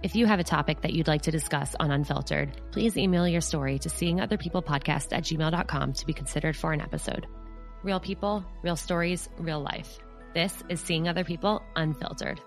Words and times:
If 0.00 0.14
you 0.14 0.26
have 0.26 0.38
a 0.38 0.44
topic 0.44 0.82
that 0.82 0.92
you'd 0.92 1.08
like 1.08 1.22
to 1.22 1.32
discuss 1.32 1.74
on 1.80 1.90
Unfiltered, 1.90 2.60
please 2.70 2.96
email 2.96 3.26
your 3.26 3.40
story 3.40 3.80
to 3.80 3.88
seeingotherpeoplepodcast 3.88 5.12
at 5.12 5.24
gmail.com 5.24 5.92
to 5.92 6.06
be 6.06 6.12
considered 6.12 6.56
for 6.56 6.72
an 6.72 6.80
episode. 6.80 7.26
Real 7.82 7.98
people, 7.98 8.44
real 8.62 8.76
stories, 8.76 9.28
real 9.38 9.60
life. 9.60 9.98
This 10.34 10.54
is 10.68 10.80
Seeing 10.80 11.08
Other 11.08 11.24
People 11.24 11.62
Unfiltered. 11.74 12.40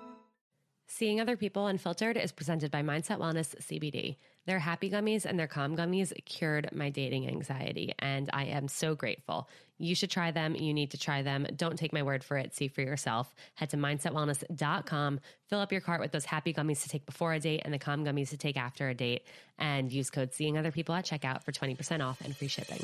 Seeing 0.87 1.19
Other 1.19 1.35
People 1.35 1.67
Unfiltered 1.67 2.15
is 2.15 2.31
presented 2.31 2.71
by 2.71 2.83
Mindset 2.83 3.19
Wellness 3.19 3.53
CBD. 3.59 4.15
Their 4.47 4.59
happy 4.59 4.89
gummies 4.89 5.25
and 5.25 5.37
their 5.37 5.47
calm 5.47 5.77
gummies 5.77 6.13
cured 6.25 6.69
my 6.73 6.89
dating 6.89 7.27
anxiety, 7.27 7.93
and 7.99 8.29
I 8.33 8.45
am 8.45 8.67
so 8.67 8.95
grateful. 8.95 9.47
You 9.77 9.95
should 9.95 10.09
try 10.09 10.31
them. 10.31 10.55
You 10.55 10.73
need 10.73 10.91
to 10.91 10.97
try 10.97 11.21
them. 11.21 11.47
Don't 11.55 11.77
take 11.77 11.93
my 11.93 12.03
word 12.03 12.23
for 12.23 12.37
it. 12.37 12.55
See 12.55 12.67
for 12.67 12.81
yourself. 12.81 13.33
Head 13.55 13.69
to 13.71 13.77
mindsetwellness.com, 13.77 15.19
fill 15.47 15.59
up 15.59 15.71
your 15.71 15.81
cart 15.81 16.01
with 16.01 16.11
those 16.11 16.25
happy 16.25 16.53
gummies 16.53 16.83
to 16.83 16.89
take 16.89 17.05
before 17.05 17.33
a 17.33 17.39
date 17.39 17.61
and 17.65 17.73
the 17.73 17.79
calm 17.79 18.03
gummies 18.03 18.29
to 18.29 18.37
take 18.37 18.57
after 18.57 18.89
a 18.89 18.93
date, 18.95 19.23
and 19.59 19.91
use 19.91 20.09
code 20.09 20.33
Seeing 20.33 20.57
Other 20.57 20.71
People 20.71 20.95
at 20.95 21.05
checkout 21.05 21.43
for 21.43 21.51
20% 21.51 22.03
off 22.03 22.21
and 22.21 22.35
free 22.35 22.47
shipping. 22.47 22.81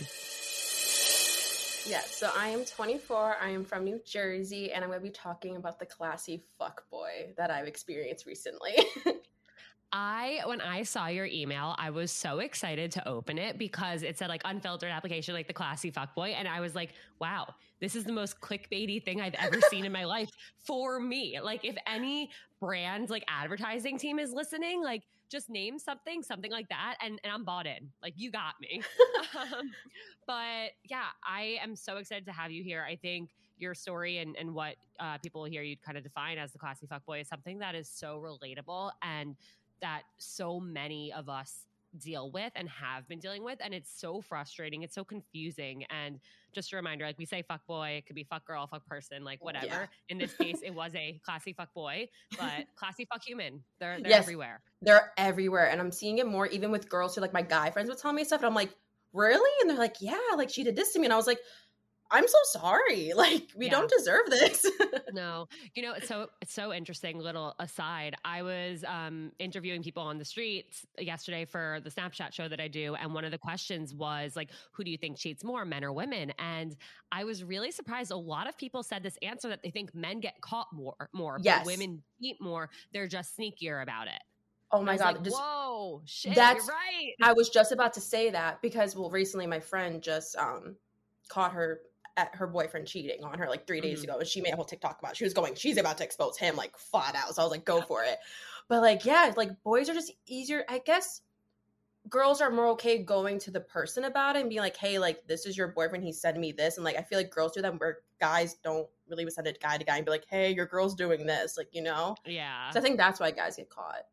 Yeah, 1.87 2.01
so 2.01 2.29
I 2.35 2.49
am 2.49 2.65
24. 2.65 3.37
I 3.41 3.49
am 3.49 3.63
from 3.63 3.85
New 3.85 4.01
Jersey, 4.05 4.73
and 4.73 4.83
I'm 4.83 4.89
going 4.89 4.99
to 4.99 5.03
be 5.05 5.09
talking 5.09 5.55
about 5.55 5.79
the 5.79 5.85
classy 5.85 6.43
fuck 6.59 6.83
boy 6.89 7.33
that 7.37 7.49
I've 7.49 7.65
experienced 7.65 8.25
recently. 8.25 8.75
I 9.99 10.41
when 10.45 10.61
I 10.61 10.83
saw 10.83 11.07
your 11.07 11.25
email, 11.25 11.73
I 11.79 11.89
was 11.89 12.11
so 12.11 12.37
excited 12.37 12.91
to 12.91 13.07
open 13.07 13.39
it 13.39 13.57
because 13.57 14.03
it 14.03 14.15
said 14.15 14.29
like 14.29 14.43
unfiltered 14.45 14.91
application, 14.91 15.33
like 15.33 15.47
the 15.47 15.53
classy 15.53 15.91
fuckboy, 15.91 16.35
and 16.35 16.47
I 16.47 16.59
was 16.59 16.75
like, 16.75 16.93
wow, 17.19 17.47
this 17.81 17.95
is 17.95 18.03
the 18.03 18.11
most 18.11 18.39
clickbaity 18.39 19.03
thing 19.03 19.21
I've 19.21 19.33
ever 19.33 19.59
seen 19.71 19.85
in 19.85 19.91
my 19.91 20.05
life 20.15 20.29
for 20.59 20.99
me. 20.99 21.39
Like, 21.41 21.65
if 21.65 21.75
any 21.87 22.29
brand 22.59 23.09
like 23.09 23.23
advertising 23.27 23.97
team 23.97 24.19
is 24.19 24.31
listening, 24.31 24.83
like 24.83 25.01
just 25.29 25.49
name 25.49 25.79
something, 25.79 26.21
something 26.21 26.51
like 26.51 26.69
that, 26.69 26.97
and 27.01 27.19
and 27.23 27.33
I'm 27.33 27.43
bought 27.43 27.65
in. 27.65 27.89
Like, 28.03 28.13
you 28.17 28.29
got 28.29 28.53
me. 28.61 28.83
um, 29.35 29.71
but 30.27 30.73
yeah, 30.83 31.07
I 31.27 31.57
am 31.63 31.75
so 31.75 31.97
excited 31.97 32.27
to 32.27 32.31
have 32.33 32.51
you 32.51 32.63
here. 32.63 32.85
I 32.87 32.97
think 32.97 33.31
your 33.57 33.73
story 33.73 34.19
and, 34.19 34.35
and 34.35 34.53
what 34.53 34.75
uh, 34.99 35.17
people 35.17 35.43
hear 35.43 35.63
you 35.63 35.75
kind 35.83 35.97
of 35.97 36.03
define 36.03 36.37
as 36.37 36.51
the 36.51 36.59
classy 36.59 36.85
fuckboy 36.85 37.21
is 37.21 37.27
something 37.27 37.57
that 37.57 37.73
is 37.73 37.89
so 37.89 38.21
relatable 38.23 38.91
and 39.01 39.35
that 39.81 40.03
so 40.17 40.59
many 40.59 41.13
of 41.13 41.29
us 41.29 41.67
deal 41.97 42.31
with 42.31 42.51
and 42.55 42.69
have 42.69 43.07
been 43.07 43.19
dealing 43.19 43.43
with 43.43 43.57
and 43.61 43.73
it's 43.73 43.89
so 43.99 44.21
frustrating 44.21 44.83
it's 44.83 44.93
so 44.93 45.03
confusing 45.03 45.83
and 45.89 46.19
just 46.53 46.71
a 46.73 46.75
reminder 46.75 47.05
like 47.05 47.17
we 47.17 47.25
say 47.25 47.41
fuck 47.47 47.65
boy 47.65 47.95
it 47.97 48.05
could 48.05 48.15
be 48.15 48.23
fuck 48.23 48.45
girl 48.45 48.67
fuck 48.67 48.85
person 48.85 49.23
like 49.23 49.43
whatever. 49.43 49.65
Yeah. 49.65 49.85
in 50.09 50.17
this 50.17 50.33
case 50.33 50.59
it 50.63 50.73
was 50.73 50.93
a 50.95 51.19
classy 51.25 51.53
fuck 51.53 51.73
boy 51.73 52.07
but 52.37 52.65
classy 52.75 53.05
fuck 53.05 53.23
human. 53.23 53.63
They're, 53.79 53.99
they're 53.99 54.09
yes, 54.09 54.23
everywhere. 54.23 54.61
They're 54.81 55.11
everywhere 55.17 55.69
and 55.69 55.79
i'm 55.79 55.91
seeing 55.91 56.17
it 56.19 56.27
more 56.27 56.47
even 56.47 56.71
with 56.71 56.89
girls 56.89 57.15
who 57.15 57.21
like 57.21 57.33
my 57.33 57.41
guy 57.41 57.71
friends 57.71 57.89
would 57.89 57.97
tell 57.97 58.13
me 58.13 58.23
stuff 58.23 58.41
and 58.41 58.47
i'm 58.47 58.55
like 58.55 58.71
really? 59.13 59.49
And 59.61 59.69
they're 59.69 59.77
like 59.77 59.95
yeah 59.99 60.17
like 60.35 60.49
she 60.49 60.63
did 60.63 60.75
this 60.75 60.93
to 60.93 60.99
me 60.99 61.05
and 61.05 61.13
i 61.13 61.17
was 61.17 61.27
like 61.27 61.39
I'm 62.11 62.27
so 62.27 62.37
sorry. 62.59 63.11
Like 63.17 63.47
we 63.55 63.65
yeah. 63.65 63.71
don't 63.71 63.89
deserve 63.89 64.29
this. 64.29 64.65
no. 65.13 65.47
You 65.73 65.81
know, 65.83 65.93
it's 65.93 66.07
so 66.07 66.29
it's 66.41 66.53
so 66.53 66.71
interesting 66.71 67.19
little 67.19 67.55
aside. 67.59 68.15
I 68.23 68.43
was 68.43 68.83
um 68.87 69.31
interviewing 69.39 69.81
people 69.81 70.03
on 70.03 70.17
the 70.17 70.25
streets 70.25 70.85
yesterday 70.99 71.45
for 71.45 71.79
the 71.83 71.89
Snapchat 71.89 72.33
show 72.33 72.47
that 72.47 72.59
I 72.59 72.67
do 72.67 72.95
and 72.95 73.13
one 73.13 73.25
of 73.25 73.31
the 73.31 73.37
questions 73.37 73.93
was 73.93 74.35
like 74.35 74.49
who 74.71 74.83
do 74.83 74.91
you 74.91 74.97
think 74.97 75.17
cheats 75.17 75.43
more, 75.43 75.65
men 75.65 75.83
or 75.83 75.91
women? 75.91 76.31
And 76.37 76.75
I 77.11 77.23
was 77.23 77.43
really 77.43 77.71
surprised 77.71 78.11
a 78.11 78.15
lot 78.15 78.47
of 78.47 78.57
people 78.57 78.83
said 78.83 79.03
this 79.03 79.17
answer 79.21 79.49
that 79.49 79.63
they 79.63 79.71
think 79.71 79.95
men 79.95 80.19
get 80.19 80.39
caught 80.41 80.67
more 80.71 81.09
more, 81.13 81.39
yes. 81.41 81.65
women 81.65 82.03
cheat 82.21 82.39
more. 82.39 82.69
They're 82.93 83.07
just 83.07 83.37
sneakier 83.37 83.81
about 83.81 84.07
it. 84.07 84.21
Oh 84.71 84.81
my 84.81 84.97
god! 84.97 85.15
Like, 85.15 85.23
just, 85.23 85.37
Whoa, 85.37 86.01
shit! 86.05 86.35
that's- 86.35 86.65
you're 86.65 86.75
right. 86.75 87.13
I 87.21 87.33
was 87.33 87.49
just 87.49 87.71
about 87.71 87.93
to 87.93 88.01
say 88.01 88.29
that 88.31 88.61
because 88.61 88.95
well, 88.95 89.09
recently 89.09 89.47
my 89.47 89.61
friend 89.61 90.01
just 90.01 90.35
um 90.35 90.75
caught 91.29 91.53
her 91.53 91.81
at 92.17 92.35
her 92.35 92.47
boyfriend 92.47 92.87
cheating 92.87 93.23
on 93.23 93.37
her 93.37 93.47
like 93.47 93.65
3 93.67 93.79
days 93.79 94.01
Mhm. 94.01 94.03
ago, 94.05 94.17
and 94.17 94.27
she 94.27 94.41
made 94.41 94.51
a 94.51 94.55
whole 94.55 94.65
TikTok 94.65 94.99
about. 94.99 95.11
It. 95.11 95.17
She 95.17 95.23
was 95.23 95.33
going, 95.33 95.55
she's 95.55 95.77
about 95.77 95.97
to 95.99 96.03
expose 96.03 96.37
him 96.37 96.55
like 96.55 96.77
flat 96.77 97.15
out. 97.15 97.33
So 97.35 97.41
I 97.41 97.45
was 97.45 97.51
like, 97.51 97.63
go 97.63 97.81
for 97.81 98.03
it. 98.03 98.17
But 98.67 98.81
like, 98.81 99.05
yeah, 99.05 99.31
like 99.37 99.63
boys 99.63 99.89
are 99.89 99.93
just 99.93 100.11
easier. 100.25 100.65
I 100.67 100.79
guess 100.79 101.21
girls 102.09 102.41
are 102.41 102.49
more 102.49 102.67
okay 102.69 102.97
going 103.03 103.37
to 103.37 103.51
the 103.51 103.59
person 103.59 104.05
about 104.05 104.35
it 104.35 104.39
and 104.39 104.49
being 104.49 104.61
like, 104.61 104.77
hey, 104.77 104.97
like 104.97 105.25
this 105.27 105.45
is 105.45 105.57
your 105.57 105.67
boyfriend. 105.69 106.03
He 106.03 106.11
said 106.11 106.37
me 106.37 106.51
this, 106.51 106.77
and 106.77 106.83
like 106.83 106.97
I 106.97 107.01
feel 107.03 107.19
like 107.19 107.29
girls 107.29 107.53
do 107.53 107.61
that 107.61 107.79
where 107.79 107.99
guys 108.19 108.55
don't 108.63 108.87
really 109.07 109.29
send 109.29 109.47
it 109.47 109.61
guy 109.61 109.77
to 109.77 109.85
guy 109.85 109.97
and 109.97 110.05
be 110.05 110.11
like, 110.11 110.25
hey, 110.29 110.51
your 110.53 110.65
girl's 110.65 110.95
doing 110.95 111.25
this, 111.25 111.55
like 111.57 111.69
you 111.71 111.81
know. 111.81 112.15
yeah. 112.25 112.71
So 112.71 112.79
I 112.79 112.81
think 112.81 112.97
that's 112.97 113.19
why 113.19 113.31
guys 113.31 113.55
get 113.57 113.69
caught. 113.69 114.05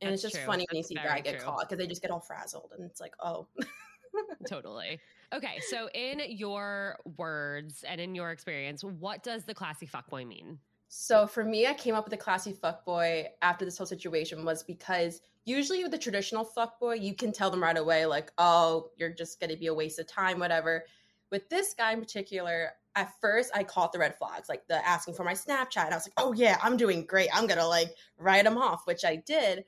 And 0.00 0.12
it's 0.14 0.22
just 0.22 0.34
true. 0.36 0.44
funny 0.46 0.66
when 0.70 0.78
you 0.78 0.82
see 0.82 0.94
guy 0.94 1.20
get 1.20 1.40
caught 1.40 1.68
because 1.68 1.76
they 1.76 1.86
just 1.86 2.00
get 2.00 2.10
all 2.10 2.20
frazzled 2.20 2.72
and 2.74 2.84
it's 2.90 3.00
like, 3.02 3.12
oh. 3.20 3.46
totally. 4.48 4.98
Okay, 5.32 5.60
so 5.68 5.88
in 5.94 6.20
your 6.28 6.96
words 7.16 7.84
and 7.86 8.00
in 8.00 8.14
your 8.14 8.30
experience, 8.30 8.82
what 8.82 9.22
does 9.22 9.44
the 9.44 9.54
classy 9.54 9.86
fuckboy 9.86 10.26
mean? 10.26 10.58
So 10.88 11.28
for 11.28 11.44
me, 11.44 11.68
I 11.68 11.74
came 11.74 11.94
up 11.94 12.04
with 12.04 12.10
the 12.10 12.16
classy 12.16 12.52
fuckboy 12.52 13.26
after 13.42 13.64
this 13.64 13.78
whole 13.78 13.86
situation 13.86 14.44
was 14.44 14.64
because 14.64 15.20
usually 15.44 15.84
with 15.84 15.92
the 15.92 15.98
traditional 15.98 16.44
fuckboy, 16.44 17.00
you 17.00 17.14
can 17.14 17.30
tell 17.30 17.48
them 17.48 17.62
right 17.62 17.78
away, 17.78 18.06
like, 18.06 18.32
oh, 18.38 18.88
you're 18.96 19.14
just 19.14 19.38
gonna 19.38 19.56
be 19.56 19.68
a 19.68 19.74
waste 19.74 20.00
of 20.00 20.08
time, 20.08 20.40
whatever. 20.40 20.84
With 21.30 21.48
this 21.48 21.74
guy 21.74 21.92
in 21.92 22.00
particular, 22.00 22.70
at 22.96 23.12
first 23.20 23.52
I 23.54 23.62
caught 23.62 23.92
the 23.92 24.00
red 24.00 24.18
flags, 24.18 24.48
like 24.48 24.66
the 24.66 24.84
asking 24.84 25.14
for 25.14 25.22
my 25.22 25.34
Snapchat. 25.34 25.84
And 25.84 25.94
I 25.94 25.96
was 25.96 26.06
like, 26.06 26.14
oh 26.16 26.32
yeah, 26.32 26.58
I'm 26.60 26.76
doing 26.76 27.06
great. 27.06 27.28
I'm 27.32 27.46
gonna 27.46 27.68
like 27.68 27.94
write 28.18 28.46
him 28.46 28.58
off, 28.58 28.84
which 28.84 29.04
I 29.04 29.14
did. 29.14 29.64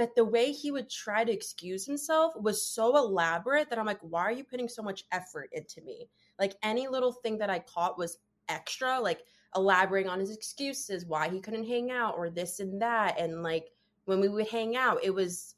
But 0.00 0.14
the 0.14 0.24
way 0.24 0.50
he 0.50 0.70
would 0.70 0.88
try 0.88 1.24
to 1.24 1.30
excuse 1.30 1.84
himself 1.84 2.32
was 2.34 2.64
so 2.64 2.96
elaborate 2.96 3.68
that 3.68 3.78
I'm 3.78 3.84
like, 3.84 4.00
why 4.00 4.22
are 4.22 4.32
you 4.32 4.44
putting 4.44 4.66
so 4.66 4.82
much 4.82 5.04
effort 5.12 5.50
into 5.52 5.82
me? 5.82 6.08
Like 6.38 6.54
any 6.62 6.88
little 6.88 7.12
thing 7.12 7.36
that 7.36 7.50
I 7.50 7.58
caught 7.58 7.98
was 7.98 8.16
extra, 8.48 8.98
like 8.98 9.20
elaborating 9.54 10.10
on 10.10 10.18
his 10.18 10.34
excuses, 10.34 11.04
why 11.04 11.28
he 11.28 11.38
couldn't 11.38 11.66
hang 11.66 11.90
out, 11.90 12.14
or 12.16 12.30
this 12.30 12.60
and 12.60 12.80
that. 12.80 13.20
And 13.20 13.42
like 13.42 13.72
when 14.06 14.20
we 14.20 14.30
would 14.30 14.48
hang 14.48 14.74
out, 14.74 15.04
it 15.04 15.14
was 15.14 15.56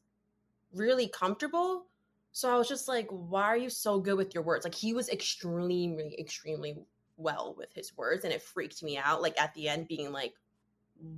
really 0.75 1.07
comfortable. 1.07 1.87
So 2.33 2.53
I 2.53 2.59
was 2.59 2.67
just 2.67 2.89
like, 2.89 3.07
why 3.11 3.45
are 3.45 3.57
you 3.57 3.71
so 3.71 4.01
good 4.01 4.17
with 4.17 4.35
your 4.35 4.43
words? 4.43 4.65
Like 4.65 4.75
he 4.75 4.93
was 4.93 5.09
extremely, 5.09 6.17
extremely 6.19 6.79
well 7.17 7.55
with 7.57 7.73
his 7.73 7.97
words, 7.97 8.25
and 8.25 8.35
it 8.35 8.43
freaked 8.43 8.83
me 8.83 8.99
out. 8.99 9.23
Like 9.23 9.41
at 9.41 9.55
the 9.55 9.69
end, 9.69 9.87
being 9.87 10.11
like, 10.11 10.35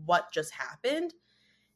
what 0.04 0.30
just 0.30 0.52
happened? 0.52 1.14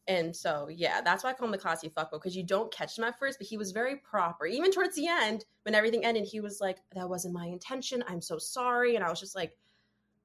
And 0.08 0.34
so, 0.34 0.68
yeah, 0.74 1.02
that's 1.02 1.22
why 1.22 1.30
I 1.30 1.32
call 1.34 1.46
him 1.46 1.52
the 1.52 1.58
classy 1.58 1.90
fuckboy 1.90 2.12
because 2.12 2.34
you 2.34 2.42
don't 2.42 2.72
catch 2.72 2.96
him 2.96 3.04
at 3.04 3.18
first, 3.18 3.38
but 3.38 3.46
he 3.46 3.58
was 3.58 3.72
very 3.72 3.96
proper. 3.96 4.46
Even 4.46 4.72
towards 4.72 4.96
the 4.96 5.06
end, 5.06 5.44
when 5.62 5.74
everything 5.74 6.04
ended, 6.04 6.24
he 6.24 6.40
was 6.40 6.62
like, 6.62 6.78
"That 6.94 7.08
wasn't 7.08 7.34
my 7.34 7.46
intention. 7.46 8.02
I'm 8.08 8.22
so 8.22 8.38
sorry." 8.38 8.96
And 8.96 9.04
I 9.04 9.10
was 9.10 9.20
just 9.20 9.36
like, 9.36 9.54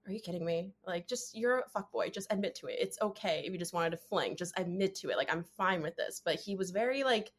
"Are 0.08 0.12
you 0.14 0.22
kidding 0.22 0.46
me? 0.46 0.72
Like, 0.88 1.06
just 1.06 1.36
you're 1.36 1.60
a 1.60 1.70
fuckboy. 1.70 2.14
Just 2.14 2.32
admit 2.32 2.56
to 2.56 2.68
it. 2.68 2.78
It's 2.80 2.98
okay 3.02 3.44
if 3.46 3.52
you 3.52 3.60
just 3.60 3.74
wanted 3.74 3.90
to 3.92 3.98
fling. 3.98 4.38
Just 4.38 4.58
admit 4.58 4.96
to 4.96 5.10
it. 5.10 5.18
Like, 5.18 5.32
I'm 5.32 5.44
fine 5.44 5.82
with 5.82 5.98
this." 5.98 6.22
But 6.24 6.36
he 6.40 6.56
was 6.56 6.72
very 6.72 7.04
like 7.04 7.34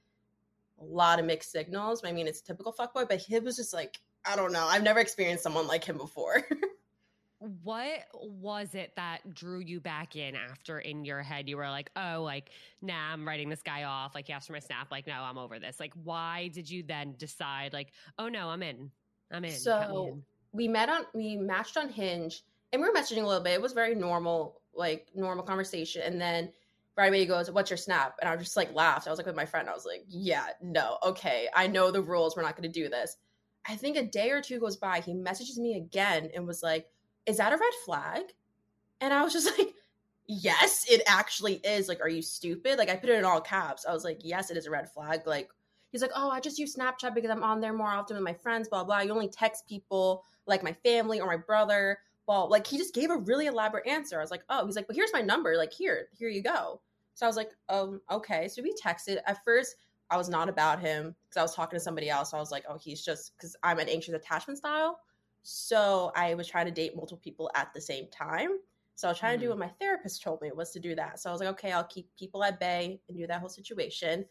a 0.78 0.84
lot 0.84 1.18
of 1.18 1.24
mixed 1.24 1.50
signals. 1.50 2.02
I 2.04 2.12
mean, 2.12 2.26
it's 2.26 2.40
a 2.40 2.44
typical 2.44 2.74
fuckboy, 2.74 3.08
but 3.08 3.20
he 3.20 3.38
was 3.38 3.56
just 3.56 3.72
like, 3.72 4.00
I 4.24 4.36
don't 4.36 4.52
know. 4.52 4.66
I've 4.66 4.82
never 4.82 5.00
experienced 5.00 5.42
someone 5.42 5.66
like 5.66 5.84
him 5.84 5.96
before. 5.96 6.42
What 7.62 8.06
was 8.14 8.74
it 8.74 8.92
that 8.96 9.34
drew 9.34 9.58
you 9.60 9.80
back 9.80 10.16
in 10.16 10.34
after 10.34 10.78
in 10.78 11.04
your 11.04 11.22
head 11.22 11.48
you 11.48 11.56
were 11.56 11.68
like, 11.68 11.90
oh, 11.96 12.22
like, 12.22 12.50
nah, 12.80 13.12
I'm 13.12 13.26
writing 13.26 13.48
this 13.48 13.62
guy 13.62 13.84
off. 13.84 14.14
Like, 14.14 14.26
he 14.26 14.32
asked 14.32 14.46
for 14.46 14.54
my 14.54 14.60
snap. 14.60 14.90
Like, 14.90 15.06
no, 15.06 15.14
I'm 15.14 15.38
over 15.38 15.58
this. 15.58 15.78
Like, 15.78 15.92
why 16.02 16.48
did 16.48 16.70
you 16.70 16.82
then 16.82 17.14
decide, 17.18 17.72
like, 17.72 17.92
oh 18.18 18.28
no, 18.28 18.48
I'm 18.48 18.62
in. 18.62 18.90
I'm 19.30 19.44
in. 19.44 19.52
So 19.52 20.08
in. 20.12 20.22
we 20.52 20.68
met 20.68 20.88
on 20.88 21.02
we 21.14 21.36
matched 21.36 21.76
on 21.76 21.88
Hinge 21.88 22.42
and 22.72 22.80
we 22.80 22.88
were 22.88 22.94
messaging 22.94 23.22
a 23.22 23.26
little 23.26 23.42
bit. 23.42 23.54
It 23.54 23.62
was 23.62 23.72
very 23.72 23.94
normal, 23.94 24.60
like 24.74 25.08
normal 25.14 25.44
conversation. 25.44 26.02
And 26.02 26.20
then 26.20 26.52
right 26.96 27.08
away 27.08 27.20
he 27.20 27.26
goes, 27.26 27.50
What's 27.50 27.70
your 27.70 27.76
snap? 27.76 28.16
And 28.20 28.28
I 28.28 28.36
just 28.36 28.56
like 28.56 28.74
laughed. 28.74 29.06
I 29.06 29.10
was 29.10 29.18
like 29.18 29.26
with 29.26 29.36
my 29.36 29.46
friend, 29.46 29.68
I 29.68 29.74
was 29.74 29.86
like, 29.86 30.04
Yeah, 30.08 30.46
no, 30.62 30.98
okay. 31.04 31.48
I 31.54 31.66
know 31.66 31.90
the 31.90 32.02
rules. 32.02 32.36
We're 32.36 32.42
not 32.42 32.56
gonna 32.56 32.68
do 32.68 32.88
this. 32.88 33.16
I 33.66 33.76
think 33.76 33.96
a 33.96 34.02
day 34.02 34.30
or 34.30 34.42
two 34.42 34.60
goes 34.60 34.76
by, 34.76 35.00
he 35.00 35.14
messages 35.14 35.58
me 35.58 35.76
again 35.76 36.30
and 36.34 36.46
was 36.46 36.62
like, 36.62 36.86
Is 37.26 37.38
that 37.38 37.52
a 37.52 37.56
red 37.56 37.72
flag? 37.84 38.22
And 39.00 39.12
I 39.12 39.22
was 39.22 39.32
just 39.32 39.50
like, 39.58 39.74
Yes, 40.26 40.86
it 40.88 41.02
actually 41.06 41.56
is. 41.56 41.86
Like, 41.86 42.00
are 42.00 42.08
you 42.08 42.22
stupid? 42.22 42.78
Like 42.78 42.88
I 42.88 42.96
put 42.96 43.10
it 43.10 43.18
in 43.18 43.24
all 43.24 43.40
caps. 43.40 43.84
I 43.86 43.92
was 43.92 44.04
like, 44.04 44.20
Yes, 44.22 44.50
it 44.50 44.56
is 44.56 44.66
a 44.66 44.70
red 44.70 44.90
flag. 44.90 45.26
Like 45.26 45.50
He's 45.94 46.02
like, 46.02 46.10
oh, 46.16 46.28
I 46.28 46.40
just 46.40 46.58
use 46.58 46.74
Snapchat 46.74 47.14
because 47.14 47.30
I'm 47.30 47.44
on 47.44 47.60
there 47.60 47.72
more 47.72 47.86
often 47.86 48.16
with 48.16 48.24
my 48.24 48.34
friends, 48.34 48.68
blah, 48.68 48.82
blah. 48.82 48.98
You 48.98 49.12
only 49.12 49.28
text 49.28 49.68
people 49.68 50.24
like 50.44 50.60
my 50.64 50.72
family 50.72 51.20
or 51.20 51.28
my 51.28 51.36
brother. 51.36 52.00
Well, 52.26 52.50
like 52.50 52.66
he 52.66 52.76
just 52.78 52.96
gave 52.96 53.10
a 53.10 53.16
really 53.18 53.46
elaborate 53.46 53.86
answer. 53.86 54.18
I 54.18 54.20
was 54.20 54.32
like, 54.32 54.42
oh, 54.48 54.66
he's 54.66 54.74
like, 54.74 54.88
but 54.88 54.96
here's 54.96 55.12
my 55.12 55.20
number. 55.20 55.56
Like, 55.56 55.72
here, 55.72 56.08
here 56.18 56.28
you 56.28 56.42
go. 56.42 56.80
So 57.14 57.24
I 57.24 57.28
was 57.28 57.36
like, 57.36 57.52
um, 57.68 58.00
okay. 58.10 58.48
So 58.48 58.60
we 58.60 58.74
texted. 58.74 59.18
At 59.24 59.44
first, 59.44 59.76
I 60.10 60.16
was 60.16 60.28
not 60.28 60.48
about 60.48 60.80
him 60.80 61.14
because 61.28 61.36
I 61.36 61.42
was 61.42 61.54
talking 61.54 61.78
to 61.78 61.80
somebody 61.84 62.10
else. 62.10 62.32
So 62.32 62.38
I 62.38 62.40
was 62.40 62.50
like, 62.50 62.64
oh, 62.68 62.76
he's 62.76 63.04
just 63.04 63.36
because 63.36 63.54
I'm 63.62 63.78
an 63.78 63.88
anxious 63.88 64.14
attachment 64.14 64.58
style. 64.58 64.98
So 65.44 66.10
I 66.16 66.34
was 66.34 66.48
trying 66.48 66.66
to 66.66 66.72
date 66.72 66.96
multiple 66.96 67.18
people 67.22 67.50
at 67.54 67.72
the 67.74 67.80
same 67.80 68.08
time. 68.08 68.60
So 68.94 69.08
I 69.08 69.10
was 69.10 69.18
trying 69.18 69.38
to 69.38 69.44
do 69.44 69.50
what 69.50 69.58
my 69.58 69.68
therapist 69.68 70.22
told 70.22 70.40
me 70.40 70.50
was 70.52 70.70
to 70.72 70.80
do 70.80 70.94
that. 70.94 71.20
So 71.20 71.28
I 71.28 71.32
was 71.32 71.40
like, 71.40 71.50
okay, 71.50 71.72
I'll 71.72 71.84
keep 71.84 72.14
people 72.16 72.42
at 72.42 72.58
bay 72.58 73.02
and 73.08 73.18
do 73.18 73.26
that 73.26 73.40
whole 73.40 73.50
situation. 73.50 74.26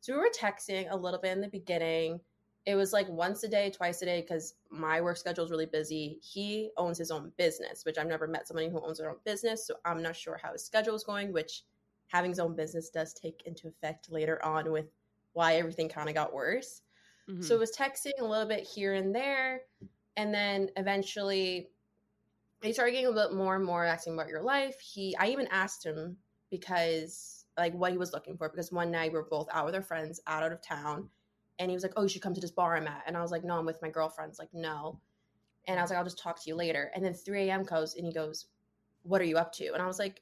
So 0.00 0.12
we 0.14 0.18
were 0.20 0.30
texting 0.36 0.90
a 0.90 0.96
little 0.96 1.20
bit 1.20 1.32
in 1.32 1.40
the 1.40 1.48
beginning. 1.48 2.20
It 2.66 2.74
was 2.74 2.92
like 2.92 3.08
once 3.08 3.42
a 3.44 3.48
day, 3.48 3.70
twice 3.70 4.02
a 4.02 4.06
day, 4.06 4.20
because 4.20 4.56
my 4.70 5.00
work 5.00 5.16
schedule 5.16 5.44
is 5.44 5.50
really 5.50 5.66
busy. 5.66 6.20
He 6.22 6.70
owns 6.76 6.98
his 6.98 7.10
own 7.10 7.32
business, 7.38 7.84
which 7.84 7.98
I've 7.98 8.06
never 8.06 8.26
met 8.26 8.46
somebody 8.46 8.68
who 8.68 8.84
owns 8.84 8.98
their 8.98 9.10
own 9.10 9.20
business. 9.24 9.66
So 9.66 9.76
I'm 9.84 10.02
not 10.02 10.16
sure 10.16 10.38
how 10.42 10.52
his 10.52 10.64
schedule 10.64 10.94
is 10.94 11.04
going, 11.04 11.32
which 11.32 11.64
having 12.08 12.30
his 12.30 12.40
own 12.40 12.54
business 12.56 12.90
does 12.90 13.14
take 13.14 13.42
into 13.46 13.68
effect 13.68 14.10
later 14.10 14.44
on 14.44 14.70
with 14.72 14.86
why 15.32 15.54
everything 15.56 15.88
kind 15.88 16.08
of 16.08 16.14
got 16.14 16.34
worse. 16.34 16.82
Mhm. 17.28 17.42
So 17.42 17.54
it 17.56 17.58
was 17.58 17.74
texting 17.76 18.18
a 18.20 18.24
little 18.24 18.46
bit 18.48 18.66
here 18.66 18.94
and 18.94 19.14
there. 19.14 19.62
And 20.20 20.34
then 20.34 20.68
eventually 20.76 21.70
he 22.62 22.74
started 22.74 22.92
getting 22.92 23.06
a 23.06 23.12
bit 23.12 23.32
more 23.32 23.56
and 23.56 23.64
more 23.64 23.86
asking 23.86 24.12
about 24.12 24.28
your 24.28 24.42
life. 24.42 24.78
He 24.78 25.16
I 25.16 25.28
even 25.28 25.46
asked 25.46 25.84
him 25.84 26.18
because 26.50 27.46
like 27.56 27.72
what 27.72 27.92
he 27.92 27.96
was 27.96 28.12
looking 28.12 28.36
for 28.36 28.50
because 28.50 28.70
one 28.70 28.90
night 28.90 29.12
we 29.12 29.18
were 29.18 29.28
both 29.30 29.48
out 29.50 29.64
with 29.64 29.74
our 29.74 29.80
friends 29.80 30.20
out 30.26 30.42
of 30.42 30.60
town 30.60 31.08
and 31.58 31.70
he 31.70 31.74
was 31.74 31.82
like, 31.82 31.94
Oh, 31.96 32.02
you 32.02 32.08
should 32.10 32.20
come 32.20 32.34
to 32.34 32.40
this 32.40 32.50
bar 32.50 32.76
I'm 32.76 32.86
at. 32.86 33.02
And 33.06 33.16
I 33.16 33.22
was 33.22 33.30
like, 33.30 33.44
No, 33.44 33.58
I'm 33.58 33.64
with 33.64 33.80
my 33.80 33.88
girlfriends. 33.88 34.38
Like, 34.38 34.52
no. 34.52 35.00
And 35.66 35.78
I 35.78 35.82
was 35.82 35.90
like, 35.90 35.98
I'll 35.98 36.04
just 36.04 36.18
talk 36.18 36.36
to 36.42 36.50
you 36.50 36.54
later. 36.54 36.90
And 36.94 37.02
then 37.02 37.14
3 37.14 37.48
a.m. 37.48 37.62
goes 37.62 37.94
and 37.94 38.04
he 38.04 38.12
goes, 38.12 38.48
What 39.04 39.22
are 39.22 39.26
you 39.26 39.38
up 39.38 39.54
to? 39.54 39.72
And 39.72 39.82
I 39.82 39.86
was 39.86 39.98
like, 39.98 40.20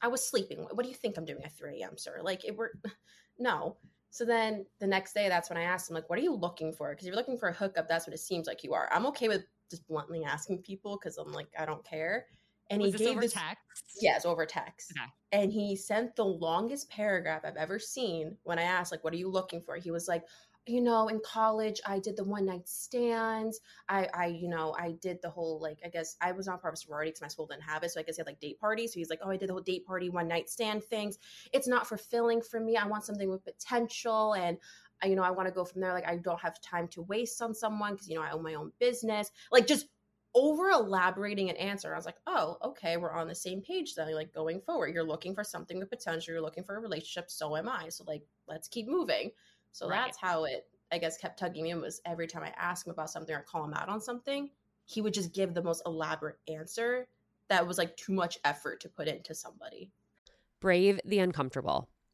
I 0.00 0.06
was 0.06 0.24
sleeping. 0.24 0.68
What 0.70 0.84
do 0.84 0.88
you 0.88 0.94
think 0.94 1.16
I'm 1.16 1.24
doing 1.24 1.42
at 1.42 1.58
3 1.58 1.82
a.m., 1.82 1.98
sir? 1.98 2.20
Like 2.22 2.44
it 2.44 2.56
were 2.56 2.74
no. 3.40 3.76
So 4.12 4.26
then 4.26 4.66
the 4.78 4.86
next 4.86 5.14
day, 5.14 5.30
that's 5.30 5.48
when 5.48 5.56
I 5.56 5.62
asked 5.62 5.88
him, 5.88 5.94
like, 5.94 6.08
what 6.10 6.18
are 6.18 6.22
you 6.22 6.34
looking 6.34 6.70
for? 6.70 6.90
Because 6.90 7.06
if 7.06 7.08
you're 7.08 7.16
looking 7.16 7.38
for 7.38 7.48
a 7.48 7.52
hookup, 7.52 7.88
that's 7.88 8.06
what 8.06 8.12
it 8.12 8.18
seems 8.18 8.46
like 8.46 8.62
you 8.62 8.74
are. 8.74 8.86
I'm 8.92 9.06
okay 9.06 9.26
with 9.26 9.44
just 9.70 9.88
bluntly 9.88 10.22
asking 10.22 10.58
people 10.58 10.98
because 10.98 11.16
I'm 11.16 11.32
like, 11.32 11.48
I 11.58 11.64
don't 11.64 11.82
care. 11.82 12.26
And 12.68 12.82
Was 12.82 12.88
he 12.88 12.92
this 12.92 13.00
gave 13.00 13.12
over 13.12 13.20
this, 13.22 13.32
text? 13.32 13.84
yes, 14.02 14.26
over 14.26 14.44
text. 14.44 14.92
Okay. 14.92 15.08
And 15.32 15.50
he 15.50 15.74
sent 15.74 16.14
the 16.14 16.26
longest 16.26 16.90
paragraph 16.90 17.40
I've 17.42 17.56
ever 17.56 17.78
seen 17.78 18.36
when 18.42 18.58
I 18.58 18.64
asked, 18.64 18.92
like, 18.92 19.02
what 19.02 19.14
are 19.14 19.16
you 19.16 19.30
looking 19.30 19.62
for? 19.62 19.76
He 19.76 19.90
was 19.90 20.08
like, 20.08 20.24
you 20.66 20.80
know, 20.80 21.08
in 21.08 21.20
college, 21.24 21.80
I 21.84 21.98
did 21.98 22.16
the 22.16 22.22
one 22.24 22.46
night 22.46 22.68
stands. 22.68 23.60
I, 23.88 24.08
I, 24.14 24.26
you 24.26 24.48
know, 24.48 24.74
I 24.78 24.92
did 25.00 25.18
the 25.20 25.30
whole 25.30 25.60
like, 25.60 25.78
I 25.84 25.88
guess 25.88 26.16
I 26.20 26.32
was 26.32 26.46
on 26.46 26.60
of 26.62 26.78
sorority 26.78 27.10
because 27.10 27.22
my 27.22 27.28
school 27.28 27.46
didn't 27.46 27.62
have 27.64 27.82
it, 27.82 27.90
so 27.90 27.98
I 27.98 28.04
guess 28.04 28.16
he 28.16 28.20
had 28.20 28.26
like 28.26 28.40
date 28.40 28.60
parties. 28.60 28.92
So 28.92 29.00
he's 29.00 29.10
like, 29.10 29.18
oh, 29.24 29.30
I 29.30 29.36
did 29.36 29.48
the 29.48 29.54
whole 29.54 29.62
date 29.62 29.84
party, 29.84 30.08
one 30.08 30.28
night 30.28 30.48
stand 30.48 30.84
things. 30.84 31.18
It's 31.52 31.66
not 31.66 31.88
fulfilling 31.88 32.42
for 32.42 32.60
me. 32.60 32.76
I 32.76 32.86
want 32.86 33.04
something 33.04 33.28
with 33.28 33.44
potential, 33.44 34.34
and 34.34 34.56
uh, 35.04 35.08
you 35.08 35.16
know, 35.16 35.24
I 35.24 35.30
want 35.30 35.48
to 35.48 35.54
go 35.54 35.64
from 35.64 35.80
there. 35.80 35.92
Like, 35.92 36.06
I 36.06 36.16
don't 36.16 36.40
have 36.40 36.60
time 36.60 36.86
to 36.88 37.02
waste 37.02 37.42
on 37.42 37.54
someone 37.54 37.94
because 37.94 38.08
you 38.08 38.14
know 38.14 38.22
I 38.22 38.30
own 38.30 38.42
my 38.44 38.54
own 38.54 38.70
business. 38.78 39.30
Like, 39.50 39.66
just 39.66 39.86
over 40.34 40.70
elaborating 40.70 41.50
an 41.50 41.56
answer. 41.56 41.92
I 41.92 41.96
was 41.96 42.06
like, 42.06 42.16
oh, 42.26 42.56
okay, 42.64 42.96
we're 42.96 43.12
on 43.12 43.28
the 43.28 43.34
same 43.34 43.60
page 43.60 43.94
then. 43.94 44.14
Like 44.14 44.32
going 44.32 44.60
forward, 44.60 44.94
you're 44.94 45.04
looking 45.04 45.34
for 45.34 45.44
something 45.44 45.78
with 45.78 45.90
potential. 45.90 46.32
You're 46.32 46.42
looking 46.42 46.64
for 46.64 46.76
a 46.76 46.80
relationship. 46.80 47.30
So 47.30 47.56
am 47.56 47.68
I. 47.68 47.90
So 47.90 48.04
like, 48.06 48.22
let's 48.48 48.68
keep 48.68 48.88
moving. 48.88 49.30
So 49.72 49.88
Right. 49.88 50.04
that's 50.04 50.18
how 50.18 50.44
it, 50.44 50.68
I 50.90 50.98
guess, 50.98 51.16
kept 51.18 51.38
tugging 51.38 51.64
me 51.64 51.70
in 51.70 51.80
was 51.80 52.00
every 52.04 52.26
time 52.26 52.42
I 52.42 52.50
asked 52.56 52.86
him 52.86 52.92
about 52.92 53.10
something 53.10 53.34
or 53.34 53.42
call 53.42 53.64
him 53.64 53.74
out 53.74 53.88
on 53.88 54.00
something, 54.00 54.50
he 54.84 55.00
would 55.00 55.14
just 55.14 55.32
give 55.32 55.54
the 55.54 55.62
most 55.62 55.82
elaborate 55.86 56.38
answer 56.48 57.08
that 57.48 57.66
was 57.66 57.78
like 57.78 57.96
too 57.96 58.12
much 58.12 58.38
effort 58.44 58.80
to 58.80 58.88
put 58.88 59.08
into 59.08 59.34
somebody. 59.34 59.92
Brave 60.60 60.98
the 61.04 61.18
uncomfortable. 61.18 61.90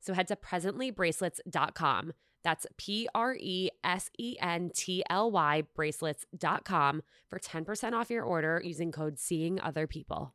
So 0.00 0.14
head 0.14 0.28
to 0.28 0.36
presentlybracelets.com. 0.36 2.12
That's 2.42 2.66
P 2.78 3.08
R 3.14 3.36
E 3.38 3.68
S 3.84 4.10
E 4.18 4.36
N 4.40 4.70
T 4.74 5.02
L 5.10 5.30
Y 5.30 5.62
bracelets.com 5.74 7.02
for 7.28 7.38
10% 7.38 7.92
off 7.92 8.10
your 8.10 8.24
order 8.24 8.62
using 8.64 8.92
code 8.92 9.18
Seeing 9.18 9.60
Other 9.60 9.86
People. 9.86 10.34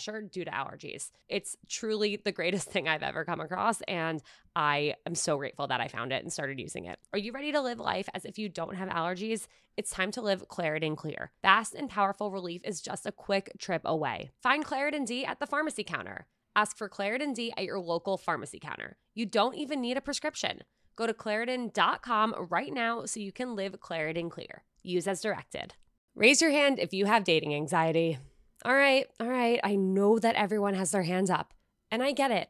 pressure 0.01 0.21
due 0.21 0.45
to 0.45 0.51
allergies. 0.51 1.11
It's 1.29 1.55
truly 1.69 2.17
the 2.23 2.31
greatest 2.31 2.67
thing 2.71 2.87
I've 2.87 3.03
ever 3.03 3.25
come 3.25 3.39
across. 3.39 3.81
And 3.81 4.21
I 4.55 4.95
am 5.05 5.15
so 5.15 5.37
grateful 5.37 5.67
that 5.67 5.81
I 5.81 5.87
found 5.87 6.11
it 6.11 6.23
and 6.23 6.31
started 6.31 6.59
using 6.59 6.85
it. 6.85 6.99
Are 7.13 7.19
you 7.19 7.31
ready 7.31 7.51
to 7.51 7.61
live 7.61 7.79
life 7.79 8.09
as 8.13 8.25
if 8.25 8.37
you 8.37 8.49
don't 8.49 8.75
have 8.75 8.89
allergies? 8.89 9.47
It's 9.77 9.91
time 9.91 10.11
to 10.11 10.21
live 10.21 10.47
Claritin 10.49 10.97
Clear. 10.97 11.31
Fast 11.41 11.73
and 11.73 11.89
powerful 11.89 12.31
relief 12.31 12.61
is 12.65 12.81
just 12.81 13.05
a 13.05 13.11
quick 13.11 13.51
trip 13.59 13.81
away. 13.85 14.31
Find 14.43 14.65
Claritin 14.65 15.05
D 15.05 15.25
at 15.25 15.39
the 15.39 15.47
pharmacy 15.47 15.83
counter. 15.83 16.27
Ask 16.55 16.77
for 16.77 16.89
Claritin 16.89 17.33
D 17.33 17.53
at 17.55 17.63
your 17.63 17.79
local 17.79 18.17
pharmacy 18.17 18.59
counter. 18.59 18.97
You 19.15 19.25
don't 19.25 19.55
even 19.55 19.79
need 19.79 19.95
a 19.95 20.01
prescription. 20.01 20.61
Go 20.97 21.07
to 21.07 21.13
Claritin.com 21.13 22.47
right 22.49 22.73
now 22.73 23.05
so 23.05 23.21
you 23.21 23.31
can 23.31 23.55
live 23.55 23.79
Claritin 23.79 24.29
Clear. 24.29 24.63
Use 24.83 25.07
as 25.07 25.21
directed. 25.21 25.75
Raise 26.13 26.41
your 26.41 26.51
hand 26.51 26.77
if 26.77 26.93
you 26.93 27.05
have 27.05 27.23
dating 27.23 27.55
anxiety. 27.55 28.17
All 28.63 28.75
right, 28.75 29.07
all 29.19 29.27
right, 29.27 29.59
I 29.63 29.75
know 29.75 30.19
that 30.19 30.35
everyone 30.35 30.75
has 30.75 30.91
their 30.91 31.01
hands 31.03 31.31
up, 31.31 31.53
and 31.89 32.03
I 32.03 32.11
get 32.11 32.29
it. 32.29 32.49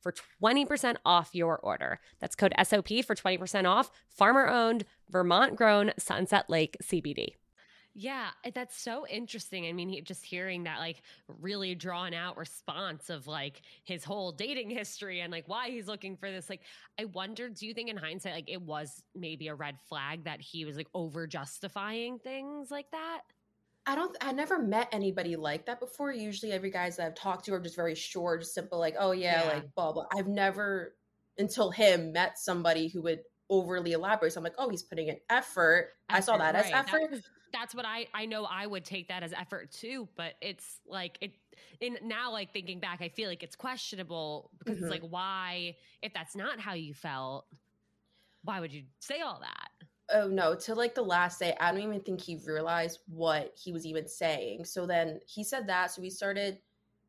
for 0.01 0.13
20% 0.41 0.95
off 1.05 1.29
your 1.33 1.57
order. 1.57 1.99
That's 2.19 2.35
code 2.35 2.53
SOP 2.63 2.89
for 3.05 3.15
20% 3.15 3.65
off. 3.65 3.91
Farmer 4.09 4.47
owned, 4.47 4.85
Vermont 5.09 5.55
grown 5.55 5.91
Sunset 5.97 6.49
Lake 6.49 6.77
CBD. 6.83 7.35
Yeah, 7.93 8.29
eh, 8.45 8.51
that's 8.53 8.79
so 8.79 9.05
interesting. 9.07 9.65
I 9.67 9.73
mean, 9.73 9.89
he, 9.89 10.01
just 10.01 10.23
hearing 10.23 10.63
that 10.63 10.79
like 10.79 11.01
really 11.27 11.75
drawn 11.75 12.13
out 12.13 12.37
response 12.37 13.09
of 13.09 13.27
like 13.27 13.61
his 13.83 14.03
whole 14.03 14.31
dating 14.31 14.69
history 14.69 15.19
and 15.19 15.31
like 15.31 15.47
why 15.47 15.69
he's 15.69 15.87
looking 15.87 16.15
for 16.15 16.31
this. 16.31 16.49
Like, 16.49 16.61
I 16.99 17.05
wonder, 17.05 17.49
do 17.49 17.67
you 17.67 17.73
think 17.73 17.89
in 17.89 17.97
hindsight, 17.97 18.33
like 18.33 18.49
it 18.49 18.61
was 18.61 19.03
maybe 19.13 19.49
a 19.49 19.55
red 19.55 19.77
flag 19.89 20.23
that 20.23 20.39
he 20.39 20.63
was 20.63 20.77
like 20.77 20.87
over 20.93 21.27
justifying 21.27 22.19
things 22.19 22.71
like 22.71 22.89
that? 22.91 23.21
I 23.85 23.95
don't. 23.95 24.15
I 24.21 24.31
never 24.31 24.59
met 24.59 24.89
anybody 24.91 25.35
like 25.35 25.65
that 25.65 25.79
before. 25.79 26.11
Usually, 26.11 26.51
every 26.51 26.69
guys 26.69 26.97
that 26.97 27.07
I've 27.07 27.15
talked 27.15 27.45
to 27.45 27.53
are 27.53 27.59
just 27.59 27.75
very 27.75 27.95
short, 27.95 28.41
just 28.41 28.53
simple, 28.53 28.77
like, 28.79 28.95
"Oh 28.99 29.11
yeah, 29.11 29.43
Yeah. 29.43 29.53
like 29.53 29.73
blah 29.75 29.91
blah." 29.91 30.05
I've 30.15 30.27
never, 30.27 30.95
until 31.37 31.71
him, 31.71 32.11
met 32.11 32.37
somebody 32.37 32.87
who 32.89 33.01
would 33.03 33.21
overly 33.49 33.93
elaborate. 33.93 34.33
So 34.33 34.39
I'm 34.39 34.43
like, 34.43 34.53
"Oh, 34.59 34.69
he's 34.69 34.83
putting 34.83 35.07
in 35.07 35.17
effort." 35.29 35.93
I 36.09 36.19
saw 36.19 36.37
that 36.37 36.55
as 36.55 36.65
right. 36.65 36.75
effort. 36.75 37.11
was- 37.11 37.29
that's 37.53 37.75
what 37.75 37.85
I 37.85 38.07
I 38.13 38.25
know. 38.27 38.45
I 38.45 38.65
would 38.67 38.85
take 38.85 39.07
that 39.09 39.23
as 39.23 39.33
effort 39.33 39.71
too, 39.71 40.07
but 40.15 40.35
it's 40.41 40.79
like 40.85 41.17
it. 41.19 41.33
In 41.79 41.97
now, 42.03 42.31
like 42.31 42.53
thinking 42.53 42.79
back, 42.79 43.01
I 43.01 43.09
feel 43.09 43.27
like 43.29 43.43
it's 43.43 43.55
questionable 43.55 44.51
because 44.59 44.77
Mhm. 44.77 44.81
it's 44.83 44.89
like, 44.91 45.01
why 45.01 45.75
if 46.01 46.13
that's 46.13 46.35
not 46.35 46.59
how 46.59 46.73
you 46.73 46.93
felt, 46.93 47.45
why 48.43 48.59
would 48.59 48.71
you 48.71 48.85
say 48.99 49.19
all 49.21 49.39
that? 49.41 49.87
Oh 50.13 50.27
no 50.27 50.55
to 50.55 50.75
like 50.75 50.95
the 50.95 51.01
last 51.01 51.39
day 51.39 51.55
i 51.59 51.71
don't 51.71 51.81
even 51.81 52.01
think 52.01 52.21
he 52.21 52.39
realized 52.45 52.99
what 53.07 53.53
he 53.61 53.71
was 53.71 53.85
even 53.85 54.07
saying. 54.07 54.65
So 54.65 54.85
then 54.85 55.19
he 55.27 55.43
said 55.43 55.67
that 55.67 55.91
so 55.91 56.01
we 56.01 56.09
started 56.09 56.59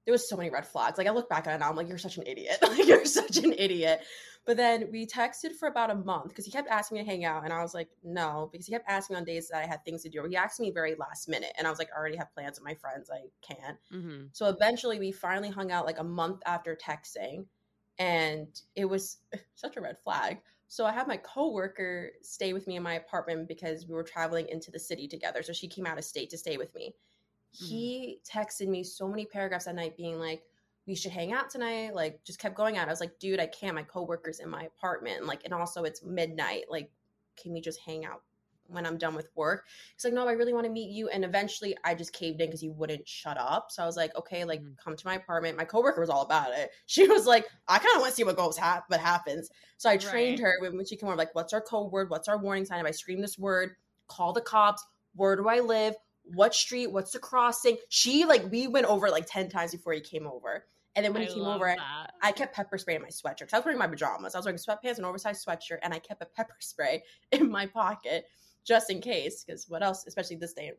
there 0.04 0.12
was 0.12 0.28
so 0.28 0.36
many 0.36 0.50
red 0.50 0.66
flags. 0.66 0.98
Like 0.98 1.06
i 1.06 1.10
look 1.10 1.28
back 1.28 1.46
at 1.46 1.54
it 1.54 1.58
now 1.58 1.70
i'm 1.70 1.76
like 1.76 1.88
you're 1.88 1.98
such 1.98 2.16
an 2.16 2.24
idiot. 2.26 2.58
Like 2.62 2.86
you're 2.86 3.04
such 3.04 3.36
an 3.38 3.52
idiot. 3.52 4.00
But 4.44 4.56
then 4.56 4.88
we 4.90 5.06
texted 5.06 5.52
for 5.52 5.68
about 5.68 5.92
a 5.92 5.94
month 5.94 6.30
because 6.30 6.44
he 6.44 6.50
kept 6.50 6.68
asking 6.68 6.98
me 6.98 7.04
to 7.04 7.08
hang 7.08 7.24
out 7.24 7.44
and 7.44 7.52
i 7.52 7.62
was 7.62 7.74
like 7.74 7.88
no 8.02 8.48
because 8.50 8.66
he 8.66 8.72
kept 8.72 8.88
asking 8.88 9.14
me 9.14 9.18
on 9.20 9.24
days 9.24 9.48
that 9.48 9.62
i 9.62 9.66
had 9.66 9.84
things 9.84 10.02
to 10.02 10.08
do 10.08 10.24
he 10.28 10.34
asked 10.34 10.58
me 10.58 10.72
very 10.72 10.96
last 10.96 11.28
minute 11.28 11.52
and 11.56 11.64
i 11.64 11.70
was 11.70 11.78
like 11.78 11.90
i 11.94 11.98
already 11.98 12.16
have 12.16 12.34
plans 12.34 12.58
with 12.58 12.66
my 12.66 12.74
friends 12.74 13.08
i 13.08 13.20
can't. 13.40 13.78
Mm-hmm. 13.92 14.24
so 14.32 14.48
eventually 14.48 14.98
we 14.98 15.12
finally 15.12 15.48
hung 15.50 15.70
out 15.70 15.86
like 15.86 16.00
a 16.00 16.04
month 16.04 16.40
after 16.44 16.76
texting 16.76 17.44
and 17.98 18.48
it 18.74 18.84
was 18.84 19.18
such 19.54 19.76
a 19.76 19.80
red 19.80 19.96
flag. 20.02 20.38
So 20.72 20.86
I 20.86 20.92
had 20.92 21.06
my 21.06 21.18
coworker 21.18 22.12
stay 22.22 22.54
with 22.54 22.66
me 22.66 22.76
in 22.76 22.82
my 22.82 22.94
apartment 22.94 23.46
because 23.46 23.86
we 23.86 23.94
were 23.94 24.02
traveling 24.02 24.48
into 24.48 24.70
the 24.70 24.78
city 24.78 25.06
together. 25.06 25.42
So 25.42 25.52
she 25.52 25.68
came 25.68 25.84
out 25.84 25.98
of 25.98 26.04
state 26.04 26.30
to 26.30 26.38
stay 26.38 26.56
with 26.56 26.74
me. 26.74 26.94
He 27.50 28.20
mm-hmm. 28.26 28.40
texted 28.40 28.68
me 28.68 28.82
so 28.82 29.06
many 29.06 29.26
paragraphs 29.26 29.66
at 29.66 29.74
night 29.74 29.98
being 29.98 30.18
like, 30.18 30.44
we 30.86 30.94
should 30.94 31.12
hang 31.12 31.34
out 31.34 31.50
tonight. 31.50 31.94
Like, 31.94 32.24
just 32.24 32.38
kept 32.38 32.54
going 32.54 32.78
out. 32.78 32.88
I 32.88 32.90
was 32.90 33.00
like, 33.00 33.18
dude, 33.18 33.38
I 33.38 33.48
can't. 33.48 33.74
My 33.74 33.82
coworker's 33.82 34.40
in 34.40 34.48
my 34.48 34.62
apartment. 34.62 35.26
Like, 35.26 35.42
and 35.44 35.52
also 35.52 35.82
it's 35.82 36.02
midnight. 36.02 36.64
Like, 36.70 36.90
can 37.36 37.52
we 37.52 37.60
just 37.60 37.80
hang 37.80 38.06
out 38.06 38.22
when 38.72 38.86
I'm 38.86 38.98
done 38.98 39.14
with 39.14 39.28
work? 39.34 39.66
He's 39.94 40.04
like, 40.04 40.14
no, 40.14 40.26
I 40.26 40.32
really 40.32 40.52
want 40.52 40.66
to 40.66 40.72
meet 40.72 40.90
you. 40.90 41.08
And 41.08 41.24
eventually 41.24 41.76
I 41.84 41.94
just 41.94 42.12
caved 42.12 42.40
in 42.40 42.46
because 42.48 42.60
he 42.60 42.68
wouldn't 42.68 43.06
shut 43.08 43.38
up. 43.38 43.66
So 43.70 43.82
I 43.82 43.86
was 43.86 43.96
like, 43.96 44.14
okay, 44.16 44.44
like 44.44 44.60
Mhm. 44.62 44.76
come 44.82 44.96
to 44.96 45.06
my 45.06 45.14
apartment. 45.14 45.56
My 45.56 45.64
coworker 45.64 46.00
was 46.00 46.10
all 46.10 46.22
about 46.22 46.52
it. 46.54 46.70
She 46.86 47.06
was 47.06 47.26
like, 47.26 47.46
I 47.68 47.78
kind 47.78 47.94
of 47.96 48.00
want 48.00 48.10
to 48.12 48.16
see 48.16 48.24
what 48.24 48.36
goes 48.36 48.56
hap- 48.56 48.84
what 48.88 49.00
happens. 49.00 49.50
So 49.78 49.88
I 49.90 49.96
trained 49.96 50.40
Right. 50.40 50.48
her 50.52 50.56
when, 50.60 50.76
when 50.76 50.86
she 50.86 50.96
came 50.96 51.08
over, 51.08 51.16
like, 51.16 51.34
what's 51.34 51.52
our 51.52 51.60
code 51.60 51.92
word? 51.92 52.10
What's 52.10 52.28
our 52.28 52.38
warning 52.38 52.64
sign? 52.64 52.80
If 52.80 52.86
I 52.86 52.90
scream 52.92 53.20
this 53.20 53.38
word, 53.38 53.76
call 54.08 54.32
the 54.32 54.40
cops. 54.40 54.84
Where 55.14 55.36
do 55.36 55.48
I 55.48 55.60
live? 55.60 55.94
What 56.24 56.54
street? 56.54 56.86
What's 56.92 57.10
the 57.12 57.18
crossing? 57.18 57.76
She 57.88 58.24
like 58.24 58.50
we 58.50 58.66
went 58.68 58.86
over 58.86 59.10
like 59.10 59.26
10 59.26 59.48
times 59.48 59.72
before 59.72 59.92
he 59.92 60.00
came 60.00 60.26
over. 60.26 60.64
And 60.94 61.04
then 61.04 61.14
when 61.14 61.22
I 61.22 61.24
he 61.26 61.34
came 61.34 61.44
over, 61.44 61.68
I- 61.68 61.76
that. 61.76 62.12
I 62.22 62.32
kept 62.32 62.54
pepper 62.54 62.76
spray 62.78 62.94
in 62.96 63.02
my 63.02 63.08
sweatshirt. 63.08 63.52
I 63.52 63.58
was 63.58 63.64
wearing 63.64 63.78
my 63.78 63.86
pajamas. 63.86 64.34
I 64.34 64.38
was 64.38 64.44
wearing 64.44 64.58
sweatpants 64.58 64.98
and 64.98 65.06
oversized 65.06 65.44
sweatshirt, 65.46 65.78
and 65.82 65.92
I 65.94 65.98
kept 65.98 66.22
a 66.22 66.26
pepper 66.26 66.54
spray 66.60 67.02
in 67.32 67.50
my 67.50 67.66
pocket 67.66 68.26
just 68.64 68.90
in 68.90 69.00
case. 69.00 69.44
Because 69.44 69.68
what 69.68 69.82
else, 69.82 70.04
especially 70.06 70.36
this 70.36 70.52
day 70.52 70.72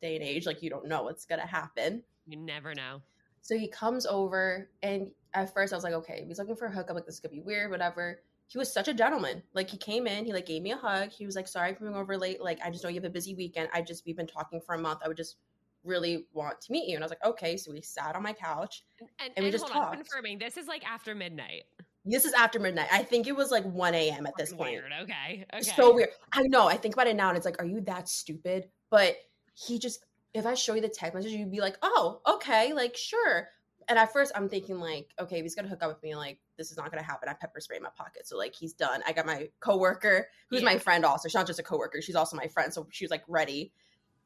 day 0.00 0.16
and 0.16 0.24
age, 0.24 0.46
like 0.46 0.62
you 0.62 0.70
don't 0.70 0.86
know 0.86 1.02
what's 1.04 1.24
gonna 1.26 1.46
happen. 1.46 2.02
you 2.26 2.36
never 2.36 2.74
know. 2.74 3.00
So 3.42 3.58
he 3.58 3.68
comes 3.68 4.06
over, 4.06 4.70
and 4.82 5.10
at 5.34 5.52
first 5.52 5.72
I 5.72 5.76
was 5.76 5.84
like, 5.84 5.92
okay, 5.94 6.24
he's 6.26 6.38
looking 6.38 6.56
for 6.56 6.66
a 6.66 6.70
hookup. 6.72 6.94
Like 6.96 7.06
this 7.06 7.20
could 7.20 7.30
be 7.30 7.40
weird, 7.40 7.70
whatever. 7.70 8.20
He 8.46 8.58
was 8.58 8.72
such 8.72 8.88
a 8.88 8.94
gentleman. 8.94 9.42
Like 9.54 9.68
he 9.68 9.76
came 9.76 10.06
in, 10.06 10.24
he 10.24 10.32
like 10.32 10.46
gave 10.46 10.62
me 10.62 10.72
a 10.72 10.76
hug. 10.76 11.10
He 11.10 11.26
was 11.26 11.34
like, 11.36 11.48
sorry 11.48 11.74
for 11.74 11.80
being 11.84 11.96
over 11.96 12.16
late. 12.16 12.40
Like 12.42 12.58
I 12.64 12.70
just 12.70 12.84
know 12.84 12.90
you 12.90 12.96
have 12.96 13.04
a 13.04 13.10
busy 13.10 13.34
weekend. 13.34 13.68
I 13.72 13.82
just 13.82 14.04
we've 14.06 14.16
been 14.16 14.26
talking 14.26 14.60
for 14.60 14.74
a 14.74 14.78
month. 14.78 15.00
I 15.04 15.08
would 15.08 15.16
just 15.16 15.36
really 15.82 16.26
want 16.32 16.60
to 16.62 16.72
meet 16.72 16.88
you. 16.88 16.94
And 16.94 17.02
I 17.02 17.06
was 17.06 17.10
like, 17.10 17.24
okay. 17.24 17.56
So 17.56 17.72
we 17.72 17.82
sat 17.82 18.14
on 18.16 18.22
my 18.22 18.32
couch. 18.32 18.84
And, 19.00 19.08
And 19.18 19.32
and, 19.36 19.44
we 19.44 19.50
just 19.50 19.64
on, 19.64 19.70
talked. 19.70 19.94
confirming 19.96 20.38
this 20.38 20.56
is 20.56 20.66
like 20.66 20.86
after 20.88 21.14
midnight. 21.14 21.64
This 22.04 22.24
is 22.24 22.32
after 22.34 22.58
midnight. 22.58 22.88
I 22.92 23.02
think 23.02 23.26
it 23.26 23.34
was 23.34 23.50
like 23.50 23.64
1 23.64 23.94
a.m. 23.94 24.26
at 24.26 24.36
this 24.36 24.52
point. 24.52 24.72
Weird. 24.72 24.92
Okay. 25.02 25.46
Okay. 25.52 25.62
So 25.62 25.94
weird. 25.94 26.10
I 26.32 26.42
know. 26.42 26.68
I 26.68 26.76
think 26.76 26.94
about 26.94 27.06
it 27.06 27.16
now, 27.16 27.28
and 27.28 27.36
it's 27.36 27.46
like, 27.46 27.60
are 27.62 27.66
you 27.66 27.80
that 27.82 28.08
stupid? 28.08 28.68
But 28.90 29.16
he 29.54 29.78
just, 29.78 30.04
if 30.34 30.44
I 30.44 30.54
show 30.54 30.74
you 30.74 30.82
the 30.82 30.88
text 30.88 31.14
message, 31.14 31.32
you'd 31.32 31.50
be 31.50 31.60
like, 31.60 31.76
oh, 31.82 32.20
okay, 32.26 32.72
like 32.74 32.96
sure. 32.96 33.48
And 33.88 33.98
at 33.98 34.12
first, 34.12 34.32
I'm 34.34 34.48
thinking 34.48 34.78
like, 34.78 35.08
okay, 35.20 35.42
he's 35.42 35.54
gonna 35.54 35.68
hook 35.68 35.82
up 35.82 35.88
with 35.88 36.02
me, 36.02 36.14
like 36.14 36.38
this 36.56 36.70
is 36.70 36.76
not 36.76 36.90
gonna 36.90 37.02
happen. 37.02 37.28
I 37.28 37.34
pepper 37.34 37.60
spray 37.60 37.76
in 37.76 37.82
my 37.82 37.90
pocket, 37.96 38.26
so 38.26 38.36
like 38.36 38.54
he's 38.54 38.72
done. 38.72 39.02
I 39.06 39.12
got 39.12 39.26
my 39.26 39.48
coworker, 39.60 40.28
who's 40.50 40.62
my 40.62 40.78
friend, 40.78 41.04
also. 41.04 41.28
She's 41.28 41.34
not 41.34 41.46
just 41.46 41.58
a 41.58 41.62
coworker; 41.62 42.00
she's 42.00 42.16
also 42.16 42.36
my 42.36 42.48
friend. 42.48 42.72
So 42.72 42.86
she 42.90 43.04
was 43.04 43.10
like 43.10 43.24
ready. 43.28 43.72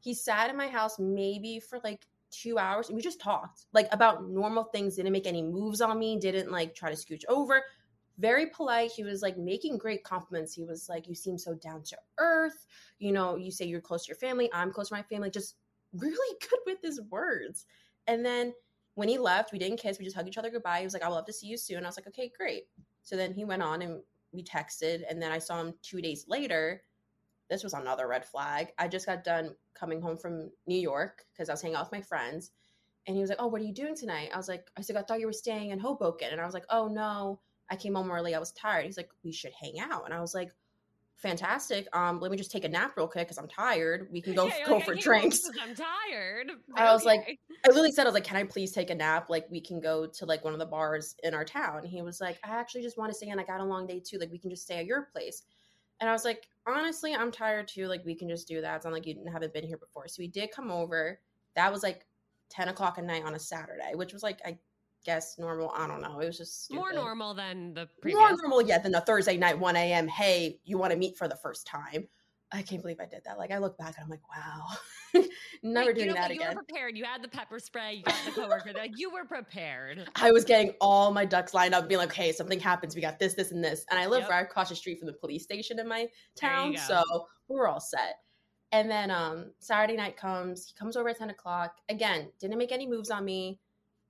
He 0.01 0.15
sat 0.15 0.49
in 0.49 0.57
my 0.57 0.69
house 0.69 0.99
maybe 0.99 1.61
for 1.61 1.81
like 1.83 2.07
two 2.31 2.59
hours, 2.59 2.89
and 2.89 2.97
we 2.97 3.03
just 3.03 3.21
talked 3.21 3.67
like 3.73 3.89
about 3.93 4.29
normal 4.29 4.65
things. 4.65 4.97
Didn't 4.97 5.13
make 5.13 5.27
any 5.27 5.43
moves 5.43 5.81
on 5.81 5.99
me. 5.99 6.19
Didn't 6.19 6.51
like 6.51 6.75
try 6.75 6.91
to 6.91 6.97
scooch 6.97 7.25
over 7.29 7.63
very 8.19 8.47
polite. 8.47 8.91
He 8.91 9.05
was 9.05 9.23
like 9.23 9.39
making 9.39 9.79
great 9.79 10.03
compliments. 10.05 10.53
He 10.53 10.65
was 10.65 10.89
like, 10.89 11.09
You 11.09 11.15
seem 11.15 11.39
so 11.39 11.55
down 11.55 11.83
to 11.85 11.97
earth. 12.19 12.67
You 12.99 13.13
know, 13.13 13.37
you 13.37 13.51
say 13.51 13.65
you're 13.67 13.81
close 13.81 14.05
to 14.05 14.09
your 14.09 14.17
family. 14.17 14.51
I'm 14.53 14.73
close 14.73 14.89
to 14.89 14.95
my 14.95 15.03
family. 15.03 15.31
Just 15.31 15.55
really 15.93 16.39
good 16.51 16.61
with 16.67 16.79
his 16.83 17.01
words. 17.11 17.67
And 18.07 18.25
then 18.25 18.53
when 18.95 19.09
he 19.09 19.19
left, 19.19 19.53
we 19.53 19.59
didn't 19.59 19.79
kiss. 19.79 19.99
We 19.99 20.05
just 20.05 20.17
hugged 20.17 20.29
each 20.29 20.39
other 20.39 20.51
goodbye. 20.51 20.81
He 20.81 20.85
was 20.85 20.93
like, 20.93 21.03
I 21.03 21.09
would 21.09 21.15
love 21.15 21.27
to 21.27 21.33
see 21.33 21.47
you 21.47 21.57
soon. 21.57 21.85
I 21.85 21.89
was 21.89 21.97
like, 21.97 22.09
Okay, 22.09 22.31
great. 22.37 22.65
So 23.03 23.17
then 23.17 23.33
he 23.33 23.45
went 23.45 23.63
on 23.63 23.83
and 23.83 24.03
we 24.33 24.43
texted. 24.43 25.03
And 25.09 25.23
then 25.23 25.31
I 25.33 25.39
saw 25.39 25.61
him 25.61 25.75
two 25.83 26.03
days 26.03 26.25
later. 26.29 26.83
This 27.49 27.63
was 27.63 27.75
another 27.75 28.07
red 28.09 28.25
flag. 28.25 28.69
I 28.79 28.89
just 28.89 29.07
got 29.07 29.25
done 29.25 29.55
coming 29.75 30.01
home 30.01 30.17
from 30.17 30.51
New 30.67 30.79
York 30.79 31.25
because 31.33 31.49
I 31.49 31.53
was 31.53 31.63
hanging 31.63 31.77
out 31.77 31.87
with 31.87 31.93
my 31.93 32.03
friends. 32.03 32.51
And 33.07 33.17
he 33.17 33.21
was 33.23 33.31
like, 33.31 33.41
Oh, 33.41 33.47
what 33.47 33.61
are 33.61 33.65
you 33.65 33.73
doing 33.73 33.97
tonight? 33.97 34.31
I 34.35 34.37
was 34.37 34.49
like, 34.49 34.67
I 34.77 34.83
said, 34.83 34.97
I 34.97 35.03
thought 35.03 35.21
you 35.21 35.27
were 35.27 35.33
staying 35.33 35.71
in 35.71 35.79
Hoboken. 35.79 36.29
And 36.31 36.41
I 36.41 36.45
was 36.45 36.55
like, 36.55 36.67
Oh, 36.71 36.89
no. 36.89 37.41
I 37.71 37.77
came 37.77 37.95
home 37.95 38.11
early. 38.11 38.35
I 38.35 38.39
was 38.39 38.53
tired. 38.53 38.87
He's 38.87 38.97
like, 38.97 39.11
we 39.25 39.33
should 39.33 39.53
hang 39.53 39.79
out. 39.79 40.05
And 40.07 40.15
I 40.15 40.21
was 40.21 40.35
like, 40.35 40.51
fantastic. 41.19 41.87
Um, 41.93 42.21
let 42.21 42.31
me 42.31 42.37
just 42.37 42.51
take 42.51 42.65
a 42.65 42.69
nap 42.69 42.93
real 42.97 43.09
quick 43.09 43.27
because 43.27 43.39
I'm 43.39 43.49
tired. 43.49 44.09
We 44.11 44.23
can 44.23 44.35
go 44.35 44.47
Yeah, 44.47 44.67
go 44.67 44.77
like, 44.77 44.85
for 44.85 44.95
home 44.95 45.31
I'm 45.61 45.75
tired. 45.75 46.53
I 46.77 46.93
was 46.93 47.05
like, 47.05 47.39
I 47.65 47.69
literally 47.69 47.93
said, 47.93 48.03
I 48.03 48.05
was 48.05 48.15
like, 48.15 48.25
can 48.25 48.37
I 48.37 48.45
please 48.45 48.73
take 48.73 48.91
a 48.91 48.95
nap? 48.95 49.29
Like, 49.29 49.47
we 49.51 49.61
can 49.61 49.81
go 49.81 50.07
to 50.07 50.27
like 50.27 50.45
one 50.45 50.53
of 50.53 50.61
the 50.61 50.67
bars 50.67 51.17
in 51.25 51.35
our 51.35 51.45
town. 51.45 51.85
He 51.85 52.01
was 52.03 52.21
like, 52.21 52.39
I 52.45 52.51
actually 52.51 52.83
just 52.83 52.97
want 52.97 53.11
to 53.11 53.15
stay 53.15 53.29
and 53.29 53.41
I 53.41 53.45
got 53.45 53.61
a 53.61 53.65
long 53.65 53.87
day 53.87 54.01
too. 54.05 54.19
Like, 54.19 54.31
we 54.31 54.39
can 54.39 54.51
just 54.51 54.63
stay 54.63 54.79
at 54.79 54.87
your 54.87 55.09
place. 55.13 55.43
And 56.01 56.09
I 56.09 56.13
was 56.13 56.25
like, 56.25 56.49
honestly, 56.69 57.15
I'm 57.15 57.31
tired 57.31 57.69
too. 57.69 57.87
Like, 57.87 58.05
we 58.05 58.15
can 58.15 58.29
just 58.29 58.49
do 58.49 58.61
that. 58.61 58.77
It's 58.77 58.85
not 58.85 58.95
like 58.95 59.07
you 59.07 59.17
haven't 59.31 59.53
been 59.53 59.65
here 59.65 59.79
before. 59.79 60.09
So 60.09 60.21
we 60.21 60.29
did 60.29 60.51
come 60.51 60.71
over. 60.71 61.21
That 61.55 61.73
was 61.73 61.83
like 61.83 62.07
10 62.51 62.69
o'clock 62.69 62.99
at 62.99 63.05
night 63.05 63.25
on 63.25 63.35
a 63.35 63.39
Saturday, 63.39 63.93
which 63.95 64.13
was 64.13 64.23
like, 64.23 64.41
I 64.45 64.59
guess 65.05 65.39
normal. 65.39 65.73
I 65.77 65.87
don't 65.87 66.01
know. 66.01 66.21
It 66.21 66.27
was 66.27 66.39
just 66.39 66.73
more 66.73 66.93
normal 66.93 67.35
than 67.35 67.75
the 67.75 67.89
previous. 68.01 68.19
more 68.19 68.37
normal 68.43 68.63
yet 68.63 68.83
than 68.83 68.93
the 68.93 69.01
Thursday 69.01 69.37
night 69.37 69.59
1 69.59 69.77
a.m. 69.77 70.09
Hey, 70.09 70.61
you 70.65 70.79
want 70.79 70.93
to 70.93 70.99
meet 70.99 71.17
for 71.17 71.29
the 71.29 71.37
first 71.37 71.67
time? 71.67 72.09
I 72.51 72.63
can't 72.63 72.81
believe 72.81 72.99
I 73.01 73.05
did 73.07 73.23
that. 73.27 73.37
Like 73.39 73.51
I 73.51 73.59
look 73.59 73.77
back 73.77 73.95
and 73.99 74.05
I'm 74.05 74.09
like, 74.09 74.23
wow, 74.35 75.23
never 75.63 75.87
Like, 75.89 75.95
doing 75.97 76.09
you 76.09 76.15
know, 76.15 76.21
that 76.21 76.31
You 76.31 76.37
again. 76.41 76.57
were 76.57 76.63
prepared. 76.65 76.97
You 76.97 77.05
had 77.05 77.23
the 77.23 77.29
pepper 77.29 77.59
spray. 77.59 77.95
You 77.95 78.03
got 78.05 78.25
the 78.25 78.33
coworker. 78.33 78.73
like 78.75 78.93
you 78.97 79.11
were 79.11 79.25
prepared. 79.27 80.09
I 80.17 80.33
was 80.33 80.45
getting 80.45 80.73
all 80.81 81.13
my 81.13 81.27
ducks 81.27 81.53
lined 81.53 81.75
up, 81.75 81.89
being 81.89 81.99
like, 81.99 82.11
okay, 82.11 82.33
something 82.33 82.59
happens. 82.59 82.95
We 82.95 83.03
got 83.03 83.19
this, 83.19 83.35
this, 83.35 83.53
and 83.53 83.63
this. 83.63 83.85
And 83.91 83.99
I 84.01 84.07
live 84.07 84.23
Yep. 84.23 84.31
right 84.31 84.43
across 84.47 84.71
the 84.71 84.77
street 84.77 84.99
from 84.99 85.07
the 85.07 85.13
police 85.13 85.43
station 85.43 85.79
in 85.79 85.87
my 85.87 86.07
town, 86.37 86.75
so 86.79 87.03
we're 87.49 87.69
all 87.69 87.81
set. 87.81 88.17
And 88.73 88.91
then 88.91 89.11
um 89.11 89.53
Saturday 89.59 89.97
night 89.97 90.17
comes. 90.17 90.67
He 90.69 90.75
comes 90.79 90.97
over 90.97 91.09
at 91.11 91.19
10 91.19 91.31
o'clock. 91.31 91.77
Again, 91.89 92.31
didn't 92.41 92.59
make 92.59 92.73
any 92.73 92.87
moves 92.87 93.11
on 93.11 93.25
me. 93.25 93.61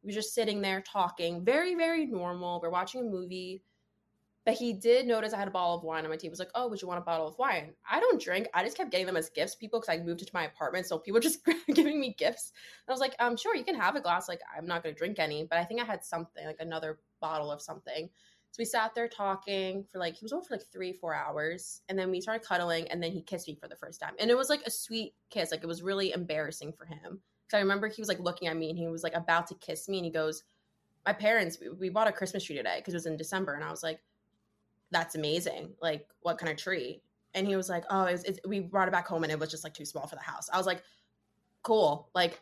We 0.05 0.09
were 0.11 0.15
just 0.15 0.33
sitting 0.35 0.61
there 0.61 0.81
talking, 0.81 1.45
very, 1.45 1.75
very 1.75 2.07
normal. 2.07 2.61
We're 2.63 2.71
watching 2.71 3.01
a 3.01 3.05
movie. 3.05 3.63
But 4.49 4.57
he 4.57 4.73
did 4.73 5.07
notice 5.07 5.35
I 5.35 5.39
had 5.39 5.49
a 5.49 5.51
bottle 5.51 5.75
of 5.75 5.83
wine 5.83 6.05
on 6.05 6.11
my 6.11 6.17
table. 6.17 6.23
He 6.23 6.31
was 6.31 6.39
like, 6.39 6.49
"Oh, 6.55 6.69
would 6.69 6.81
you 6.81 6.89
want 6.89 7.03
a 7.03 7.05
bottle 7.05 7.29
of 7.29 7.37
wine?" 7.37 7.75
I 7.87 8.01
don't 8.01 8.19
drink. 8.19 8.49
I 8.55 8.65
just 8.65 8.79
kept 8.79 8.91
getting 8.91 9.05
them 9.05 9.19
as 9.19 9.29
gifts, 9.29 9.55
people, 9.55 9.79
because 9.79 9.95
I 9.95 10.03
moved 10.03 10.23
into 10.23 10.33
my 10.33 10.45
apartment, 10.45 10.87
so 10.87 10.99
people 10.99 11.21
just 11.29 11.41
giving 11.75 12.01
me 12.01 12.15
gifts. 12.17 12.55
And 12.87 12.91
I 12.91 12.95
was 12.95 13.01
like, 13.01 13.15
"Um, 13.19 13.37
sure, 13.37 13.55
you 13.55 13.63
can 13.63 13.75
have 13.75 13.95
a 13.95 14.01
glass. 14.01 14.27
Like, 14.27 14.41
I'm 14.57 14.65
not 14.65 14.83
gonna 14.83 14.95
drink 14.95 15.19
any, 15.19 15.45
but 15.45 15.59
I 15.59 15.67
think 15.67 15.83
I 15.83 15.85
had 15.85 16.03
something, 16.03 16.47
like 16.47 16.61
another 16.61 16.99
bottle 17.21 17.53
of 17.53 17.61
something." 17.61 18.09
So 18.53 18.57
we 18.59 18.65
sat 18.65 18.95
there 18.95 19.07
talking 19.07 19.85
for 19.93 19.99
like 19.99 20.17
he 20.17 20.25
was 20.25 20.33
over 20.33 20.43
for 20.43 20.55
like 20.55 20.65
three, 20.73 20.95
four 20.95 21.15
hours, 21.15 21.83
and 21.91 21.99
then 21.99 22.11
we 22.11 22.23
started 22.23 22.43
cuddling, 22.43 22.89
and 22.89 23.03
then 23.03 23.13
he 23.13 23.21
kissed 23.21 23.49
me 23.49 23.55
for 23.55 23.69
the 23.69 23.77
first 23.77 24.01
time, 24.01 24.15
and 24.19 24.31
it 24.31 24.37
was 24.39 24.49
like 24.49 24.63
a 24.63 24.71
sweet 24.71 25.13
kiss. 25.29 25.51
Like 25.51 25.63
it 25.63 25.67
was 25.67 25.83
really 25.83 26.15
embarrassing 26.15 26.73
for 26.73 26.87
him 26.87 27.21
because 27.47 27.59
I 27.59 27.61
remember 27.61 27.89
he 27.89 28.01
was 28.01 28.09
like 28.09 28.19
looking 28.19 28.49
at 28.49 28.57
me, 28.57 28.71
and 28.71 28.79
he 28.79 28.89
was 28.89 29.03
like 29.03 29.15
about 29.15 29.47
to 29.49 29.55
kiss 29.57 29.91
me, 29.91 29.99
and 29.99 30.07
he 30.07 30.11
goes, 30.11 30.43
my 31.07 31.13
parents 31.13 31.59
we, 31.61 31.69
we 31.71 31.89
bought 31.89 32.09
a 32.09 32.13
Christmas 32.13 32.45
tree 32.45 32.57
today 32.57 32.77
because 32.79 32.95
it 32.95 32.97
was 32.97 33.07
in 33.07 33.17
December, 33.19 33.55
and 33.55 33.65
I 33.65 33.71
was 33.71 33.83
like, 33.83 34.01
that's 34.91 35.15
amazing. 35.15 35.75
Like, 35.81 36.07
what 36.21 36.39
kind 36.39 36.51
of 36.51 36.59
tree? 36.59 37.03
And 37.35 37.47
he 37.47 37.57
was 37.57 37.69
like, 37.69 37.85
oh, 37.91 38.05
it's, 38.05 38.25
we 38.47 38.61
brought 38.61 38.89
it 38.89 38.93
back 38.93 39.07
home 39.07 39.23
and 39.23 39.33
it 39.33 39.39
was 39.39 39.51
just 39.51 39.65
like 39.65 39.75
too 39.75 39.85
small 39.85 40.07
for 40.07 40.17
the 40.17 40.23
house. 40.23 40.49
I 40.53 40.57
was 40.57 40.67
like, 40.67 40.83
cool. 41.63 42.11
Like, 42.15 42.41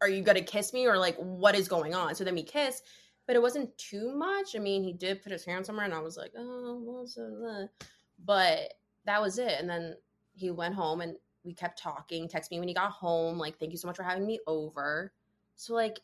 are 0.00 0.08
you 0.08 0.22
gonna 0.22 0.42
kiss 0.42 0.72
me 0.72 0.86
or 0.86 0.98
like 0.98 1.16
what 1.16 1.54
is 1.54 1.68
going 1.68 1.94
on? 1.94 2.14
So 2.14 2.24
then 2.24 2.34
we 2.34 2.42
kissed, 2.42 2.84
but 3.26 3.36
it 3.36 3.42
wasn't 3.42 3.76
too 3.78 4.14
much. 4.14 4.56
I 4.56 4.58
mean, 4.58 4.82
he 4.82 4.92
did 4.92 5.22
put 5.22 5.32
his 5.32 5.44
hand 5.44 5.64
somewhere, 5.64 5.84
and 5.84 5.94
I 5.94 6.00
was 6.00 6.16
like, 6.16 6.32
oh, 6.36 7.06
that? 7.16 7.68
Uh, 7.80 7.86
but 8.24 8.74
that 9.04 9.20
was 9.20 9.38
it. 9.38 9.56
And 9.58 9.68
then 9.68 9.94
he 10.34 10.50
went 10.50 10.74
home 10.74 11.00
and 11.00 11.16
we 11.44 11.52
kept 11.52 11.78
talking, 11.78 12.28
text 12.28 12.50
me 12.50 12.58
when 12.58 12.68
he 12.68 12.74
got 12.74 12.90
home, 12.90 13.38
like, 13.38 13.58
thank 13.58 13.72
you 13.72 13.78
so 13.78 13.86
much 13.86 13.96
for 13.96 14.02
having 14.02 14.26
me 14.26 14.40
over. 14.46 15.12
So 15.56 15.74
like 15.74 16.00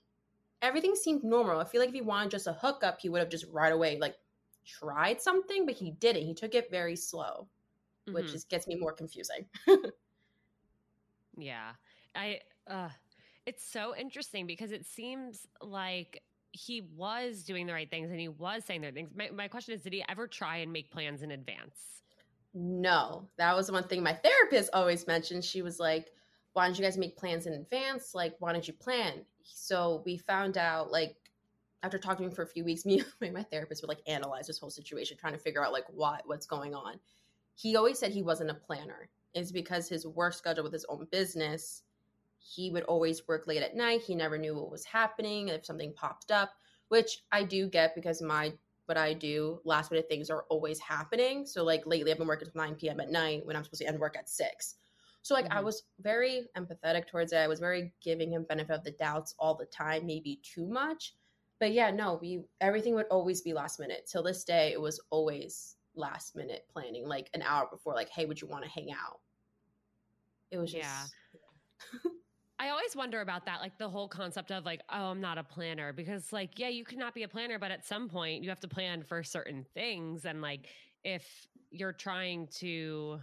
everything 0.63 0.95
seemed 0.95 1.25
normal. 1.25 1.59
I 1.59 1.65
feel 1.65 1.81
like 1.81 1.89
if 1.89 1.95
he 1.95 2.03
wanted 2.03 2.31
just 2.31 2.47
a 2.47 2.53
hookup, 2.53 3.01
he 3.01 3.09
would 3.09 3.21
have 3.21 3.31
just 3.31 3.47
right 3.51 3.73
away 3.73 3.99
like 3.99 4.17
tried 4.67 5.21
something, 5.21 5.67
but 5.67 5.75
he 5.75 5.93
didn't. 5.93 6.23
He 6.23 6.35
took 6.35 6.55
it 6.55 6.71
very 6.71 6.97
slow, 6.97 7.49
mm-hmm. 8.07 8.15
which 8.15 8.33
just 8.33 8.49
gets 8.49 8.67
me 8.67 8.77
more 8.77 8.93
confusing. 8.93 9.47
yeah. 11.37 11.73
I 12.15 12.41
uh 12.67 12.89
it's 13.47 13.65
so 13.65 13.97
interesting 13.97 14.47
because 14.47 14.71
it 14.71 14.87
seems 14.87 15.47
like 15.61 16.23
he 16.53 16.83
was 16.97 17.43
doing 17.43 17.67
the 17.67 17.73
right 17.73 17.91
things 17.91 18.11
and 18.11 18.21
he 18.21 18.29
was 18.29 18.65
saying 18.65 18.81
the 18.81 18.89
right 18.89 18.95
things. 18.95 19.11
My, 19.15 19.31
my 19.31 19.49
question 19.49 19.75
is, 19.75 19.83
did 19.83 19.93
he 19.93 20.05
ever 20.09 20.27
try 20.27 20.59
and 20.59 20.73
make 20.73 20.91
plans 20.91 21.23
in 21.23 21.31
advance? 21.31 22.03
No, 22.55 23.29
that 23.39 23.57
was 23.57 23.71
one 23.71 23.85
thing 23.85 24.03
my 24.03 24.13
therapist 24.13 24.71
always 24.73 25.07
mentioned. 25.07 25.45
She 25.45 25.63
was 25.63 25.79
like, 25.79 26.11
why 26.53 26.67
don't 26.67 26.77
you 26.77 26.85
guys 26.85 26.99
make 26.99 27.17
plans 27.17 27.47
in 27.47 27.53
advance? 27.53 28.15
Like, 28.15 28.35
why 28.41 28.53
don't 28.53 28.67
you 28.67 28.75
plan? 28.75 29.25
So 29.45 30.03
we 30.05 30.17
found 30.19 30.59
out, 30.59 30.91
like, 30.91 31.17
after 31.83 31.99
talking 31.99 32.25
to 32.25 32.31
him 32.31 32.35
for 32.35 32.43
a 32.43 32.47
few 32.47 32.65
weeks, 32.65 32.85
me 32.87 33.03
and 33.21 33.35
my 33.35 33.43
therapist 33.43 33.83
would 33.83 33.89
like 33.89 34.03
analyze 34.07 34.47
this 34.47 34.59
whole 34.59 34.71
situation, 34.71 35.17
trying 35.19 35.33
to 35.33 35.39
figure 35.39 35.65
out 35.65 35.73
like 35.73 35.87
what 35.89 36.23
what's 36.27 36.47
going 36.47 36.75
on. 36.75 36.99
He 37.55 37.77
always 37.77 37.99
said 37.99 38.13
he 38.13 38.23
wasn't 38.23 38.51
a 38.51 38.55
planner. 38.55 39.09
Is 39.33 39.53
because 39.53 39.89
his 39.89 40.05
work 40.09 40.35
schedule 40.35 40.65
with 40.65 40.73
his 40.73 40.87
own 40.89 41.07
business, 41.13 41.85
he 42.41 42.71
would 42.71 42.83
always 42.85 43.29
work 43.29 43.47
late 43.47 43.63
at 43.63 43.77
night. 43.77 44.01
He 44.01 44.17
never 44.17 44.37
knew 44.37 44.57
what 44.57 44.73
was 44.73 44.85
happening 44.85 45.49
if 45.49 45.65
something 45.65 45.93
popped 45.95 46.33
up, 46.33 46.51
which 46.89 47.23
I 47.31 47.45
do 47.45 47.69
get 47.69 47.95
because 47.95 48.21
my 48.21 48.53
what 48.87 48.97
I 48.97 49.13
do, 49.13 49.61
last 49.65 49.93
minute 49.93 50.09
things 50.09 50.31
are 50.31 50.47
always 50.49 50.81
happening. 50.81 51.47
So 51.47 51.63
like 51.63 51.87
lately 51.87 52.11
I've 52.11 52.19
been 52.19 52.27
working 52.27 52.49
till 52.51 52.61
9 52.61 52.75
p.m. 52.75 52.99
at 52.99 53.09
night 53.09 53.47
when 53.47 53.55
I'm 53.55 53.63
supposed 53.63 53.83
to 53.83 53.87
end 53.87 54.01
work 54.01 54.17
at 54.19 54.29
six. 54.29 54.75
So 55.23 55.33
like 55.33 55.45
mm-hmm. 55.45 55.59
I 55.59 55.61
was 55.61 55.85
very 56.01 56.49
empathetic 56.57 57.07
towards 57.07 57.33
it. 57.33 57.37
I 57.37 57.47
was 57.47 57.61
very 57.61 57.93
giving 58.03 58.33
him 58.33 58.47
benefit 58.49 58.75
of 58.75 58.83
the 58.83 58.91
doubts 58.91 59.37
all 59.39 59.55
the 59.55 59.67
time, 59.67 60.07
maybe 60.07 60.41
too 60.43 60.67
much. 60.67 61.15
But 61.61 61.73
yeah, 61.73 61.91
no, 61.91 62.19
we 62.21 62.43
everything 62.61 62.95
would 62.95 63.07
always 63.11 63.43
be 63.43 63.53
last 63.53 63.79
minute. 63.79 64.09
Till 64.11 64.23
this 64.23 64.45
day, 64.45 64.73
it 64.73 64.81
was 64.81 64.99
always 65.11 65.77
last 65.95 66.35
minute 66.35 66.65
planning, 66.73 67.07
like 67.07 67.29
an 67.35 67.43
hour 67.43 67.69
before, 67.71 67.95
like, 67.95 68.09
hey, 68.09 68.25
would 68.25 68.41
you 68.41 68.49
want 68.49 68.65
to 68.65 68.71
hang 68.71 68.91
out? 68.91 69.21
It 70.51 70.59
was 70.59 70.73
just 70.73 71.15
yeah. 71.95 72.01
I 72.59 72.69
always 72.69 72.95
wonder 72.95 73.23
about 73.23 73.47
that, 73.47 73.61
like 73.61 73.79
the 73.79 73.89
whole 73.89 74.09
concept 74.09 74.51
of 74.51 74.67
like, 74.67 74.83
oh, 74.91 75.07
I'm 75.07 75.21
not 75.21 75.39
a 75.39 75.45
planner 75.45 75.93
because, 75.93 76.33
like, 76.33 76.59
yeah, 76.59 76.69
you 76.69 76.85
cannot 76.85 77.15
be 77.15 77.23
a 77.23 77.29
planner, 77.29 77.59
but 77.59 77.71
at 77.71 77.87
some 77.87 78.09
point 78.09 78.43
you 78.43 78.51
have 78.51 78.61
to 78.61 78.69
plan 78.69 79.03
for 79.03 79.23
certain 79.23 79.65
things. 79.75 80.27
And 80.27 80.43
like, 80.43 80.69
if 81.03 81.25
you're 81.71 81.93
trying 81.95 82.49
to, 82.59 83.21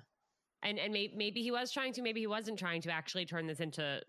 and 0.63 0.79
and 0.79 0.91
may, 0.93 1.11
maybe 1.15 1.43
he 1.43 1.51
was 1.51 1.71
trying 1.71 1.93
to, 1.93 2.01
maybe 2.01 2.19
he 2.19 2.27
wasn't 2.27 2.57
trying 2.57 2.81
to 2.81 2.91
actually 2.91 3.25
turn 3.25 3.45
this 3.45 3.59
into 3.59 4.01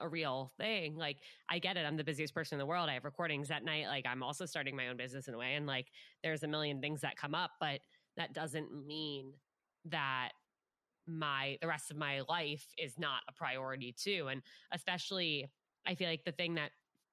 a 0.00 0.08
real 0.08 0.52
thing. 0.58 0.96
Like, 0.96 1.18
I 1.48 1.58
get 1.58 1.76
it. 1.76 1.86
I'm 1.86 1.96
the 1.96 2.04
busiest 2.04 2.34
person 2.34 2.56
in 2.56 2.58
the 2.58 2.66
world. 2.66 2.88
I 2.88 2.94
have 2.94 3.04
recordings 3.04 3.50
at 3.50 3.64
night. 3.64 3.86
Like, 3.86 4.06
I'm 4.06 4.22
also 4.22 4.46
starting 4.46 4.76
my 4.76 4.88
own 4.88 4.96
business 4.96 5.28
in 5.28 5.34
a 5.34 5.38
way, 5.38 5.54
and 5.54 5.66
like, 5.66 5.86
there's 6.22 6.42
a 6.42 6.48
million 6.48 6.80
things 6.80 7.00
that 7.02 7.16
come 7.16 7.34
up, 7.34 7.52
but 7.60 7.80
that 8.16 8.32
doesn't 8.32 8.86
mean 8.86 9.32
that 9.86 10.30
my 11.06 11.58
the 11.60 11.66
rest 11.66 11.90
of 11.90 11.96
my 11.96 12.22
life 12.28 12.66
is 12.78 12.98
not 12.98 13.20
a 13.28 13.32
priority 13.32 13.92
too 13.92 14.28
and 14.30 14.42
especially 14.72 15.46
i 15.86 15.94
feel 15.94 16.08
like 16.08 16.24
the 16.24 16.32
thing 16.32 16.54
that 16.54 16.70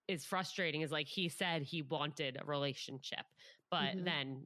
is 0.08 0.24
frustrating 0.24 0.82
is 0.82 0.92
like 0.92 1.08
he 1.08 1.28
said 1.28 1.62
he 1.62 1.82
wanted 1.82 2.38
a 2.40 2.46
relationship 2.46 3.26
but 3.70 3.96
mm-hmm. 3.96 4.06
then 4.06 4.46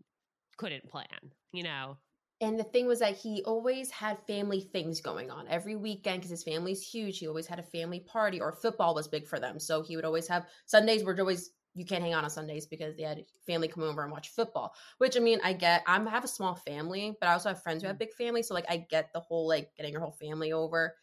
couldn't 0.57 0.89
plan 0.89 1.05
you 1.51 1.63
know 1.63 1.97
and 2.45 2.59
the 2.59 2.63
thing 2.63 2.87
was 2.87 2.99
that 2.99 3.15
he 3.15 3.43
always 3.43 3.89
had 3.89 4.19
family 4.27 4.61
things 4.61 5.01
going 5.01 5.31
on 5.31 5.47
every 5.49 5.75
weekend 5.75 6.17
because 6.17 6.29
his 6.29 6.43
family's 6.43 6.81
huge 6.81 7.19
he 7.19 7.27
always 7.27 7.47
had 7.47 7.59
a 7.59 7.63
family 7.63 7.99
party 7.99 8.39
or 8.39 8.51
football 8.51 8.93
was 8.93 9.07
big 9.07 9.27
for 9.27 9.39
them 9.39 9.59
so 9.59 9.81
he 9.81 9.95
would 9.95 10.05
always 10.05 10.27
have 10.27 10.45
sundays 10.65 11.03
were 11.03 11.15
always 11.19 11.51
you 11.75 11.85
can't 11.85 12.01
hang 12.01 12.13
out 12.13 12.23
on 12.23 12.29
Sundays 12.29 12.65
because 12.65 12.95
they 12.95 13.03
had 13.03 13.25
family 13.45 13.67
come 13.67 13.83
over 13.83 14.01
and 14.01 14.11
watch 14.11 14.29
football. 14.29 14.73
Which 14.97 15.17
I 15.17 15.19
mean, 15.19 15.39
I 15.43 15.51
get. 15.53 15.83
I'm 15.85 16.07
I 16.07 16.11
have 16.11 16.23
a 16.23 16.27
small 16.27 16.55
family, 16.55 17.15
but 17.19 17.27
I 17.27 17.33
also 17.33 17.49
have 17.49 17.61
friends 17.61 17.83
who 17.83 17.87
have 17.87 17.97
mm. 17.97 17.99
big 17.99 18.13
families, 18.13 18.47
so 18.47 18.53
like 18.53 18.65
I 18.69 18.77
get 18.77 19.11
the 19.13 19.19
whole 19.19 19.47
like 19.47 19.75
getting 19.75 19.91
your 19.91 20.01
whole 20.01 20.15
family 20.19 20.53
over. 20.53 20.95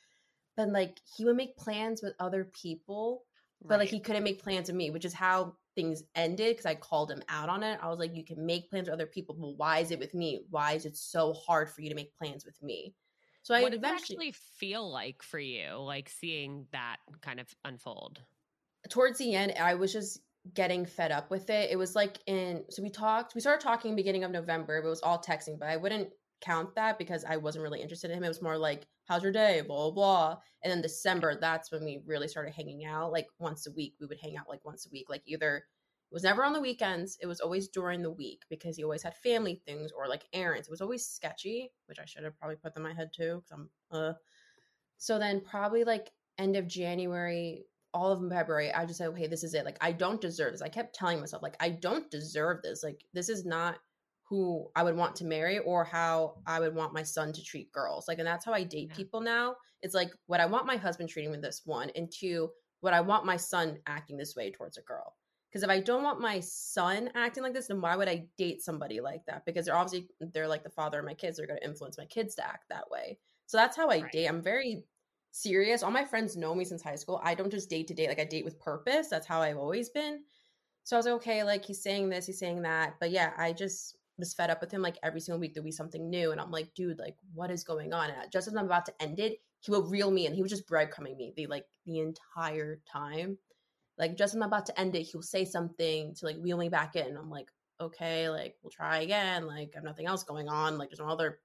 But 0.56 0.70
like 0.70 0.98
he 1.14 1.24
would 1.24 1.36
make 1.36 1.58
plans 1.58 2.02
with 2.02 2.14
other 2.18 2.44
people, 2.44 3.24
but 3.60 3.72
right. 3.72 3.80
like 3.80 3.90
he 3.90 4.00
couldn't 4.00 4.24
make 4.24 4.42
plans 4.42 4.68
with 4.68 4.76
me, 4.76 4.90
which 4.90 5.04
is 5.04 5.12
how 5.12 5.56
things 5.74 6.02
ended 6.14 6.50
because 6.50 6.66
I 6.66 6.74
called 6.74 7.10
him 7.10 7.22
out 7.28 7.48
on 7.48 7.62
it. 7.62 7.78
I 7.82 7.88
was 7.88 7.98
like, 7.98 8.14
you 8.14 8.24
can 8.24 8.44
make 8.44 8.70
plans 8.70 8.88
with 8.88 8.94
other 8.94 9.06
people, 9.06 9.34
but 9.38 9.56
why 9.56 9.78
is 9.78 9.90
it 9.90 9.98
with 9.98 10.14
me? 10.14 10.44
Why 10.50 10.72
is 10.72 10.86
it 10.86 10.96
so 10.96 11.32
hard 11.32 11.70
for 11.70 11.82
you 11.82 11.88
to 11.88 11.94
make 11.94 12.16
plans 12.16 12.44
with 12.44 12.60
me? 12.62 12.94
So 13.42 13.54
I 13.54 13.62
what 13.62 13.74
eventually 13.74 13.96
actually 13.96 14.34
feel 14.58 14.90
like 14.90 15.22
for 15.22 15.38
you, 15.38 15.74
like 15.78 16.08
seeing 16.08 16.66
that 16.72 16.96
kind 17.20 17.40
of 17.40 17.48
unfold. 17.64 18.20
Towards 18.88 19.18
the 19.18 19.34
end, 19.34 19.54
I 19.60 19.74
was 19.74 19.92
just 19.92 20.20
getting 20.54 20.86
fed 20.86 21.12
up 21.12 21.30
with 21.30 21.50
it. 21.50 21.70
It 21.70 21.76
was 21.76 21.94
like 21.94 22.18
in 22.26 22.64
so 22.68 22.82
we 22.82 22.90
talked, 22.90 23.34
we 23.34 23.40
started 23.40 23.62
talking 23.62 23.96
beginning 23.96 24.24
of 24.24 24.30
November, 24.30 24.80
but 24.80 24.86
it 24.86 24.90
was 24.90 25.02
all 25.02 25.18
texting, 25.18 25.58
but 25.58 25.68
I 25.68 25.76
wouldn't 25.76 26.10
count 26.42 26.74
that 26.74 26.98
because 26.98 27.24
I 27.24 27.36
wasn't 27.36 27.62
really 27.62 27.80
interested 27.80 28.10
in 28.10 28.18
him. 28.18 28.24
It 28.24 28.28
was 28.28 28.42
more 28.42 28.58
like, 28.58 28.86
how's 29.06 29.22
your 29.22 29.32
day? 29.32 29.62
Blah, 29.66 29.90
blah, 29.90 29.92
blah. 29.92 30.38
And 30.62 30.70
then 30.70 30.82
December, 30.82 31.38
that's 31.40 31.72
when 31.72 31.84
we 31.84 32.02
really 32.06 32.28
started 32.28 32.52
hanging 32.52 32.84
out. 32.84 33.12
Like 33.12 33.28
once 33.38 33.66
a 33.66 33.72
week, 33.72 33.94
we 34.00 34.06
would 34.06 34.20
hang 34.20 34.36
out 34.36 34.48
like 34.48 34.64
once 34.64 34.86
a 34.86 34.90
week. 34.90 35.06
Like 35.08 35.22
either 35.26 35.56
it 35.56 36.14
was 36.14 36.24
never 36.24 36.44
on 36.44 36.52
the 36.52 36.60
weekends, 36.60 37.16
it 37.22 37.26
was 37.26 37.40
always 37.40 37.68
during 37.68 38.02
the 38.02 38.10
week 38.10 38.42
because 38.50 38.76
he 38.76 38.84
always 38.84 39.02
had 39.02 39.16
family 39.16 39.62
things 39.66 39.92
or 39.96 40.08
like 40.08 40.24
errands. 40.34 40.68
It 40.68 40.70
was 40.72 40.82
always 40.82 41.06
sketchy, 41.06 41.70
which 41.86 41.98
I 41.98 42.04
should 42.04 42.24
have 42.24 42.38
probably 42.38 42.56
put 42.56 42.76
in 42.76 42.82
my 42.82 42.92
head 42.92 43.10
too. 43.14 43.42
Cause 43.48 43.58
I'm 43.58 43.70
uh 43.90 44.12
so 44.98 45.18
then 45.18 45.40
probably 45.40 45.84
like 45.84 46.10
end 46.38 46.56
of 46.56 46.66
January, 46.66 47.64
all 47.94 48.12
of 48.12 48.30
February, 48.30 48.72
I 48.72 48.84
just 48.86 48.98
said, 48.98 49.08
okay, 49.08 49.26
this 49.26 49.44
is 49.44 49.54
it. 49.54 49.64
Like, 49.64 49.78
I 49.80 49.92
don't 49.92 50.20
deserve 50.20 50.52
this. 50.52 50.62
I 50.62 50.68
kept 50.68 50.94
telling 50.94 51.20
myself, 51.20 51.42
like, 51.42 51.56
I 51.60 51.70
don't 51.70 52.10
deserve 52.10 52.62
this. 52.62 52.82
Like, 52.82 53.04
this 53.12 53.28
is 53.28 53.44
not 53.44 53.78
who 54.28 54.68
I 54.74 54.82
would 54.82 54.96
want 54.96 55.16
to 55.16 55.24
marry 55.24 55.58
or 55.58 55.84
how 55.84 56.36
I 56.46 56.60
would 56.60 56.74
want 56.74 56.94
my 56.94 57.02
son 57.02 57.32
to 57.32 57.42
treat 57.42 57.72
girls. 57.72 58.06
Like, 58.08 58.18
and 58.18 58.26
that's 58.26 58.44
how 58.44 58.52
I 58.52 58.62
date 58.62 58.88
yeah. 58.90 58.96
people 58.96 59.20
now. 59.20 59.56
It's 59.82 59.94
like 59.94 60.10
what 60.26 60.40
I 60.40 60.46
want 60.46 60.66
my 60.66 60.76
husband 60.76 61.08
treating 61.08 61.30
with 61.30 61.42
this 61.42 61.62
one, 61.64 61.90
and 61.96 62.10
two, 62.10 62.50
what 62.80 62.94
I 62.94 63.00
want 63.00 63.26
my 63.26 63.36
son 63.36 63.78
acting 63.86 64.16
this 64.16 64.36
way 64.36 64.50
towards 64.50 64.78
a 64.78 64.82
girl. 64.82 65.14
Because 65.50 65.64
if 65.64 65.70
I 65.70 65.80
don't 65.80 66.02
want 66.02 66.20
my 66.20 66.40
son 66.40 67.10
acting 67.14 67.42
like 67.42 67.52
this, 67.52 67.66
then 67.66 67.80
why 67.80 67.94
would 67.94 68.08
I 68.08 68.24
date 68.38 68.62
somebody 68.62 69.00
like 69.02 69.20
that? 69.26 69.44
Because 69.44 69.66
they're 69.66 69.76
obviously 69.76 70.08
they're 70.32 70.48
like 70.48 70.64
the 70.64 70.70
father 70.70 70.98
of 70.98 71.04
my 71.04 71.12
kids. 71.12 71.36
They're 71.36 71.46
going 71.46 71.60
to 71.60 71.66
influence 71.66 71.98
my 71.98 72.06
kids 72.06 72.34
to 72.36 72.46
act 72.46 72.64
that 72.70 72.90
way. 72.90 73.18
So 73.46 73.58
that's 73.58 73.76
how 73.76 73.90
I 73.90 74.00
right. 74.00 74.12
date. 74.12 74.28
I'm 74.28 74.40
very 74.40 74.84
serious. 75.32 75.82
All 75.82 75.90
my 75.90 76.06
friends 76.06 76.38
know 76.38 76.54
me 76.54 76.64
since 76.64 76.82
high 76.82 76.96
school. 76.96 77.20
I 77.22 77.34
don't 77.34 77.50
just 77.50 77.68
date 77.68 77.86
to 77.88 77.94
date, 77.94 78.08
like 78.08 78.18
I 78.18 78.24
date 78.24 78.46
with 78.46 78.58
purpose. 78.60 79.08
That's 79.08 79.26
how 79.26 79.42
I've 79.42 79.58
always 79.58 79.90
been. 79.90 80.20
So 80.84 80.96
I 80.96 80.98
was 80.98 81.06
like, 81.06 81.14
okay, 81.16 81.44
like 81.44 81.64
he's 81.64 81.82
saying 81.82 82.08
this, 82.08 82.26
he's 82.26 82.38
saying 82.38 82.62
that. 82.62 82.94
But 82.98 83.10
yeah, 83.10 83.32
I 83.36 83.52
just 83.52 83.96
was 84.18 84.34
fed 84.34 84.50
up 84.50 84.60
with 84.60 84.70
him 84.70 84.82
like 84.82 84.98
every 85.02 85.20
single 85.20 85.40
week 85.40 85.54
there'd 85.54 85.64
be 85.64 85.72
something 85.72 86.10
new. 86.10 86.32
And 86.32 86.40
I'm 86.40 86.50
like, 86.50 86.74
dude, 86.74 86.98
like 86.98 87.16
what 87.34 87.50
is 87.50 87.64
going 87.64 87.92
on? 87.92 88.10
And 88.10 88.30
just 88.30 88.48
as 88.48 88.54
I'm 88.54 88.66
about 88.66 88.86
to 88.86 89.02
end 89.02 89.18
it, 89.18 89.38
he 89.60 89.70
will 89.70 89.88
reel 89.88 90.10
me 90.10 90.26
in. 90.26 90.34
He 90.34 90.42
was 90.42 90.50
just 90.50 90.68
breadcrumbing 90.68 91.16
me 91.16 91.32
the 91.36 91.46
like 91.46 91.66
the 91.86 91.98
entire 92.00 92.80
time. 92.90 93.38
Like 93.98 94.16
just 94.16 94.34
as 94.34 94.36
I'm 94.36 94.42
about 94.42 94.66
to 94.66 94.80
end 94.80 94.94
it, 94.96 95.04
he'll 95.04 95.22
say 95.22 95.44
something 95.44 96.14
to 96.16 96.26
like 96.26 96.36
reel 96.40 96.58
me 96.58 96.68
back 96.68 96.96
in. 96.96 97.16
I'm 97.16 97.30
like, 97.30 97.48
okay, 97.80 98.28
like 98.28 98.56
we'll 98.62 98.70
try 98.70 99.00
again. 99.00 99.46
Like 99.46 99.70
I 99.74 99.78
have 99.78 99.84
nothing 99.84 100.06
else 100.06 100.24
going 100.24 100.48
on. 100.48 100.78
Like 100.78 100.90
there's 100.90 101.00
no 101.00 101.08
other 101.08 101.38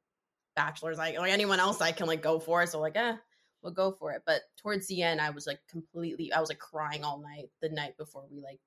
bachelors 0.56 0.98
like 0.98 1.18
like 1.20 1.32
anyone 1.32 1.60
else 1.60 1.82
I 1.82 1.92
can 1.92 2.08
like 2.08 2.22
go 2.22 2.40
for. 2.40 2.66
So 2.66 2.80
like, 2.80 2.98
eh, 2.98 3.16
we'll 3.62 3.74
go 3.74 3.92
for 3.92 4.12
it. 4.12 4.24
But 4.26 4.42
towards 4.58 4.88
the 4.88 5.04
end, 5.04 5.22
I 5.22 5.30
was 5.30 5.48
like 5.48 5.60
completely, 5.70 6.34
I 6.34 6.40
was 6.40 6.50
like 6.50 6.60
crying 6.60 7.04
all 7.04 7.20
night 7.20 7.50
the 7.62 7.70
night 7.70 7.98
before 7.98 8.26
we 8.32 8.42
like 8.42 8.60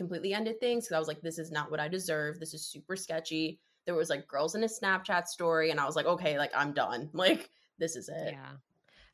completely 0.00 0.34
ended 0.34 0.58
things 0.60 0.84
because 0.84 0.96
I 0.96 0.98
was 0.98 1.08
like, 1.08 1.20
this 1.20 1.38
is 1.38 1.50
not 1.50 1.70
what 1.70 1.80
I 1.80 1.88
deserve. 1.88 2.40
This 2.40 2.54
is 2.54 2.66
super 2.66 2.96
sketchy. 2.96 3.60
There 3.86 3.94
was 3.94 4.10
like 4.10 4.26
girls 4.26 4.54
in 4.54 4.64
a 4.64 4.66
Snapchat 4.66 5.26
story, 5.26 5.70
and 5.70 5.80
I 5.80 5.86
was 5.86 5.96
like, 5.96 6.06
okay, 6.06 6.38
like 6.38 6.52
I'm 6.54 6.72
done. 6.72 7.10
Like 7.14 7.50
this 7.78 7.96
is 7.96 8.08
it. 8.08 8.32
Yeah. 8.32 8.56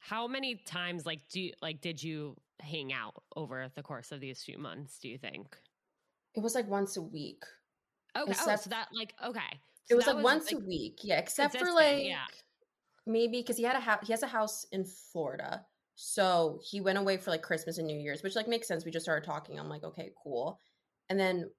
How 0.00 0.26
many 0.26 0.56
times 0.56 1.06
like 1.06 1.20
do 1.28 1.40
you, 1.40 1.52
like 1.60 1.80
did 1.80 2.02
you 2.02 2.36
hang 2.60 2.92
out 2.92 3.22
over 3.36 3.68
the 3.74 3.82
course 3.82 4.12
of 4.12 4.20
these 4.20 4.42
few 4.42 4.58
months? 4.58 4.98
Do 4.98 5.08
you 5.08 5.18
think 5.18 5.56
it 6.34 6.40
was 6.40 6.54
like 6.54 6.68
once 6.68 6.96
a 6.96 7.02
week? 7.02 7.44
Okay, 8.16 8.24
oh, 8.26 8.30
except, 8.30 8.48
oh, 8.48 8.62
so 8.62 8.70
that 8.70 8.88
like 8.92 9.14
okay. 9.24 9.60
So 9.84 9.94
it 9.94 9.94
was 9.96 10.06
like 10.06 10.16
was, 10.16 10.24
once 10.24 10.52
like, 10.52 10.62
a 10.62 10.66
week, 10.66 11.00
yeah. 11.02 11.18
Except 11.18 11.56
for 11.56 11.70
like 11.72 12.04
yeah 12.04 12.26
maybe 13.06 13.40
because 13.40 13.56
he 13.56 13.62
had 13.62 13.76
a 13.76 13.80
house 13.80 14.00
he 14.04 14.12
has 14.12 14.22
a 14.22 14.26
house 14.26 14.66
in 14.72 14.84
florida 14.84 15.64
so 15.94 16.60
he 16.62 16.80
went 16.80 16.98
away 16.98 17.16
for 17.16 17.30
like 17.30 17.42
christmas 17.42 17.78
and 17.78 17.86
new 17.86 17.98
year's 17.98 18.22
which 18.22 18.36
like 18.36 18.48
makes 18.48 18.66
sense 18.66 18.84
we 18.84 18.90
just 18.90 19.04
started 19.04 19.24
talking 19.24 19.58
i'm 19.58 19.68
like 19.68 19.84
okay 19.84 20.10
cool 20.22 20.58
And 21.08 21.18
then 21.18 21.50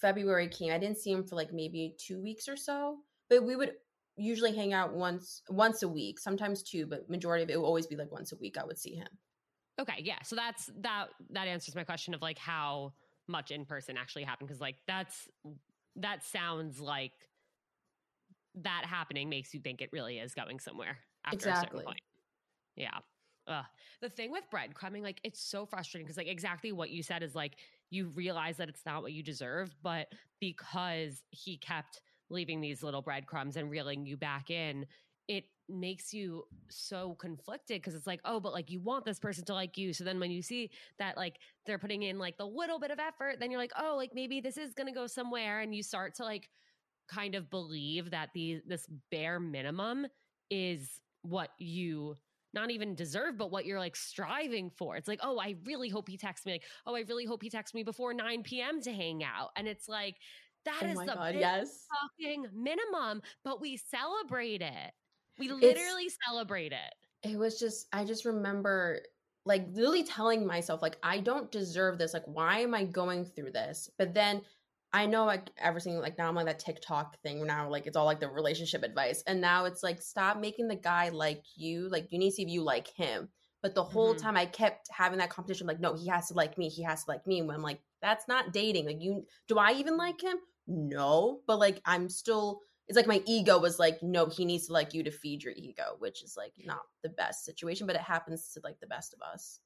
February 0.00 0.48
came. 0.48 0.72
I 0.72 0.78
didn't 0.78 0.98
see 0.98 1.12
him 1.12 1.24
for 1.24 1.36
like 1.36 1.52
maybe 1.52 1.96
two 1.98 2.20
weeks 2.20 2.48
or 2.48 2.56
so, 2.56 2.98
but 3.28 3.44
we 3.44 3.56
would 3.56 3.72
usually 4.16 4.54
hang 4.54 4.72
out 4.72 4.94
once 4.94 5.42
once 5.48 5.82
a 5.82 5.88
week, 5.88 6.18
sometimes 6.18 6.62
two, 6.62 6.86
but 6.86 7.08
majority 7.08 7.42
of 7.44 7.50
it 7.50 7.58
would 7.58 7.66
always 7.66 7.86
be 7.86 7.96
like 7.96 8.12
once 8.12 8.32
a 8.32 8.36
week. 8.36 8.56
I 8.58 8.64
would 8.64 8.78
see 8.78 8.94
him. 8.94 9.08
Okay, 9.80 10.02
yeah. 10.02 10.20
So 10.22 10.36
that's 10.36 10.70
that 10.80 11.06
that 11.30 11.48
answers 11.48 11.74
my 11.74 11.84
question 11.84 12.14
of 12.14 12.22
like 12.22 12.38
how 12.38 12.92
much 13.28 13.50
in 13.50 13.64
person 13.64 13.96
actually 13.96 14.24
happened 14.24 14.48
because 14.48 14.60
like 14.60 14.76
that's 14.86 15.28
that 15.96 16.24
sounds 16.24 16.80
like 16.80 17.12
that 18.54 18.84
happening 18.84 19.28
makes 19.28 19.54
you 19.54 19.60
think 19.60 19.80
it 19.80 19.90
really 19.92 20.18
is 20.18 20.34
going 20.34 20.60
somewhere 20.60 20.98
after 21.24 21.36
Exactly. 21.36 21.62
a 21.62 21.62
certain 21.62 21.84
point. 21.86 22.00
Yeah. 22.76 22.98
Ugh. 23.48 23.64
The 24.00 24.08
thing 24.08 24.30
with 24.30 24.44
breadcrumbing, 24.52 25.02
like 25.02 25.20
it's 25.24 25.40
so 25.40 25.66
frustrating 25.66 26.06
because 26.06 26.16
like 26.16 26.28
exactly 26.28 26.72
what 26.72 26.90
you 26.90 27.02
said 27.02 27.22
is 27.22 27.34
like 27.34 27.54
you 27.92 28.08
realize 28.08 28.56
that 28.56 28.68
it's 28.68 28.86
not 28.86 29.02
what 29.02 29.12
you 29.12 29.22
deserve, 29.22 29.74
but 29.82 30.08
because 30.40 31.22
he 31.30 31.58
kept 31.58 32.00
leaving 32.30 32.60
these 32.60 32.82
little 32.82 33.02
breadcrumbs 33.02 33.56
and 33.56 33.70
reeling 33.70 34.06
you 34.06 34.16
back 34.16 34.50
in, 34.50 34.86
it 35.28 35.44
makes 35.68 36.12
you 36.12 36.44
so 36.70 37.14
conflicted 37.20 37.80
because 37.80 37.94
it's 37.94 38.06
like, 38.06 38.20
oh, 38.24 38.40
but 38.40 38.52
like 38.52 38.70
you 38.70 38.80
want 38.80 39.04
this 39.04 39.20
person 39.20 39.44
to 39.44 39.52
like 39.52 39.76
you. 39.76 39.92
So 39.92 40.04
then 40.04 40.18
when 40.18 40.30
you 40.30 40.40
see 40.40 40.70
that 40.98 41.18
like 41.18 41.38
they're 41.66 41.78
putting 41.78 42.02
in 42.02 42.18
like 42.18 42.38
the 42.38 42.46
little 42.46 42.78
bit 42.78 42.90
of 42.90 42.98
effort, 42.98 43.36
then 43.38 43.50
you're 43.50 43.60
like, 43.60 43.72
oh, 43.78 43.94
like 43.96 44.14
maybe 44.14 44.40
this 44.40 44.56
is 44.56 44.72
gonna 44.72 44.92
go 44.92 45.06
somewhere. 45.06 45.60
And 45.60 45.74
you 45.74 45.82
start 45.82 46.14
to 46.16 46.24
like 46.24 46.48
kind 47.08 47.34
of 47.34 47.50
believe 47.50 48.10
that 48.10 48.30
the 48.34 48.62
this 48.66 48.86
bare 49.10 49.38
minimum 49.38 50.06
is 50.50 50.98
what 51.22 51.50
you 51.58 52.16
not 52.54 52.70
even 52.70 52.94
deserve, 52.94 53.36
but 53.36 53.50
what 53.50 53.66
you're 53.66 53.78
like 53.78 53.96
striving 53.96 54.70
for. 54.70 54.96
It's 54.96 55.08
like, 55.08 55.20
oh, 55.22 55.38
I 55.38 55.56
really 55.64 55.88
hope 55.88 56.08
he 56.08 56.16
texts 56.16 56.46
me. 56.46 56.52
Like, 56.52 56.64
oh, 56.86 56.94
I 56.94 57.00
really 57.00 57.24
hope 57.24 57.42
he 57.42 57.50
texts 57.50 57.74
me 57.74 57.82
before 57.82 58.14
9 58.14 58.42
p.m. 58.42 58.80
to 58.82 58.92
hang 58.92 59.24
out. 59.24 59.50
And 59.56 59.66
it's 59.66 59.88
like, 59.88 60.16
that 60.64 60.82
oh 60.82 60.86
is 60.86 60.98
the 60.98 61.06
god, 61.06 61.34
yes. 61.34 61.86
fucking 62.18 62.46
minimum, 62.54 63.22
but 63.44 63.60
we 63.60 63.76
celebrate 63.76 64.62
it. 64.62 64.92
We 65.38 65.50
literally 65.50 66.08
celebrate 66.26 66.72
it. 66.72 67.28
It 67.28 67.38
was 67.38 67.58
just 67.58 67.86
I 67.92 68.04
just 68.04 68.24
remember 68.24 69.00
like 69.44 69.66
literally 69.72 70.04
telling 70.04 70.46
myself 70.46 70.82
like 70.82 70.98
I 71.02 71.18
don't 71.18 71.50
deserve 71.50 71.98
this. 71.98 72.14
Like 72.14 72.26
why 72.26 72.60
am 72.60 72.74
I 72.74 72.84
going 72.84 73.24
through 73.24 73.52
this? 73.52 73.90
But 73.98 74.14
then 74.14 74.42
I 74.92 75.06
know 75.06 75.24
like 75.24 75.50
everything 75.58 75.98
like 75.98 76.18
now 76.18 76.28
I'm 76.28 76.36
on 76.38 76.46
that 76.46 76.58
TikTok 76.58 77.20
thing 77.22 77.46
now 77.46 77.68
like 77.70 77.86
it's 77.86 77.96
all 77.96 78.04
like 78.04 78.20
the 78.20 78.28
relationship 78.28 78.82
advice 78.82 79.22
and 79.26 79.40
now 79.40 79.64
it's 79.64 79.82
like 79.82 80.02
stop 80.02 80.38
making 80.38 80.68
the 80.68 80.76
guy 80.76 81.08
like 81.08 81.44
you 81.56 81.88
like 81.88 82.08
you 82.10 82.18
need 82.18 82.30
to 82.30 82.36
see 82.36 82.42
if 82.42 82.48
you 82.48 82.62
like 82.62 82.88
him. 82.88 83.30
But 83.62 83.74
the 83.74 83.84
whole 83.84 84.14
Mhm. 84.14 84.20
time 84.20 84.36
I 84.36 84.46
kept 84.46 84.88
having 84.90 85.18
that 85.20 85.30
competition 85.30 85.66
like 85.66 85.80
no 85.80 85.94
he 85.94 86.08
has 86.08 86.28
to 86.28 86.34
like 86.34 86.58
me 86.58 86.68
he 86.68 86.82
has 86.82 87.04
to 87.04 87.10
like 87.10 87.26
me 87.26 87.40
when 87.42 87.56
I'm 87.56 87.62
like 87.62 87.80
that's 88.02 88.28
not 88.28 88.52
dating 88.52 88.86
like 88.86 89.00
you 89.00 89.26
do 89.48 89.58
I 89.58 89.72
even 89.72 89.96
like 89.96 90.20
him? 90.20 90.36
No 90.66 91.40
but 91.46 91.58
like 91.58 91.80
I'm 91.84 92.08
still 92.08 92.60
it's 92.88 92.96
like 92.96 93.06
my 93.06 93.22
ego 93.26 93.58
was 93.58 93.78
like 93.78 94.02
no 94.02 94.26
he 94.26 94.44
needs 94.44 94.66
to 94.66 94.72
like 94.72 94.92
you 94.92 95.02
to 95.04 95.10
feed 95.10 95.42
your 95.42 95.54
ego 95.56 95.96
which 96.00 96.22
is 96.22 96.36
like 96.36 96.52
not 96.64 96.82
the 97.02 97.08
best 97.08 97.44
situation 97.44 97.86
but 97.86 97.96
it 97.96 98.02
happens 98.02 98.52
to 98.52 98.60
like 98.62 98.78
the 98.80 98.86
best 98.86 99.14
of 99.14 99.20
us 99.22 99.60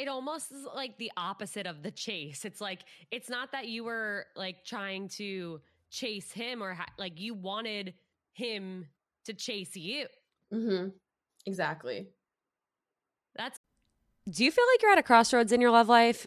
It 0.00 0.08
almost 0.08 0.50
is 0.50 0.66
like 0.74 0.96
the 0.96 1.12
opposite 1.16 1.66
of 1.66 1.82
the 1.82 1.90
chase. 1.90 2.44
It's 2.44 2.60
like, 2.60 2.80
it's 3.10 3.28
not 3.28 3.52
that 3.52 3.68
you 3.68 3.84
were 3.84 4.26
like 4.34 4.64
trying 4.64 5.08
to 5.10 5.60
chase 5.90 6.32
him 6.32 6.62
or 6.62 6.72
ha- 6.74 6.86
like 6.98 7.20
you 7.20 7.34
wanted 7.34 7.94
him 8.32 8.86
to 9.24 9.34
chase 9.34 9.76
you. 9.76 10.06
mm-hmm 10.52 10.88
exactly 11.46 12.06
That's 13.36 13.58
Do 14.30 14.44
you 14.44 14.50
feel 14.50 14.64
like 14.72 14.82
you're 14.82 14.92
at 14.92 14.98
a 14.98 15.02
crossroads 15.02 15.52
in 15.52 15.60
your 15.60 15.70
love 15.70 15.88
life? 15.88 16.26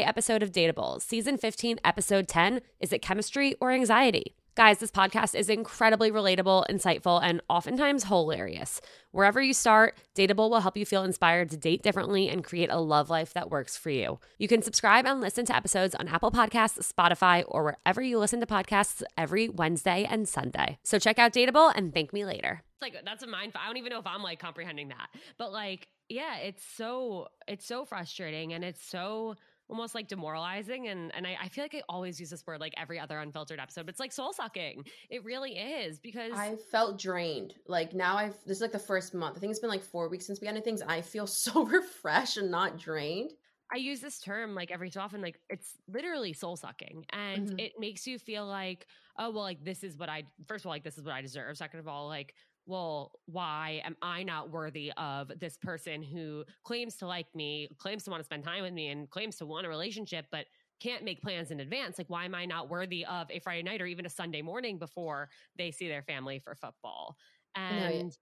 episode 0.00 0.42
of 0.42 0.52
Dateable, 0.52 1.00
season 1.00 1.38
15, 1.38 1.80
episode 1.84 2.28
10 2.28 2.60
Is 2.80 2.92
it 2.92 3.02
chemistry 3.02 3.54
or 3.60 3.70
anxiety? 3.70 4.34
Guys, 4.54 4.78
this 4.78 4.90
podcast 4.90 5.34
is 5.34 5.50
incredibly 5.50 6.10
relatable, 6.10 6.66
insightful, 6.70 7.20
and 7.22 7.42
oftentimes 7.50 8.04
hilarious. 8.04 8.80
Wherever 9.10 9.42
you 9.42 9.52
start, 9.52 9.98
Dateable 10.14 10.48
will 10.48 10.60
help 10.60 10.78
you 10.78 10.86
feel 10.86 11.04
inspired 11.04 11.50
to 11.50 11.58
date 11.58 11.82
differently 11.82 12.30
and 12.30 12.42
create 12.42 12.70
a 12.70 12.80
love 12.80 13.10
life 13.10 13.34
that 13.34 13.50
works 13.50 13.76
for 13.76 13.90
you. 13.90 14.18
You 14.38 14.48
can 14.48 14.62
subscribe 14.62 15.04
and 15.04 15.20
listen 15.20 15.44
to 15.44 15.54
episodes 15.54 15.94
on 15.94 16.08
Apple 16.08 16.30
Podcasts, 16.30 16.90
Spotify, 16.90 17.44
or 17.48 17.64
wherever 17.64 18.00
you 18.00 18.18
listen 18.18 18.40
to 18.40 18.46
podcasts 18.46 19.02
every 19.18 19.50
Wednesday 19.50 20.06
and 20.08 20.26
Sunday. 20.26 20.78
So 20.84 20.98
check 20.98 21.18
out 21.18 21.34
Dateable 21.34 21.70
and 21.74 21.92
thank 21.92 22.14
me 22.14 22.24
later. 22.24 22.62
like 22.80 22.96
that's 23.04 23.22
a 23.22 23.26
mind. 23.26 23.52
I 23.54 23.66
don't 23.66 23.76
even 23.76 23.90
know 23.90 23.98
if 23.98 24.06
I'm 24.06 24.22
like 24.22 24.38
comprehending 24.38 24.88
that, 24.88 25.08
but 25.36 25.52
like, 25.52 25.88
yeah, 26.08 26.36
it's 26.38 26.64
so 26.64 27.28
it's 27.46 27.66
so 27.66 27.84
frustrating 27.84 28.54
and 28.54 28.64
it's 28.64 28.82
so 28.82 29.34
almost 29.68 29.94
like 29.94 30.08
demoralizing. 30.08 30.88
And 30.88 31.14
and 31.14 31.26
I, 31.26 31.36
I 31.42 31.48
feel 31.48 31.64
like 31.64 31.74
I 31.74 31.82
always 31.88 32.18
use 32.20 32.30
this 32.30 32.46
word 32.46 32.60
like 32.60 32.74
every 32.76 32.98
other 32.98 33.18
unfiltered 33.18 33.58
episode. 33.60 33.86
But 33.86 33.90
it's 33.90 34.00
like 34.00 34.12
soul 34.12 34.32
sucking. 34.32 34.84
It 35.10 35.24
really 35.24 35.58
is 35.58 35.98
because 35.98 36.32
I 36.34 36.56
felt 36.70 36.98
drained. 36.98 37.54
Like 37.66 37.94
now 37.94 38.16
I've 38.16 38.36
this 38.44 38.58
is 38.58 38.60
like 38.60 38.72
the 38.72 38.78
first 38.78 39.14
month. 39.14 39.36
I 39.36 39.40
think 39.40 39.50
it's 39.50 39.60
been 39.60 39.70
like 39.70 39.82
four 39.82 40.08
weeks 40.08 40.26
since 40.26 40.40
we 40.40 40.48
ended 40.48 40.64
things. 40.64 40.82
I 40.82 41.00
feel 41.02 41.26
so 41.44 41.64
refreshed 41.64 42.36
and 42.36 42.50
not 42.50 42.78
drained. 42.78 43.32
I 43.72 43.78
use 43.78 44.00
this 44.00 44.20
term 44.20 44.54
like 44.54 44.70
every 44.70 44.90
so 44.90 45.00
often, 45.00 45.20
like 45.20 45.40
it's 45.50 45.72
literally 45.88 46.32
soul 46.32 46.56
sucking. 46.56 47.04
And 47.10 47.48
Mhm. 47.48 47.60
it 47.60 47.72
makes 47.80 48.06
you 48.06 48.16
feel 48.16 48.46
like, 48.46 48.86
oh, 49.18 49.30
well, 49.30 49.42
like 49.42 49.64
this 49.64 49.82
is 49.82 49.98
what 49.98 50.08
I, 50.08 50.22
first 50.46 50.62
of 50.64 50.66
all, 50.66 50.72
like 50.72 50.84
this 50.84 50.98
is 50.98 51.04
what 51.04 51.14
I 51.14 51.20
deserve. 51.20 51.56
Second 51.56 51.80
of 51.80 51.88
all, 51.88 52.06
like, 52.06 52.34
well, 52.66 53.12
why 53.26 53.80
am 53.84 53.96
I 54.02 54.22
not 54.22 54.50
worthy 54.50 54.92
of 54.96 55.30
this 55.38 55.56
person 55.56 56.02
who 56.02 56.44
claims 56.64 56.96
to 56.96 57.06
like 57.06 57.34
me, 57.34 57.68
claims 57.78 58.04
to 58.04 58.10
want 58.10 58.20
to 58.20 58.24
spend 58.24 58.44
time 58.44 58.62
with 58.62 58.72
me, 58.72 58.88
and 58.88 59.08
claims 59.10 59.36
to 59.36 59.46
want 59.46 59.66
a 59.66 59.68
relationship, 59.68 60.26
but 60.30 60.46
can't 60.80 61.04
make 61.04 61.22
plans 61.22 61.50
in 61.50 61.60
advance? 61.60 61.96
Like, 61.98 62.10
why 62.10 62.24
am 62.24 62.34
I 62.34 62.44
not 62.44 62.68
worthy 62.68 63.04
of 63.06 63.30
a 63.30 63.38
Friday 63.40 63.62
night 63.62 63.80
or 63.80 63.86
even 63.86 64.04
a 64.06 64.10
Sunday 64.10 64.42
morning 64.42 64.78
before 64.78 65.30
they 65.56 65.70
see 65.70 65.88
their 65.88 66.02
family 66.02 66.40
for 66.40 66.54
football? 66.54 67.16
And 67.54 68.16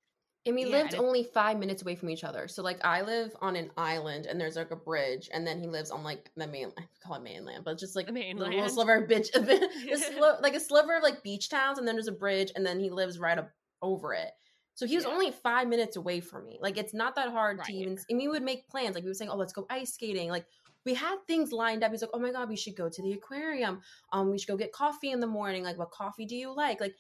And 0.47 0.57
we 0.57 0.65
Yeah, 0.65 0.67
lived 0.67 0.95
only 0.99 1.25
five 1.25 1.59
minutes 1.59 1.83
away 1.83 1.97
from 1.97 2.11
each 2.11 2.23
other. 2.25 2.49
So 2.49 2.63
like 2.63 2.85
I 2.85 3.01
live 3.03 3.35
on 3.41 3.57
an 3.57 3.71
island 3.79 4.27
and 4.27 4.39
there's 4.41 4.57
like 4.57 4.71
a 4.73 4.77
bridge, 4.77 5.31
and 5.33 5.47
then 5.47 5.59
he 5.61 5.67
lives 5.69 5.91
on 5.91 6.03
like 6.05 6.31
the 6.37 6.47
main 6.47 6.73
I 6.79 6.87
call 7.03 7.17
it 7.17 7.23
mainland, 7.23 7.65
but 7.65 7.79
just 7.79 7.97
like 7.97 8.13
The 8.35 8.35
the 8.37 8.45
little 8.45 8.69
sliver 8.69 8.97
of 8.97 9.09
bitch 9.09 9.33
the 9.89 9.97
sli- 9.97 10.41
like 10.43 10.55
a 10.55 10.61
sliver 10.61 10.97
of 10.97 11.03
like 11.03 11.23
beach 11.23 11.49
towns, 11.49 11.79
and 11.79 11.89
then 11.89 11.95
there's 11.97 12.09
a 12.09 12.13
bridge, 12.13 12.53
and 12.55 12.65
then 12.67 12.79
he 12.81 12.91
lives 12.91 13.19
right 13.19 13.39
up 13.39 13.53
over 13.85 14.13
it. 14.15 14.31
So 14.75 14.87
he 14.87 14.97
was 14.97 15.05
Yeah. 15.05 15.13
only 15.13 15.31
five 15.31 15.69
minutes 15.69 15.97
away 15.97 16.21
from 16.21 16.45
me. 16.45 16.59
Like 16.61 16.77
it's 16.79 16.95
not 16.95 17.15
that 17.15 17.29
hard 17.31 17.59
Right. 17.59 17.67
to 17.69 17.73
even. 17.75 17.99
And 18.09 18.19
we 18.19 18.27
would 18.29 18.43
make 18.43 18.69
plans. 18.69 18.95
Like 18.95 19.05
we 19.05 19.11
were 19.11 19.15
saying, 19.15 19.31
oh, 19.31 19.37
let's 19.37 19.53
go 19.53 19.67
ice 19.71 19.93
skating. 19.93 20.31
Like 20.31 20.47
we 20.85 20.95
had 20.95 21.17
things 21.27 21.53
lined 21.53 21.85
up. 21.85 21.93
He's 21.93 22.03
like, 22.03 22.11
oh 22.13 22.19
my 22.19 22.33
god, 22.33 22.49
we 22.49 22.57
should 22.57 22.75
go 22.77 22.89
to 22.89 23.03
the 23.03 23.13
aquarium. 23.13 23.81
Um, 24.13 24.31
we 24.31 24.39
should 24.39 24.49
go 24.49 24.57
get 24.57 24.73
coffee 24.73 25.13
in 25.13 25.21
the 25.21 25.27
morning. 25.27 25.63
Like, 25.63 25.79
what 25.79 25.91
coffee 25.93 26.27
do 26.27 26.35
you 26.37 26.53
like? 26.55 26.81
Like, 26.81 26.95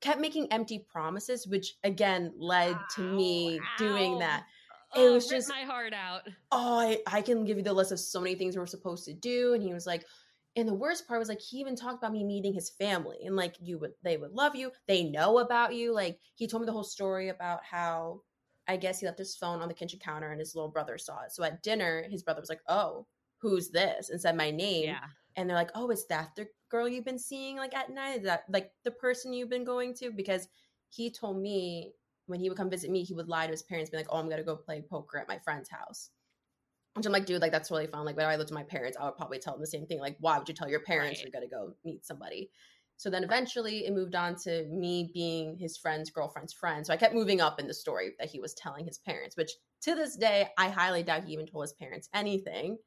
kept 0.00 0.20
making 0.20 0.50
empty 0.52 0.78
promises, 0.90 1.46
which 1.46 1.74
again 1.84 2.32
led 2.36 2.76
to 2.94 3.02
me 3.02 3.58
Ow, 3.60 3.62
doing 3.78 4.18
that. 4.20 4.44
oh, 4.94 5.06
it 5.06 5.10
was 5.10 5.26
just- 5.28 5.48
my 5.50 5.62
heart 5.64 5.92
out. 5.92 6.22
Oh, 6.52 6.78
I, 6.78 7.00
I 7.06 7.20
can 7.22 7.44
give 7.44 7.56
you 7.58 7.62
the 7.64 7.72
list 7.74 7.92
of 7.92 8.00
so 8.00 8.20
many 8.20 8.36
things 8.36 8.56
we 8.56 8.60
were 8.60 8.66
supposed 8.66 9.04
to 9.06 9.12
do. 9.12 9.52
And 9.54 9.62
he 9.62 9.74
was 9.74 9.86
like, 9.86 10.06
and 10.56 10.68
the 10.68 10.74
worst 10.74 11.06
part 11.06 11.18
was 11.20 11.28
like 11.28 11.40
he 11.40 11.58
even 11.58 11.76
talked 11.76 11.98
about 12.02 12.12
me 12.12 12.24
meeting 12.24 12.52
his 12.52 12.70
family 12.70 13.18
and 13.24 13.36
like 13.36 13.56
you 13.60 13.78
would 13.78 13.92
they 14.02 14.16
would 14.16 14.32
love 14.32 14.54
you. 14.56 14.72
They 14.86 15.04
know 15.04 15.38
about 15.38 15.74
you. 15.74 15.92
Like 15.94 16.18
he 16.34 16.46
told 16.46 16.62
me 16.62 16.66
the 16.66 16.72
whole 16.72 16.84
story 16.84 17.28
about 17.28 17.60
how 17.64 18.22
I 18.68 18.76
guess 18.76 19.00
he 19.00 19.06
left 19.06 19.18
his 19.18 19.36
phone 19.36 19.60
on 19.60 19.68
the 19.68 19.74
kitchen 19.74 19.98
counter 20.00 20.30
and 20.30 20.40
his 20.40 20.54
little 20.54 20.70
brother 20.70 20.98
saw 20.98 21.22
it. 21.24 21.32
So 21.32 21.42
at 21.44 21.62
dinner, 21.62 22.04
his 22.10 22.22
brother 22.22 22.40
was 22.40 22.48
like, 22.50 22.62
Oh, 22.68 23.06
who's 23.38 23.70
this? 23.70 24.10
and 24.10 24.20
said 24.20 24.36
my 24.36 24.50
name. 24.50 24.84
Yeah. 24.86 25.06
and 25.36 25.48
they're 25.48 25.56
like, 25.56 25.70
"Oh, 25.74 25.90
is 25.90 26.06
that 26.08 26.30
the 26.36 26.46
girl 26.70 26.88
you've 26.88 27.04
been 27.04 27.18
seeing 27.18 27.56
like 27.56 27.74
at 27.74 27.90
night? 27.90 28.18
Is 28.18 28.24
that 28.24 28.44
like 28.48 28.72
the 28.84 28.90
person 28.90 29.32
you've 29.32 29.48
been 29.50 29.64
going 29.64 29.94
to?" 29.94 30.10
Because 30.10 30.48
he 30.90 31.10
told 31.10 31.40
me 31.40 31.94
when 32.26 32.40
he 32.40 32.48
would 32.48 32.58
come 32.58 32.68
visit 32.70 32.90
me, 32.90 33.02
he 33.04 33.14
would 33.14 33.28
lie 33.28 33.46
to 33.46 33.52
his 33.52 33.62
parents, 33.62 33.90
be 33.90 33.96
like, 33.96 34.06
"Oh, 34.10 34.18
I'm 34.18 34.28
gonna 34.28 34.42
go 34.44 34.56
play 34.56 34.82
poker 34.82 35.18
at 35.18 35.28
my 35.28 35.38
friend's 35.38 35.68
house." 35.70 36.10
Which 36.94 37.06
I'm 37.06 37.12
like, 37.12 37.26
dude, 37.26 37.40
like 37.40 37.52
that's 37.52 37.70
really 37.70 37.86
fun. 37.86 38.04
Like 38.04 38.16
when 38.16 38.26
I 38.26 38.36
lived 38.36 38.50
with 38.50 38.54
my 38.54 38.64
parents, 38.64 38.96
I 39.00 39.04
would 39.06 39.16
probably 39.16 39.38
tell 39.38 39.54
them 39.54 39.60
the 39.60 39.66
same 39.66 39.86
thing. 39.86 40.00
Like, 40.00 40.16
why 40.20 40.38
would 40.38 40.48
you 40.48 40.54
tell 40.54 40.68
your 40.68 40.80
parents 40.80 41.20
Right. 41.20 41.24
you're 41.32 41.32
gonna 41.40 41.48
go 41.48 41.74
meet 41.84 42.04
somebody? 42.04 42.50
So 42.96 43.08
then 43.08 43.24
eventually 43.24 43.86
it 43.86 43.94
moved 43.94 44.14
on 44.14 44.34
to 44.44 44.64
me 44.66 45.10
being 45.14 45.56
his 45.56 45.78
friend's 45.78 46.10
girlfriend's 46.10 46.52
friend. 46.52 46.84
So 46.84 46.92
I 46.92 46.96
kept 46.98 47.14
moving 47.14 47.40
up 47.40 47.58
in 47.58 47.66
the 47.66 47.72
story 47.74 48.12
that 48.18 48.28
he 48.28 48.40
was 48.40 48.54
telling 48.54 48.84
his 48.84 48.98
parents, 48.98 49.36
which 49.36 49.52
to 49.82 49.94
this 49.94 50.16
day 50.16 50.48
I 50.58 50.68
highly 50.68 51.02
doubt 51.02 51.24
he 51.24 51.32
even 51.32 51.46
told 51.46 51.64
his 51.64 51.72
parents 51.72 52.08
anything. 52.12 52.78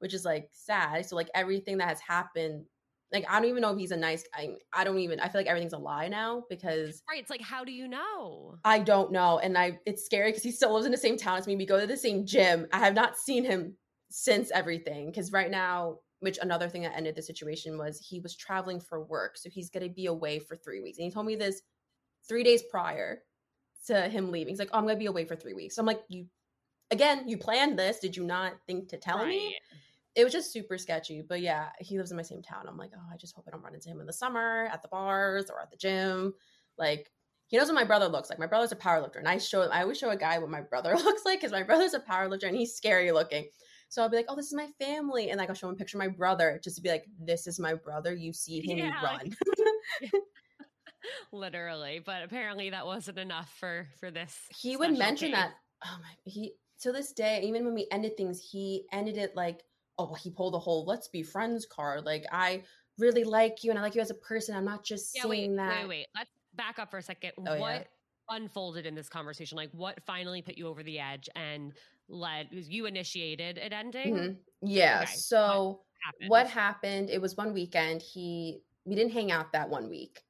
which 0.00 0.14
is 0.14 0.24
like 0.24 0.48
sad. 0.52 1.04
So 1.06 1.16
like 1.16 1.30
everything 1.34 1.78
that 1.78 1.88
has 1.88 2.00
happened, 2.00 2.64
like 3.12 3.24
I 3.28 3.40
don't 3.40 3.48
even 3.48 3.62
know 3.62 3.72
if 3.72 3.78
he's 3.78 3.90
a 3.90 3.96
nice 3.96 4.24
guy. 4.34 4.50
I 4.72 4.84
don't 4.84 4.98
even. 4.98 5.20
I 5.20 5.28
feel 5.28 5.40
like 5.40 5.48
everything's 5.48 5.72
a 5.72 5.78
lie 5.78 6.08
now 6.08 6.44
because 6.48 7.02
Right. 7.10 7.20
It's 7.20 7.30
like, 7.30 7.42
how 7.42 7.64
do 7.64 7.72
you 7.72 7.88
know? 7.88 8.56
I 8.64 8.78
don't 8.78 9.12
know, 9.12 9.38
and 9.38 9.56
I 9.56 9.78
it's 9.86 10.04
scary 10.04 10.30
because 10.30 10.42
he 10.42 10.52
still 10.52 10.72
lives 10.72 10.86
in 10.86 10.92
the 10.92 10.98
same 10.98 11.16
town 11.16 11.38
as 11.38 11.46
me. 11.46 11.56
We 11.56 11.66
go 11.66 11.80
to 11.80 11.86
the 11.86 11.96
same 11.96 12.26
gym. 12.26 12.66
I 12.72 12.78
have 12.78 12.94
not 12.94 13.16
seen 13.16 13.44
him 13.44 13.76
since 14.10 14.50
everything 14.50 15.06
because 15.06 15.32
right 15.32 15.50
now. 15.50 15.98
Which 16.22 16.38
another 16.42 16.68
thing 16.68 16.82
that 16.82 16.94
ended 16.94 17.16
the 17.16 17.22
situation 17.22 17.78
was 17.78 17.98
he 17.98 18.20
was 18.20 18.36
traveling 18.36 18.78
for 18.78 19.02
work, 19.02 19.38
so 19.38 19.48
he's 19.48 19.70
gonna 19.70 19.88
be 19.88 20.04
away 20.04 20.38
for 20.38 20.54
three 20.54 20.82
weeks, 20.82 20.98
and 20.98 21.06
he 21.06 21.10
told 21.10 21.24
me 21.24 21.34
this 21.34 21.62
three 22.28 22.44
days 22.44 22.62
prior 22.70 23.22
to 23.86 24.02
him 24.02 24.30
leaving. 24.30 24.52
He's 24.52 24.58
like, 24.58 24.68
"Oh, 24.74 24.76
I'm 24.76 24.84
gonna 24.84 24.98
be 24.98 25.06
away 25.06 25.24
for 25.24 25.34
three 25.34 25.54
weeks." 25.54 25.76
So 25.76 25.80
I'm 25.80 25.86
like, 25.86 26.02
"You, 26.08 26.26
again, 26.90 27.26
you 27.26 27.38
planned 27.38 27.78
this? 27.78 28.00
Did 28.00 28.18
you 28.18 28.24
not 28.24 28.52
think 28.66 28.90
to 28.90 28.98
tell 28.98 29.24
me?" 29.24 29.56
It 30.14 30.24
was 30.24 30.32
just 30.32 30.52
super 30.52 30.76
sketchy. 30.76 31.22
But 31.26 31.40
yeah, 31.40 31.68
he 31.78 31.98
lives 31.98 32.10
in 32.10 32.16
my 32.16 32.22
same 32.22 32.42
town. 32.42 32.66
I'm 32.68 32.76
like, 32.76 32.92
"Oh, 32.96 33.12
I 33.12 33.16
just 33.16 33.34
hope 33.34 33.44
I 33.46 33.50
don't 33.50 33.62
run 33.62 33.74
into 33.74 33.88
him 33.88 34.00
in 34.00 34.06
the 34.06 34.12
summer 34.12 34.68
at 34.72 34.82
the 34.82 34.88
bars 34.88 35.50
or 35.50 35.60
at 35.60 35.70
the 35.70 35.76
gym." 35.76 36.34
Like, 36.78 37.10
he 37.46 37.56
knows 37.56 37.66
what 37.66 37.74
my 37.74 37.84
brother 37.84 38.08
looks 38.08 38.30
like. 38.30 38.38
My 38.38 38.46
brother's 38.46 38.72
a 38.72 38.76
power 38.76 39.00
lifter, 39.00 39.18
and 39.18 39.28
I 39.28 39.38
show 39.38 39.62
I 39.62 39.82
always 39.82 39.98
show 39.98 40.10
a 40.10 40.16
guy 40.16 40.38
what 40.38 40.50
my 40.50 40.60
brother 40.60 40.94
looks 40.96 41.24
like 41.24 41.40
because 41.40 41.52
my 41.52 41.62
brother's 41.62 41.94
a 41.94 42.00
power 42.00 42.28
lifter 42.28 42.46
and 42.46 42.56
he's 42.56 42.74
scary 42.74 43.12
looking. 43.12 43.46
So 43.88 44.02
I'll 44.02 44.08
be 44.08 44.16
like, 44.16 44.26
"Oh, 44.28 44.36
this 44.36 44.46
is 44.46 44.54
my 44.54 44.68
family," 44.78 45.30
and 45.30 45.38
like 45.38 45.48
I'll 45.48 45.54
show 45.54 45.68
him 45.68 45.74
a 45.74 45.76
picture 45.76 45.96
of 45.96 46.00
my 46.00 46.08
brother 46.08 46.60
just 46.62 46.76
to 46.76 46.82
be 46.82 46.90
like, 46.90 47.06
"This 47.18 47.46
is 47.46 47.58
my 47.58 47.74
brother. 47.74 48.14
You 48.14 48.32
see 48.32 48.60
him, 48.60 48.78
Yeah, 48.78 49.00
you 49.00 49.06
run." 49.06 49.30
Literally. 51.32 52.00
But 52.04 52.22
apparently 52.22 52.70
that 52.70 52.86
wasn't 52.86 53.18
enough 53.18 53.52
for 53.58 53.88
for 53.98 54.10
this. 54.10 54.36
he 54.56 54.76
would 54.76 54.96
mention 54.96 55.28
case. 55.28 55.36
that 55.36 55.52
oh 55.84 55.98
my 56.00 56.10
he 56.24 56.54
to 56.80 56.92
this 56.92 57.12
day 57.12 57.42
even 57.44 57.64
when 57.64 57.74
we 57.74 57.86
ended 57.90 58.16
things 58.16 58.40
he 58.40 58.86
ended 58.92 59.16
it 59.16 59.34
like 59.34 59.62
oh 60.00 60.04
well, 60.06 60.14
he 60.14 60.30
pulled 60.30 60.54
the 60.54 60.58
whole 60.58 60.84
let's 60.86 61.08
be 61.08 61.22
friends 61.22 61.66
card 61.66 62.04
like 62.04 62.24
i 62.32 62.62
really 62.98 63.24
like 63.24 63.62
you 63.62 63.70
and 63.70 63.78
i 63.78 63.82
like 63.82 63.94
you 63.94 64.00
as 64.00 64.10
a 64.10 64.14
person 64.14 64.56
i'm 64.56 64.64
not 64.64 64.82
just 64.84 65.14
Yeah, 65.14 65.22
saying 65.22 65.50
wait, 65.52 65.56
that 65.56 65.80
wait, 65.82 65.88
wait. 65.88 66.06
Let's 66.16 66.30
back 66.54 66.78
up 66.78 66.90
for 66.90 66.98
a 66.98 67.02
second. 67.02 67.32
Oh, 67.38 67.54
yeah. 67.54 67.60
what 67.60 67.86
unfolded 68.28 68.84
in 68.86 68.94
this 68.94 69.08
conversation? 69.08 69.56
Like, 69.56 69.70
what 69.72 70.00
finally 70.04 70.42
put 70.42 70.56
you 70.56 70.66
over 70.68 70.82
the 70.82 70.98
edge 70.98 71.28
and 71.36 71.72
led? 72.08 72.48
You 72.50 72.86
initiated 72.86 73.56
it 73.58 73.72
ending. 73.72 74.14
Mhm. 74.14 74.36
yeah 74.62 75.02
Okay, 75.02 75.12
so 75.14 75.82
Happened. 76.04 76.30
what 76.30 76.46
happened 76.48 77.10
it 77.10 77.20
was 77.20 77.36
one 77.36 77.52
weekend 77.52 78.00
he 78.02 78.62
we 78.84 78.94
didn't 78.94 79.12
hang 79.12 79.30
out 79.30 79.52
that 79.52 79.68
one 79.68 79.88
week 79.88 80.22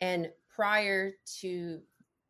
and 0.00 0.30
prior 0.54 1.12
to 1.40 1.80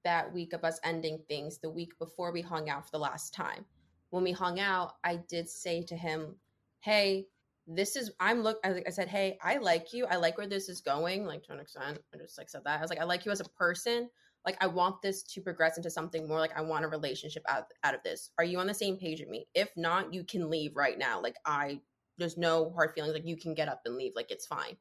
that 0.04 0.32
week 0.32 0.52
of 0.52 0.64
us 0.64 0.78
ending 0.84 1.18
things 1.28 1.58
the 1.58 1.70
week 1.70 1.92
before 1.98 2.30
we 2.32 2.40
hung 2.40 2.68
out 2.70 2.84
for 2.84 2.92
the 2.92 2.98
last 2.98 3.34
time 3.34 3.64
when 4.10 4.22
we 4.22 4.30
hung 4.32 4.60
out 4.60 4.92
i 5.04 5.16
did 5.28 5.48
say 5.48 5.82
to 5.82 5.96
him 5.96 6.36
hey 6.84 7.26
this 7.66 7.96
is 7.96 8.10
i'm 8.20 8.42
look 8.42 8.58
I, 8.62 8.82
I 8.86 8.90
said 8.90 9.08
hey 9.08 9.38
i 9.42 9.56
like 9.56 9.94
you. 9.94 10.04
I 10.04 10.16
like 10.16 10.36
where 10.36 10.46
this 10.46 10.68
is 10.68 10.82
going 10.82 11.24
like 11.24 11.42
to 11.44 11.52
an 11.54 11.60
extent. 11.60 11.98
I 12.14 12.18
just 12.18 12.36
like 12.36 12.50
said 12.50 12.60
that. 12.64 12.78
I 12.78 12.82
was 12.82 12.90
like 12.90 13.00
i 13.00 13.04
like 13.04 13.24
you 13.24 13.32
as 13.32 13.40
a 13.40 13.48
person. 13.58 14.10
Like 14.44 14.58
i 14.60 14.66
want 14.66 15.00
this 15.00 15.22
to 15.22 15.40
progress 15.40 15.78
into 15.78 15.90
something 15.90 16.28
more 16.28 16.38
like 16.38 16.56
i 16.56 16.60
want 16.60 16.84
a 16.84 16.88
relationship 16.88 17.42
out, 17.48 17.64
out 17.82 17.94
of 17.94 18.02
this. 18.02 18.30
Are 18.38 18.44
you 18.44 18.58
on 18.58 18.66
the 18.66 18.74
same 18.74 18.98
page 18.98 19.20
with 19.20 19.30
me? 19.30 19.46
If 19.54 19.70
not 19.78 20.12
you 20.12 20.24
can 20.24 20.50
leave 20.50 20.76
right 20.76 20.98
now. 20.98 21.22
Like 21.22 21.36
i 21.46 21.80
there's 22.18 22.36
no 22.36 22.70
hard 22.70 22.92
feelings. 22.94 23.14
Like 23.14 23.26
you 23.26 23.38
can 23.38 23.54
get 23.54 23.68
up 23.68 23.80
and 23.86 23.96
leave. 23.96 24.12
Like 24.14 24.30
it's 24.30 24.46
fine. 24.46 24.76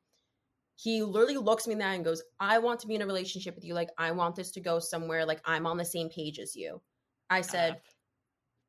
He 0.76 1.04
literally 1.04 1.38
looks 1.38 1.68
me 1.68 1.74
in 1.74 1.80
the 1.80 1.86
eye 1.86 1.94
and 1.94 2.04
goes 2.04 2.22
i 2.38 2.60
want 2.60 2.82
to 2.82 2.88
be 2.88 2.96
in 2.96 3.02
a 3.02 3.08
relationship 3.08 3.56
with 3.56 3.64
you. 3.64 3.74
Like 3.74 3.92
i 3.98 4.12
want 4.12 4.36
this 4.36 4.52
to 4.52 4.60
go 4.60 4.80
somewhere. 4.80 5.26
Like 5.26 5.40
i'm 5.46 5.66
on 5.66 5.78
the 5.78 5.86
same 5.86 6.10
page 6.10 6.38
as 6.38 6.54
you. 6.54 6.82
I 7.30 7.40
said 7.40 7.80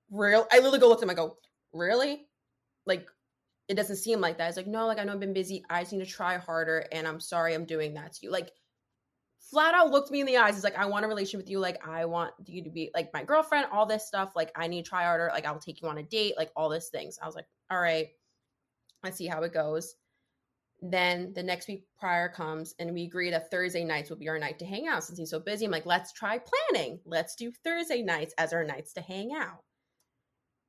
real 0.08 0.46
i 0.52 0.58
literally 0.58 0.78
go 0.78 0.88
look 0.88 1.00
at 1.00 1.02
him. 1.02 1.10
I 1.10 1.14
go 1.14 1.36
really? 1.72 2.28
Like 2.86 3.08
it 3.68 3.74
doesn't 3.74 3.96
seem 3.96 4.20
like 4.20 4.38
that. 4.38 4.48
It's 4.48 4.56
like 4.56 4.66
no 4.66 4.86
like 4.86 4.98
i 4.98 5.04
know 5.04 5.12
i've 5.12 5.20
been 5.20 5.32
busy. 5.32 5.64
I 5.70 5.82
just 5.82 5.92
need 5.92 6.04
to 6.04 6.10
try 6.10 6.36
harder 6.36 6.86
and 6.92 7.06
i'm 7.06 7.20
sorry 7.20 7.54
i'm 7.54 7.64
doing 7.64 7.94
that 7.94 8.14
to 8.14 8.20
you. 8.22 8.30
Like 8.30 8.50
flat 9.50 9.74
out 9.74 9.90
looked 9.90 10.10
me 10.10 10.20
in 10.20 10.26
the 10.26 10.36
eyes. 10.36 10.54
It's 10.54 10.64
like 10.64 10.78
i 10.78 10.86
want 10.86 11.04
a 11.04 11.08
relationship 11.08 11.44
with 11.44 11.50
you. 11.50 11.58
Like 11.58 11.86
i 11.86 12.04
want 12.04 12.32
you 12.46 12.62
to 12.64 12.70
be 12.70 12.90
like 12.94 13.10
my 13.14 13.24
girlfriend 13.24 13.66
all 13.72 13.86
this 13.86 14.06
stuff. 14.06 14.32
Like 14.36 14.50
i 14.56 14.66
need 14.66 14.84
to 14.84 14.88
try 14.88 15.04
harder. 15.04 15.30
Like 15.32 15.46
i'll 15.46 15.58
take 15.58 15.80
you 15.80 15.88
on 15.88 15.98
a 15.98 16.02
date. 16.02 16.34
Like 16.36 16.50
all 16.56 16.68
these 16.68 16.88
things. 16.88 17.18
I 17.22 17.26
was 17.26 17.34
like 17.34 17.46
all 17.70 17.80
right. 17.80 18.08
Let's 19.02 19.16
see 19.16 19.26
how 19.26 19.42
it 19.42 19.52
goes. 19.52 19.96
Then 20.82 21.32
the 21.34 21.42
next 21.42 21.66
week 21.66 21.86
prior 21.98 22.28
comes 22.28 22.74
and 22.78 22.92
we 22.92 23.04
agree 23.04 23.30
that 23.30 23.50
Thursday 23.50 23.84
nights 23.84 24.10
will 24.10 24.18
be 24.18 24.28
our 24.28 24.38
night 24.38 24.58
to 24.58 24.66
hang 24.66 24.86
out 24.86 25.04
since 25.04 25.18
he's 25.18 25.30
so 25.30 25.40
busy. 25.40 25.64
I'm 25.64 25.70
like, 25.70 25.86
let's 25.86 26.12
try 26.12 26.38
planning. 26.38 27.00
Let's 27.06 27.34
do 27.36 27.50
Thursday 27.64 28.02
nights 28.02 28.34
as 28.36 28.52
our 28.52 28.64
nights 28.64 28.92
to 28.94 29.00
hang 29.00 29.32
out. 29.32 29.64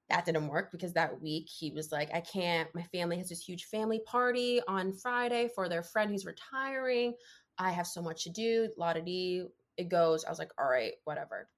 That 0.10 0.26
didn't 0.26 0.48
work 0.48 0.72
because 0.72 0.94
that 0.94 1.20
week 1.22 1.50
he 1.50 1.72
was 1.72 1.91
like, 1.91 2.13
I 2.13 2.22
can't. 2.22 2.70
My 2.76 2.84
family 2.84 3.18
has 3.18 3.30
this 3.30 3.41
huge 3.41 3.65
family 3.65 4.02
party 4.06 4.62
on 4.68 4.94
Friday 4.94 5.50
for 5.56 5.68
their 5.68 5.84
friend 5.84 6.12
who's 6.12 6.26
retiring. 6.26 7.15
I 7.58 7.72
have 7.72 7.88
so 7.88 8.02
much 8.02 8.24
to 8.26 8.30
do. 8.30 8.70
La 8.78 8.94
da 8.94 9.02
dee. 9.02 9.46
It 9.78 9.89
goes. 9.89 10.24
I 10.24 10.30
was 10.30 10.39
like, 10.39 10.52
all 10.60 10.70
right, 10.70 10.94
whatever. 11.06 11.50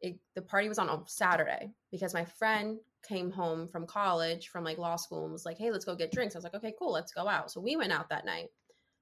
It, 0.00 0.18
the 0.34 0.42
party 0.42 0.68
was 0.68 0.78
on 0.78 1.06
Saturday 1.06 1.70
because 1.90 2.12
my 2.12 2.24
friend 2.24 2.78
came 3.06 3.30
home 3.30 3.68
from 3.68 3.86
college 3.86 4.48
from 4.48 4.64
like 4.64 4.78
law 4.78 4.96
school 4.96 5.24
and 5.24 5.32
was 5.32 5.46
like, 5.46 5.58
hey, 5.58 5.70
let's 5.70 5.84
go 5.84 5.94
get 5.94 6.12
drinks. 6.12 6.34
I 6.34 6.38
was 6.38 6.44
like, 6.44 6.54
okay, 6.54 6.74
cool, 6.78 6.92
let's 6.92 7.12
go 7.12 7.28
out. 7.28 7.50
So 7.50 7.60
we 7.60 7.76
went 7.76 7.92
out 7.92 8.08
that 8.10 8.26
night. 8.26 8.48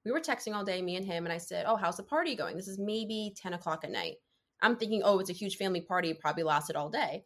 We 0.04 0.12
were 0.12 0.20
texting 0.20 0.54
all 0.54 0.64
day, 0.64 0.82
me 0.82 0.96
and 0.96 1.06
him, 1.06 1.24
and 1.24 1.32
I 1.32 1.38
said, 1.38 1.64
oh, 1.66 1.76
how's 1.76 1.96
the 1.96 2.02
party 2.02 2.34
going? 2.36 2.56
This 2.56 2.68
is 2.68 2.78
maybe 2.78 3.34
10 3.36 3.54
o'clock 3.54 3.84
at 3.84 3.90
night. 3.90 4.16
I'm 4.60 4.76
thinking, 4.76 5.02
oh, 5.04 5.18
it's 5.18 5.30
a 5.30 5.34
huge 5.34 5.56
family 5.56 5.80
party. 5.80 6.12
Probably 6.12 6.42
lasted 6.42 6.76
all 6.76 6.90
day. 6.90 7.24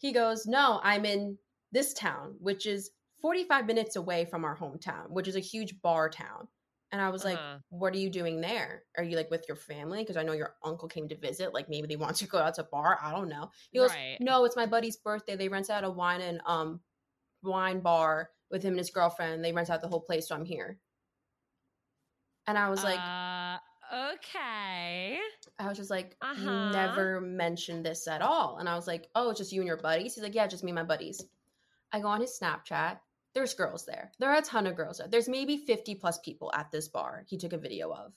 He 0.00 0.12
goes, 0.12 0.46
no, 0.46 0.80
I'm 0.82 1.04
in 1.04 1.38
this 1.72 1.94
town, 1.94 2.36
which 2.40 2.66
is 2.66 2.90
45 3.20 3.66
minutes 3.66 3.96
away 3.96 4.24
from 4.24 4.44
our 4.44 4.56
hometown, 4.56 5.10
which 5.10 5.28
is 5.28 5.36
a 5.36 5.40
huge 5.40 5.80
bar 5.82 6.08
town. 6.10 6.48
And 6.92 7.00
I 7.00 7.10
was 7.10 7.24
like, 7.24 7.38
Uh-huh. 7.38 7.58
what 7.68 7.94
are 7.94 7.98
you 7.98 8.10
doing 8.10 8.40
there? 8.40 8.84
Are 8.96 9.04
you 9.04 9.16
like 9.16 9.30
with 9.30 9.46
your 9.46 9.56
family? 9.56 10.02
Because 10.02 10.16
I 10.16 10.24
know 10.24 10.32
your 10.32 10.56
uncle 10.64 10.88
came 10.88 11.08
to 11.08 11.16
visit. 11.16 11.54
Like 11.54 11.68
maybe 11.68 11.86
they 11.86 11.96
want 11.96 12.16
to 12.16 12.26
go 12.26 12.38
out 12.38 12.54
to 12.54 12.62
a 12.62 12.64
bar. 12.64 12.98
I 13.00 13.12
don't 13.12 13.28
know. 13.28 13.50
He 13.70 13.78
goes, 13.78 13.90
Right. 13.90 14.16
no, 14.20 14.44
it's 14.44 14.56
my 14.56 14.66
buddy's 14.66 14.96
birthday. 14.96 15.36
They 15.36 15.48
rent 15.48 15.70
out 15.70 15.84
a 15.84 15.90
wine 15.90 16.20
and 16.22 16.40
um 16.46 16.80
wine 17.42 17.80
bar 17.80 18.30
with 18.50 18.62
him 18.62 18.70
and 18.72 18.78
his 18.78 18.90
girlfriend. 18.90 19.44
They 19.44 19.52
rent 19.52 19.70
out 19.70 19.82
the 19.82 19.88
whole 19.88 20.00
place, 20.00 20.28
so 20.28 20.34
I'm 20.34 20.44
here. 20.46 20.80
And 22.46 22.58
I 22.58 22.68
was 22.70 22.82
like, 22.82 22.98
uh, 22.98 23.58
okay. 23.92 25.18
I 25.58 25.68
was 25.68 25.76
just 25.76 25.90
like, 25.90 26.16
Uh-huh. 26.20 26.70
never 26.70 27.20
mentioned 27.20 27.84
this 27.84 28.06
at 28.08 28.22
all. 28.22 28.58
And 28.58 28.68
I 28.68 28.74
was 28.76 28.86
like, 28.86 29.08
oh, 29.14 29.30
it's 29.30 29.38
just 29.38 29.52
you 29.52 29.60
and 29.60 29.68
your 29.68 29.76
buddies. 29.76 30.14
He's 30.14 30.22
like, 30.24 30.34
yeah, 30.34 30.46
just 30.46 30.64
me 30.64 30.70
and 30.70 30.76
my 30.76 30.84
buddies. 30.84 31.22
I 31.92 32.00
go 32.00 32.08
on 32.08 32.20
his 32.20 32.38
Snapchat. 32.40 32.98
There's 33.34 33.54
girls 33.54 33.86
there. 33.86 34.10
There 34.18 34.30
are 34.30 34.38
a 34.38 34.42
ton 34.42 34.66
of 34.66 34.76
girls 34.76 34.98
there. 34.98 35.08
There's 35.08 35.28
maybe 35.28 35.58
50 35.58 35.94
plus 35.96 36.18
people 36.18 36.50
at 36.54 36.70
this 36.70 36.88
bar 36.88 37.24
he 37.28 37.36
took 37.38 37.52
a 37.52 37.58
video 37.58 37.92
of. 37.92 38.12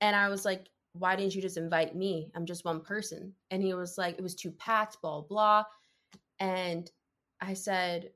And 0.00 0.14
I 0.16 0.28
was 0.28 0.44
like, 0.44 0.68
why 0.92 1.16
didn't 1.16 1.34
you 1.34 1.42
just 1.42 1.56
invite 1.56 1.94
me? 1.94 2.30
I'm 2.34 2.46
just 2.46 2.64
one 2.64 2.80
person. 2.80 3.34
And 3.50 3.62
he 3.62 3.74
was 3.74 3.98
like, 3.98 4.16
it 4.18 4.22
was 4.22 4.34
too 4.34 4.50
packed, 4.50 5.00
blah, 5.02 5.20
blah. 5.20 5.64
And 6.40 6.90
I 7.40 7.54
said, 7.54 8.10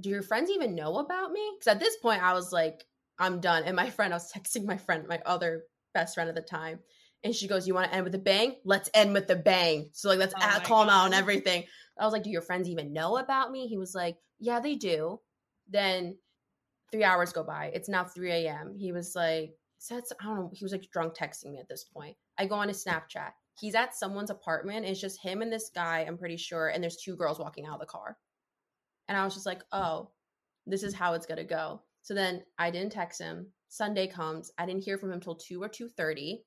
do 0.00 0.08
your 0.08 0.22
friends 0.22 0.50
even 0.50 0.74
know 0.74 0.98
about 0.98 1.32
me? 1.32 1.40
Because 1.58 1.72
at 1.74 1.80
this 1.80 1.96
point, 1.96 2.22
I 2.22 2.32
was 2.32 2.52
like, 2.52 2.84
I'm 3.18 3.40
done. 3.40 3.64
And 3.64 3.76
my 3.76 3.90
friend, 3.90 4.12
I 4.12 4.16
was 4.16 4.32
texting 4.32 4.64
my 4.64 4.76
friend, 4.76 5.06
my 5.08 5.20
other 5.26 5.64
best 5.94 6.14
friend 6.14 6.28
at 6.28 6.34
the 6.34 6.42
time. 6.42 6.80
And 7.22 7.34
she 7.34 7.48
goes, 7.48 7.66
You 7.66 7.74
want 7.74 7.90
to 7.90 7.94
end 7.96 8.04
with 8.04 8.14
a 8.14 8.18
bang? 8.18 8.56
Let's 8.64 8.90
end 8.92 9.14
with 9.14 9.30
a 9.30 9.36
bang. 9.36 9.88
So, 9.92 10.08
like, 10.08 10.18
let's 10.18 10.34
Oh 10.36 10.60
call 10.64 10.82
him 10.82 10.90
out 10.90 11.06
on 11.06 11.14
everything. 11.14 11.64
I 11.98 12.04
was 12.04 12.12
like, 12.12 12.24
Do 12.24 12.30
your 12.30 12.42
friends 12.42 12.68
even 12.68 12.92
know 12.92 13.16
about 13.16 13.50
me? 13.50 13.66
He 13.66 13.78
was 13.78 13.94
like, 13.94 14.16
Yeah, 14.38 14.60
they 14.60 14.74
do. 14.74 15.20
Then 15.68 16.18
three 16.92 17.04
hours 17.04 17.32
go 17.32 17.42
by. 17.42 17.70
It's 17.74 17.88
now 17.88 18.04
3 18.04 18.30
a.m. 18.30 18.76
He 18.78 18.92
was 18.92 19.16
like, 19.16 19.54
said, 19.78 20.02
I 20.20 20.24
don't 20.24 20.36
know. 20.36 20.50
He 20.54 20.64
was 20.64 20.72
like 20.72 20.88
drunk 20.92 21.14
texting 21.16 21.52
me 21.52 21.58
at 21.58 21.68
this 21.68 21.84
point. 21.84 22.16
I 22.38 22.46
go 22.46 22.54
on 22.54 22.68
his 22.68 22.84
Snapchat. 22.84 23.32
He's 23.58 23.74
at 23.74 23.94
someone's 23.94 24.30
apartment. 24.30 24.78
And 24.78 24.86
it's 24.86 25.00
just 25.00 25.20
him 25.20 25.42
and 25.42 25.52
this 25.52 25.70
guy, 25.74 26.04
I'm 26.06 26.18
pretty 26.18 26.36
sure. 26.36 26.68
And 26.68 26.82
there's 26.82 26.96
two 26.96 27.16
girls 27.16 27.38
walking 27.38 27.66
out 27.66 27.74
of 27.74 27.80
the 27.80 27.86
car. 27.86 28.16
And 29.08 29.18
I 29.18 29.24
was 29.24 29.34
just 29.34 29.46
like, 29.46 29.62
Oh, 29.72 30.10
this 30.66 30.82
is 30.82 30.94
how 30.94 31.14
it's 31.14 31.26
going 31.26 31.38
to 31.38 31.44
go. 31.44 31.82
So 32.02 32.14
then 32.14 32.42
I 32.58 32.70
didn't 32.70 32.92
text 32.92 33.20
him. 33.20 33.46
Sunday 33.74 34.06
comes. 34.06 34.52
I 34.56 34.66
didn't 34.66 34.84
hear 34.84 34.98
from 34.98 35.12
him 35.12 35.20
till 35.20 35.34
2 35.34 35.60
or 35.60 35.68
2.30. 35.68 36.38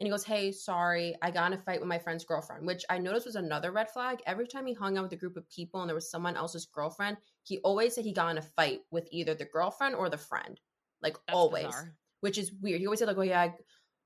And 0.00 0.06
he 0.06 0.10
goes, 0.10 0.24
Hey, 0.24 0.50
sorry, 0.50 1.14
I 1.22 1.30
got 1.30 1.52
in 1.52 1.58
a 1.58 1.62
fight 1.62 1.78
with 1.78 1.88
my 1.88 2.00
friend's 2.00 2.24
girlfriend, 2.24 2.66
which 2.66 2.84
I 2.90 2.98
noticed 2.98 3.26
was 3.26 3.36
another 3.36 3.70
red 3.70 3.90
flag. 3.90 4.18
Every 4.26 4.48
time 4.48 4.66
he 4.66 4.74
hung 4.74 4.98
out 4.98 5.04
with 5.04 5.12
a 5.12 5.16
group 5.16 5.36
of 5.36 5.48
people 5.48 5.80
and 5.80 5.88
there 5.88 5.94
was 5.94 6.10
someone 6.10 6.36
else's 6.36 6.66
girlfriend, 6.66 7.16
he 7.44 7.58
always 7.58 7.94
said 7.94 8.04
he 8.04 8.12
got 8.12 8.32
in 8.32 8.38
a 8.38 8.42
fight 8.42 8.80
with 8.90 9.06
either 9.12 9.34
the 9.34 9.44
girlfriend 9.44 9.94
or 9.94 10.10
the 10.10 10.18
friend. 10.18 10.58
Like 11.00 11.14
That's 11.28 11.36
always. 11.36 11.66
bizarre. 11.66 11.94
Which 12.22 12.38
is 12.38 12.52
weird. 12.60 12.80
He 12.80 12.86
always 12.86 12.98
said, 12.98 13.06
like, 13.06 13.18
oh 13.18 13.22
yeah, 13.22 13.42
I, 13.42 13.54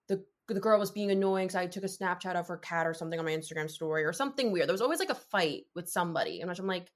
the 0.09 0.25
the 0.49 0.61
girl 0.61 0.79
was 0.79 0.91
being 0.91 1.11
annoying 1.11 1.47
because 1.47 1.57
I 1.57 1.67
took 1.69 1.85
a 1.85 1.87
Snapchat 1.87 2.35
of 2.35 2.49
her 2.49 2.59
cat 2.59 2.87
or 2.87 2.93
something 2.93 3.19
on 3.19 3.25
my 3.25 3.31
Instagram 3.31 3.71
story 3.71 4.05
or 4.05 4.13
something 4.13 4.53
weird. 4.53 4.69
There 4.69 4.75
was 4.75 4.83
always 4.83 4.99
like 4.99 5.11
a 5.11 5.15
fight 5.15 5.63
with 5.75 5.89
somebody. 5.89 6.41
And 6.41 6.51
which 6.51 6.59
I'm 6.59 6.67
like, 6.67 6.91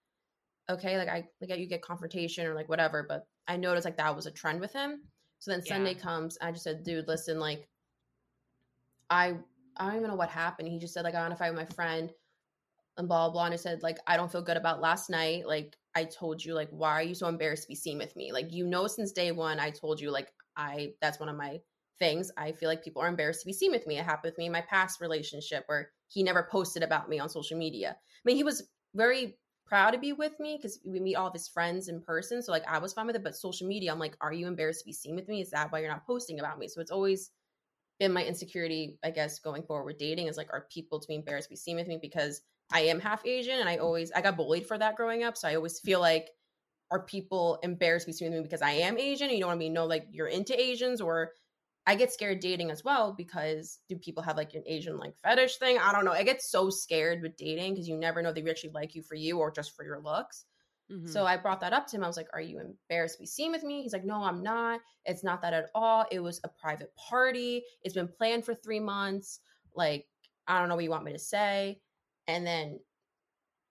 okay, 0.69 0.99
like 0.99 1.09
I 1.09 1.29
like 1.41 1.59
you 1.59 1.67
get 1.67 1.81
confrontation 1.81 2.47
or 2.47 2.55
like 2.55 2.69
whatever, 2.69 3.07
but 3.09 3.27
I 3.49 3.57
noticed 3.57 3.87
like 3.87 3.97
that 3.97 4.17
was 4.17 4.27
a 4.27 4.31
trend 4.31 4.61
with 4.61 4.73
him. 4.75 5.03
So 5.43 5.51
then 5.51 5.63
Yeah. 5.65 5.75
Sunday 5.77 5.95
comes, 5.95 6.39
I 6.41 6.53
just 6.53 6.63
said, 6.65 6.85
dude, 6.85 7.09
listen, 7.09 7.41
like 7.41 7.69
I 9.11 9.37
I 9.77 9.87
don't 9.87 9.97
even 9.97 10.09
know 10.11 10.17
what 10.17 10.31
happened. 10.31 10.69
He 10.69 10.79
just 10.79 10.95
said 10.95 11.05
like 11.05 11.15
I 11.15 11.21
want 11.21 11.33
to 11.33 11.37
fight 11.37 11.51
with 11.55 11.59
my 11.69 11.75
friend. 11.75 12.13
and 12.99 13.09
blah 13.09 13.31
blah. 13.31 13.47
And 13.47 13.55
I 13.55 13.59
said 13.59 13.83
like 13.83 13.99
I 14.07 14.17
don't 14.19 14.33
feel 14.33 14.43
good 14.43 14.57
about 14.59 14.83
last 14.83 15.11
night. 15.11 15.47
Like 15.49 15.77
I 15.97 16.05
told 16.05 16.45
you 16.45 16.55
like 16.55 16.71
why 16.73 16.93
are 16.93 17.03
you 17.05 17.15
so 17.17 17.29
embarrassed 17.29 17.65
to 17.65 17.69
be 17.69 17.77
seen 17.77 17.99
with 17.99 18.17
me? 18.17 18.33
Like 18.33 18.53
you 18.53 18.67
know 18.67 18.87
since 18.89 19.13
day 19.13 19.33
one 19.33 19.61
I 19.61 19.71
told 19.71 20.01
you 20.01 20.13
like 20.13 20.33
I 20.57 20.95
that's 21.03 21.21
one 21.21 21.31
of 21.31 21.37
my 21.37 21.61
things. 22.01 22.33
I 22.39 22.53
feel 22.53 22.69
like 22.71 22.85
people 22.85 23.03
are 23.03 23.09
embarrassed 23.09 23.43
to 23.43 23.47
be 23.47 23.55
seen 23.55 23.73
with 23.73 23.87
me. 23.89 23.99
It 23.99 24.05
happened 24.07 24.33
with 24.33 24.39
me 24.39 24.47
in 24.47 24.53
my 24.53 24.63
past 24.63 25.01
relationship 25.03 25.65
where 25.69 25.93
he 26.09 26.25
never 26.25 26.49
posted 26.53 26.85
about 26.85 27.09
me 27.11 27.21
on 27.21 27.31
social 27.31 27.59
media. 27.59 27.91
I 28.01 28.23
mean 28.27 28.37
he 28.37 28.45
was 28.45 28.71
very 28.95 29.39
proud 29.73 29.93
to 29.93 29.99
be 29.99 30.13
with 30.13 30.39
me 30.39 30.59
because 30.59 30.79
we 30.85 31.01
meet 31.01 31.15
all 31.15 31.29
of 31.29 31.33
his 31.33 31.49
friends 31.49 31.89
in 31.89 31.99
person. 31.99 32.43
So 32.43 32.53
like 32.53 32.69
I 32.69 32.77
was 32.77 32.93
fine 32.93 33.07
with 33.07 33.17
it, 33.17 33.25
but 33.25 33.35
social 33.35 33.67
media, 33.67 33.91
I'm 33.91 33.99
like, 33.99 34.15
are 34.21 34.31
you 34.31 34.47
embarrassed 34.47 34.81
to 34.81 34.85
be 34.85 34.93
seen 34.93 35.15
with 35.15 35.29
me? 35.29 35.41
Is 35.41 35.49
that 35.53 35.73
why 35.73 35.79
you're 35.79 35.91
not 35.91 36.07
posting 36.07 36.41
about 36.41 36.59
me? 36.59 36.69
So 36.69 36.83
it's 36.83 36.91
always 36.91 37.31
been 37.99 38.13
my 38.13 38.23
insecurity, 38.23 38.99
I 39.03 39.11
guess, 39.13 39.39
going 39.39 39.63
forward 39.63 39.87
with 39.87 39.97
dating 39.97 40.27
is 40.27 40.37
like, 40.37 40.53
are 40.53 40.67
people 40.71 41.01
to 41.01 41.09
be 41.09 41.15
embarrassed 41.15 41.49
to 41.49 41.53
be 41.53 41.57
seen 41.57 41.77
with 41.77 41.87
me 41.87 41.99
because 42.03 42.43
I 42.71 42.81
am 42.81 43.01
half 43.01 43.27
Asian 43.27 43.61
and 43.61 43.69
I 43.69 43.79
always 43.79 44.13
I 44.13 44.21
got 44.21 44.37
bullied 44.37 44.67
for 44.67 44.77
that 44.77 44.95
growing 44.95 45.23
up. 45.23 45.39
So 45.39 45.49
I 45.49 45.55
always 45.55 45.81
feel 45.81 46.01
like 46.01 46.29
are 46.91 47.03
people 47.03 47.59
embarrassed 47.63 48.05
to 48.05 48.11
be 48.11 48.13
seen 48.13 48.29
with 48.29 48.41
me 48.41 48.43
because 48.43 48.61
I 48.61 48.73
am 48.73 48.99
Asian 48.99 49.31
you 49.31 49.41
don't 49.41 49.49
want 49.49 49.59
to 49.59 49.65
be 49.65 49.71
know 49.71 49.87
like 49.87 50.07
you're 50.11 50.27
into 50.27 50.61
Asians 50.61 51.01
or 51.01 51.33
I 51.87 51.97
get 51.97 52.13
scared 52.13 52.41
dating 52.41 52.71
as 52.71 52.85
well 52.85 53.13
because 53.13 53.81
do 53.89 53.97
people 53.97 54.23
have 54.23 54.37
like 54.37 54.55
an 54.55 54.63
Asian 54.67 54.99
like 54.99 55.17
fetish 55.23 55.57
thing? 55.57 55.79
I 55.79 55.93
don't 55.93 56.05
know. 56.05 56.13
I 56.13 56.23
get 56.23 56.41
so 56.41 56.71
scared 56.71 57.23
with 57.23 57.37
dating 57.37 57.75
because 57.75 57.89
you 57.89 57.97
never 57.97 58.23
know 58.23 58.33
they 58.33 58.49
actually 58.49 58.71
like 58.71 58.95
you 58.95 59.03
for 59.03 59.17
you 59.17 59.39
or 59.39 59.51
just 59.51 59.75
for 59.75 59.85
your 59.85 60.01
looks. 60.01 60.45
Mm-hmm. 60.91 61.09
So 61.09 61.25
I 61.25 61.37
brought 61.37 61.61
that 61.61 61.73
up 61.73 61.87
to 61.89 61.97
him. 61.97 62.05
I 62.05 62.07
was 62.07 62.17
like, 62.17 62.29
Are 62.33 62.41
you 62.41 62.61
embarrassed 62.61 63.17
to 63.17 63.21
be 63.23 63.27
seen 63.27 63.51
with 63.51 63.65
me? 63.65 63.83
He's 63.83 63.93
like, 63.93 64.05
No, 64.05 64.23
I'm 64.23 64.43
not. 64.43 64.81
It's 65.05 65.25
not 65.25 65.43
that 65.43 65.53
at 65.53 65.71
all. 65.75 66.05
It 66.11 66.21
was 66.21 66.41
a 66.45 66.49
private 66.49 66.95
party. 66.97 67.63
It's 67.83 67.95
been 67.95 68.09
planned 68.09 68.45
for 68.45 68.55
three 68.55 68.81
months. 68.81 69.41
Like, 69.75 70.07
I 70.47 70.59
don't 70.59 70.69
know 70.69 70.75
what 70.75 70.85
you 70.85 70.91
want 70.91 71.05
me 71.05 71.13
to 71.13 71.19
say. 71.19 71.81
And 72.29 72.47
then 72.47 72.79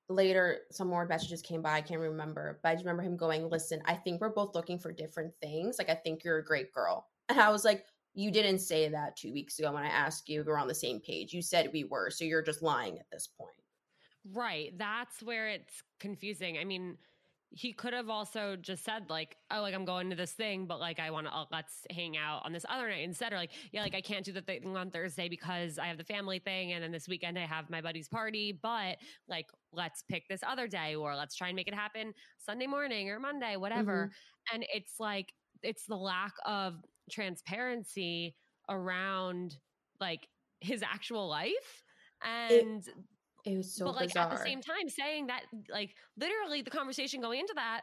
later, 0.10 0.60
some 0.72 0.88
more 0.88 1.06
messages 1.06 1.42
came 1.42 1.62
by. 1.62 1.74
I 1.74 1.82
can't 1.82 2.02
remember. 2.02 2.60
But 2.64 2.70
I 2.70 2.74
just 2.74 2.86
remember 2.86 3.04
him 3.04 3.18
going, 3.18 3.50
Listen, 3.50 3.82
I 3.86 3.94
think 3.94 4.20
we're 4.20 4.30
both 4.30 4.56
looking 4.56 4.80
for 4.80 4.92
different 4.92 5.34
things. 5.42 5.78
Like, 5.78 5.90
I 5.90 5.96
think 5.96 6.24
you're 6.24 6.40
a 6.40 6.46
great 6.46 6.74
girl. 6.74 7.08
And 7.30 7.40
I 7.40 7.50
was 7.50 7.64
like, 7.64 7.86
You 8.14 8.32
didn't 8.32 8.60
say 8.60 8.90
that 8.90 9.16
two 9.16 9.32
weeks 9.32 9.60
ago 9.60 9.72
when 9.72 9.84
I 9.84 9.90
asked 9.90 10.28
you 10.28 10.42
if 10.42 10.48
we 10.48 10.52
are 10.52 10.58
on 10.58 10.68
the 10.68 10.76
same 10.76 11.00
page. 11.00 11.34
You 11.34 11.42
said 11.42 11.70
we 11.72 11.86
were. 11.86 12.10
So 12.10 12.26
you're 12.26 12.42
just 12.42 12.62
lying 12.62 13.00
at 13.00 13.10
this 13.12 13.28
point. 13.28 13.56
Right. 14.34 14.78
That's 14.78 15.24
where 15.24 15.48
it's 15.48 15.82
confusing. 16.00 16.58
I 16.58 16.66
mean, 16.66 16.98
he 17.54 17.74
could 17.74 17.94
have 17.94 18.10
also 18.10 18.56
just 18.56 18.84
said 18.86 19.10
like 19.10 19.36
oh 19.52 19.62
like 19.62 19.76
i'm 19.76 19.84
going 19.84 20.10
to 20.10 20.16
this 20.16 20.32
thing 20.32 20.66
but 20.66 20.80
like 20.80 21.00
i 21.00 21.12
want 21.12 21.28
to 21.28 21.34
uh, 21.34 21.44
let's 21.52 21.86
hang 21.90 22.16
out 22.16 22.42
on 22.46 22.54
this 22.54 22.66
other 22.70 22.88
night 22.88 23.04
instead 23.04 23.34
or 23.34 23.36
like 23.36 23.52
yeah 23.74 23.82
like 23.82 23.94
i 23.94 24.00
can't 24.00 24.24
do 24.24 24.32
the 24.32 24.42
thing 24.42 24.76
on 24.78 24.90
thursday 24.90 25.28
because 25.28 25.78
i 25.78 25.86
have 25.86 25.98
the 25.98 26.04
family 26.04 26.40
thing 26.40 26.72
and 26.72 26.82
then 26.82 26.92
this 26.92 27.10
weekend 27.10 27.38
i 27.38 27.46
have 27.46 27.70
my 27.70 27.82
buddy's 27.82 28.08
party 28.08 28.58
but 28.64 28.98
like 29.28 29.48
let's 29.74 30.02
pick 30.10 30.28
this 30.30 30.42
other 30.48 30.66
day 30.66 30.96
or 30.96 31.14
let's 31.16 31.36
try 31.36 31.50
and 31.50 31.56
make 31.56 31.68
it 31.68 31.74
happen 31.74 32.14
sunday 32.38 32.68
morning 32.68 33.10
or 33.10 33.20
monday 33.20 33.58
whatever 33.58 34.06
mm-hmm. 34.06 34.56
and 34.56 34.66
it's 34.74 34.94
like 34.98 35.34
it's 35.62 35.86
the 35.86 35.96
lack 35.96 36.34
of 36.46 36.76
transparency 37.10 38.36
around 38.70 39.58
like 40.00 40.28
his 40.60 40.84
actual 40.84 41.28
life 41.28 41.84
and 42.24 42.88
it- 42.88 42.96
it 43.44 43.58
was 43.58 43.74
so 43.74 43.86
but 43.86 43.96
like 43.96 44.10
bizarre. 44.10 44.32
at 44.32 44.38
the 44.38 44.44
same 44.44 44.62
time 44.62 44.88
saying 44.88 45.28
that 45.28 45.46
like 45.70 45.96
literally 46.16 46.62
the 46.62 46.70
conversation 46.70 47.22
going 47.22 47.40
into 47.40 47.54
that 47.56 47.82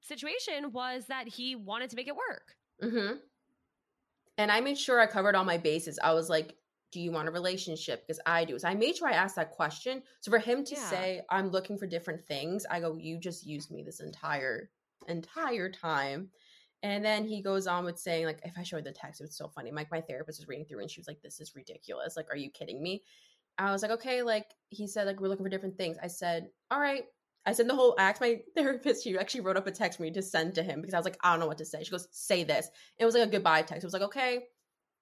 situation 0.00 0.72
was 0.72 1.06
that 1.06 1.28
he 1.28 1.56
wanted 1.56 1.90
to 1.90 1.96
make 1.96 2.08
it 2.08 2.14
work. 2.16 2.54
Mm-hmm. 2.82 3.16
And 4.38 4.52
I 4.52 4.60
made 4.60 4.78
sure 4.78 5.00
I 5.00 5.06
covered 5.06 5.34
all 5.34 5.44
my 5.44 5.58
bases. 5.58 5.98
I 6.02 6.12
was 6.14 6.28
like, 6.28 6.56
do 6.90 7.00
you 7.00 7.10
want 7.10 7.28
a 7.28 7.30
relationship? 7.30 8.06
Because 8.06 8.20
I 8.26 8.44
do. 8.44 8.58
So 8.58 8.68
I 8.68 8.74
made 8.74 8.96
sure 8.96 9.08
I 9.08 9.12
asked 9.12 9.36
that 9.36 9.50
question. 9.50 10.02
So 10.20 10.30
for 10.30 10.38
him 10.38 10.64
to 10.64 10.74
yeah. 10.74 10.90
say, 10.90 11.22
I'm 11.30 11.50
looking 11.50 11.78
for 11.78 11.86
different 11.86 12.24
things, 12.26 12.66
I 12.70 12.80
go, 12.80 12.96
you 12.96 13.18
just 13.18 13.46
used 13.46 13.70
me 13.70 13.82
this 13.82 14.00
entire, 14.00 14.70
entire 15.08 15.70
time. 15.70 16.28
And 16.82 17.04
then 17.04 17.24
he 17.26 17.42
goes 17.42 17.66
on 17.66 17.84
with 17.84 17.98
saying, 17.98 18.26
like, 18.26 18.40
if 18.44 18.54
I 18.58 18.64
showed 18.64 18.84
the 18.84 18.92
text, 18.92 19.20
it 19.20 19.24
was 19.24 19.36
so 19.36 19.48
funny. 19.48 19.70
Like 19.70 19.90
my 19.90 20.00
therapist 20.00 20.40
was 20.40 20.48
reading 20.48 20.64
through 20.64 20.80
and 20.80 20.90
she 20.90 21.00
was 21.00 21.06
like, 21.06 21.22
this 21.22 21.40
is 21.40 21.54
ridiculous. 21.54 22.16
Like, 22.16 22.26
are 22.30 22.36
you 22.36 22.50
kidding 22.50 22.82
me? 22.82 23.02
I 23.58 23.70
was 23.70 23.82
like, 23.82 23.92
okay, 23.92 24.22
like 24.22 24.46
he 24.70 24.86
said, 24.86 25.06
like 25.06 25.20
we're 25.20 25.28
looking 25.28 25.44
for 25.44 25.50
different 25.50 25.76
things. 25.76 25.96
I 26.02 26.08
said, 26.08 26.48
all 26.70 26.80
right. 26.80 27.04
I 27.44 27.52
said 27.52 27.68
the 27.68 27.74
whole 27.74 27.94
asked 27.98 28.20
my 28.20 28.40
therapist, 28.56 29.04
she 29.04 29.16
actually 29.16 29.42
wrote 29.42 29.56
up 29.56 29.66
a 29.66 29.70
text 29.70 29.98
for 29.98 30.02
me 30.02 30.10
to 30.12 30.22
send 30.22 30.54
to 30.56 30.62
him 30.62 30.80
because 30.80 30.94
I 30.94 30.98
was 30.98 31.04
like, 31.04 31.18
I 31.22 31.30
don't 31.30 31.40
know 31.40 31.46
what 31.46 31.58
to 31.58 31.64
say. 31.64 31.82
She 31.84 31.90
goes, 31.90 32.08
say 32.10 32.44
this. 32.44 32.68
It 32.98 33.04
was 33.04 33.14
like 33.14 33.28
a 33.28 33.30
goodbye 33.30 33.62
text. 33.62 33.84
It 33.84 33.86
was 33.86 33.92
like, 33.92 34.02
okay, 34.02 34.44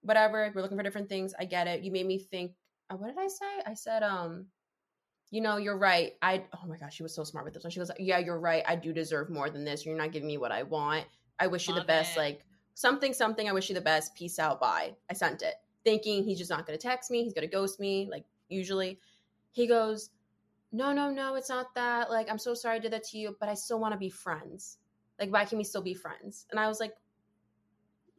whatever. 0.02 0.50
We're 0.54 0.62
looking 0.62 0.76
for 0.76 0.82
different 0.82 1.08
things. 1.08 1.32
I 1.38 1.44
get 1.44 1.66
it. 1.66 1.82
You 1.82 1.92
made 1.92 2.06
me 2.06 2.18
think. 2.18 2.52
Uh, 2.90 2.96
what 2.96 3.08
did 3.08 3.18
I 3.18 3.28
say? 3.28 3.62
I 3.66 3.74
said, 3.74 4.02
um, 4.02 4.46
you 5.30 5.40
know, 5.40 5.58
you're 5.58 5.78
right. 5.78 6.12
I 6.20 6.44
oh 6.54 6.66
my 6.66 6.76
gosh, 6.76 6.94
she 6.94 7.02
was 7.02 7.14
so 7.14 7.24
smart 7.24 7.44
with 7.44 7.54
this 7.54 7.62
one. 7.62 7.70
She 7.70 7.78
goes, 7.78 7.90
Yeah, 7.98 8.18
you're 8.18 8.40
right. 8.40 8.64
I 8.66 8.76
do 8.76 8.92
deserve 8.92 9.30
more 9.30 9.48
than 9.48 9.64
this. 9.64 9.86
You're 9.86 9.96
not 9.96 10.12
giving 10.12 10.26
me 10.26 10.38
what 10.38 10.52
I 10.52 10.64
want. 10.64 11.06
I 11.40 11.46
wish 11.46 11.66
you 11.66 11.74
Love 11.74 11.84
the 11.84 11.86
best. 11.86 12.16
It. 12.16 12.20
Like 12.20 12.44
something, 12.74 13.12
something. 13.12 13.48
I 13.48 13.52
wish 13.52 13.68
you 13.68 13.74
the 13.74 13.80
best. 13.80 14.14
Peace 14.14 14.38
out. 14.38 14.60
Bye. 14.60 14.94
I 15.08 15.14
sent 15.14 15.42
it, 15.42 15.54
thinking 15.84 16.22
he's 16.22 16.38
just 16.38 16.50
not 16.50 16.66
gonna 16.66 16.78
text 16.78 17.10
me. 17.10 17.24
He's 17.24 17.32
gonna 17.32 17.46
ghost 17.46 17.80
me. 17.80 18.08
Like 18.10 18.24
usually 18.48 19.00
he 19.52 19.66
goes, 19.66 20.10
No, 20.72 20.92
no, 20.92 21.10
no, 21.10 21.34
it's 21.34 21.48
not 21.48 21.74
that. 21.74 22.10
Like, 22.10 22.30
I'm 22.30 22.38
so 22.38 22.54
sorry 22.54 22.76
I 22.76 22.78
did 22.78 22.92
that 22.92 23.04
to 23.04 23.18
you, 23.18 23.36
but 23.40 23.48
I 23.48 23.54
still 23.54 23.80
want 23.80 23.92
to 23.92 23.98
be 23.98 24.10
friends. 24.10 24.78
Like, 25.18 25.32
why 25.32 25.44
can 25.44 25.58
we 25.58 25.64
still 25.64 25.82
be 25.82 25.94
friends? 25.94 26.46
And 26.50 26.58
I 26.58 26.68
was 26.68 26.80
like, 26.80 26.94